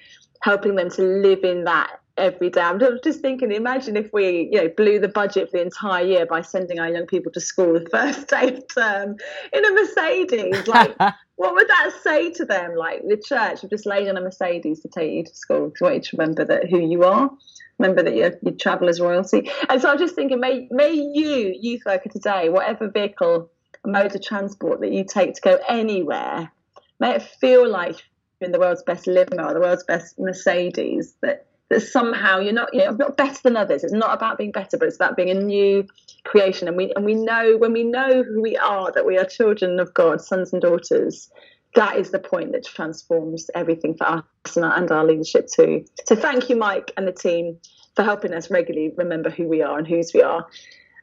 helping 0.43 0.75
them 0.75 0.91
to 0.91 1.03
live 1.03 1.45
in 1.45 1.65
that 1.65 2.01
every 2.17 2.51
day. 2.51 2.61
I'm 2.61 2.81
just 3.03 3.21
thinking, 3.21 3.53
imagine 3.53 3.97
if 3.97 4.13
we, 4.13 4.49
you 4.53 4.63
know, 4.63 4.69
blew 4.77 4.99
the 4.99 5.09
budget 5.09 5.51
for 5.51 5.59
the 5.59 5.63
entire 5.63 6.05
year 6.05 6.27
by 6.27 6.43
sending 6.43 6.79
our 6.79 6.89
young 6.89 7.07
people 7.07 7.33
to 7.33 7.41
school 7.41 7.75
the 7.75 7.89
first 7.91 8.29
day 8.29 8.55
of 8.55 8.65
term 8.75 9.17
in 9.53 9.65
a 9.65 9.73
Mercedes. 9.73 10.67
Like, 10.77 10.97
what 11.37 11.55
would 11.55 11.69
that 11.69 11.93
say 12.03 12.31
to 12.33 12.45
them? 12.45 12.75
Like, 12.77 13.03
the 13.07 13.17
church 13.17 13.61
have 13.61 13.71
just 13.71 13.87
laid 13.87 14.09
on 14.09 14.17
a 14.17 14.21
Mercedes 14.21 14.81
to 14.81 14.89
take 14.89 15.13
you 15.13 15.25
to 15.25 15.35
school. 15.35 15.69
Because 15.69 15.83
I 15.83 15.85
want 15.85 15.95
you 15.95 16.01
to 16.01 16.17
remember 16.17 16.45
that 16.47 16.69
who 16.69 16.81
you 16.81 17.05
are. 17.05 17.31
Remember 17.79 18.03
that 18.03 18.17
you 18.17 18.33
you 18.43 18.57
travel 18.57 18.89
as 18.89 19.01
royalty. 19.01 19.51
And 19.69 19.81
so 19.81 19.91
I'm 19.91 19.99
just 19.99 20.15
thinking, 20.15 20.41
may 20.41 20.67
may 20.71 20.93
you, 20.93 21.55
youth 21.61 21.83
worker 21.85 22.09
today, 22.09 22.49
whatever 22.49 22.89
vehicle, 22.89 23.51
mode 23.87 24.15
of 24.15 24.23
transport 24.23 24.81
that 24.81 24.93
you 24.93 25.05
take 25.05 25.35
to 25.35 25.41
go 25.41 25.59
anywhere, 25.69 26.51
may 26.99 27.17
it 27.17 27.23
feel 27.23 27.69
like 27.69 28.03
in 28.41 28.53
the 28.53 28.59
world's 28.59 28.83
best 28.83 29.07
limo 29.07 29.45
or 29.45 29.55
the 29.55 29.61
world's 29.61 29.85
best 29.85 30.19
Mercedes. 30.19 31.15
That 31.23 31.47
that 31.69 31.81
somehow 31.81 32.39
you're 32.39 32.53
not 32.53 32.73
you 32.73 32.81
know 32.81 32.93
not 32.93 33.17
better 33.17 33.41
than 33.43 33.57
others. 33.57 33.85
It's 33.85 33.93
not 33.93 34.15
about 34.15 34.39
being 34.39 34.53
better, 34.53 34.77
but 34.77 34.87
it's 34.87 34.97
about 34.97 35.17
being 35.17 35.31
a 35.31 35.35
new 35.35 35.87
creation. 36.25 36.69
And 36.69 36.77
we 36.77 36.93
and 36.95 37.05
we 37.05 37.15
know 37.15 37.57
when 37.57 37.73
we 37.73 37.85
know 37.85 38.23
who 38.23 38.41
we 38.41 38.57
are, 38.57 38.93
that 38.93 39.07
we 39.07 39.19
are 39.19 39.25
children 39.25 39.81
of 39.81 39.93
God, 39.95 40.21
sons 40.21 40.53
and 40.53 40.63
daughters. 40.63 41.31
That 41.75 41.97
is 41.97 42.11
the 42.11 42.19
point 42.19 42.53
that 42.53 42.65
transforms 42.65 43.51
everything 43.55 43.97
for 43.97 44.07
us 44.07 44.57
and 44.57 44.65
our, 44.65 44.79
and 44.79 44.91
our 44.91 45.05
leadership 45.05 45.49
too. 45.55 45.85
So 46.07 46.17
thank 46.17 46.49
you, 46.49 46.57
Mike 46.57 46.91
and 46.97 47.07
the 47.07 47.13
team, 47.13 47.59
for 47.95 48.03
helping 48.03 48.33
us 48.33 48.51
regularly 48.51 48.93
remember 48.97 49.29
who 49.29 49.47
we 49.47 49.61
are 49.61 49.77
and 49.77 49.87
whose 49.87 50.15
we 50.15 50.23
are. 50.23 50.47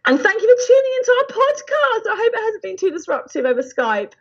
And 0.06 0.20
thank 0.20 0.42
you 0.42 0.58
for 0.58 0.68
tuning 0.68 0.92
into 0.98 1.12
our 1.20 1.28
podcast. 1.28 2.12
I 2.12 2.16
hope 2.18 2.34
it 2.34 2.46
hasn't 2.46 2.64
been 2.64 2.78
too 2.78 2.92
disruptive 2.92 3.46
over 3.46 3.62
Skype. 3.62 4.14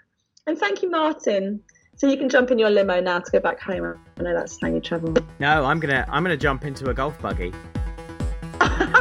And 0.47 0.59
thank 0.59 0.83
you, 0.83 0.91
Martin. 0.91 1.63
So 1.97 2.07
you 2.09 2.17
can 2.17 2.29
jump 2.29 2.51
in 2.51 2.59
your 2.59 2.71
limo 2.71 3.01
now 3.01 3.19
to 3.19 3.31
go 3.31 3.39
back 3.39 3.61
home. 3.61 3.99
I 4.19 4.23
know 4.23 4.35
that's 4.35 4.59
how 4.61 4.69
you 4.69 4.81
travel. 4.81 5.15
No, 5.39 5.65
I'm 5.65 5.79
gonna 5.79 6.07
I'm 6.09 6.23
gonna 6.23 6.37
jump 6.37 6.65
into 6.65 6.89
a 6.89 6.95
golf 6.95 7.21
buggy. 7.21 7.53
are 8.61 8.69
you 8.71 8.93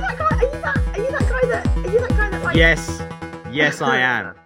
that 0.00 0.16
guy? 0.18 0.28
Are 0.30 0.42
you 0.42 0.60
that? 0.60 0.78
Are 0.92 0.98
you 0.98 1.10
that 1.10 1.28
guy 1.28 1.48
that? 1.48 1.66
Are 1.76 1.90
you 1.90 2.00
that 2.00 2.10
guy 2.10 2.30
that 2.30 2.44
like? 2.44 2.56
Yes, 2.56 3.02
yes, 3.50 3.82
I 3.82 3.98
am. 3.98 4.34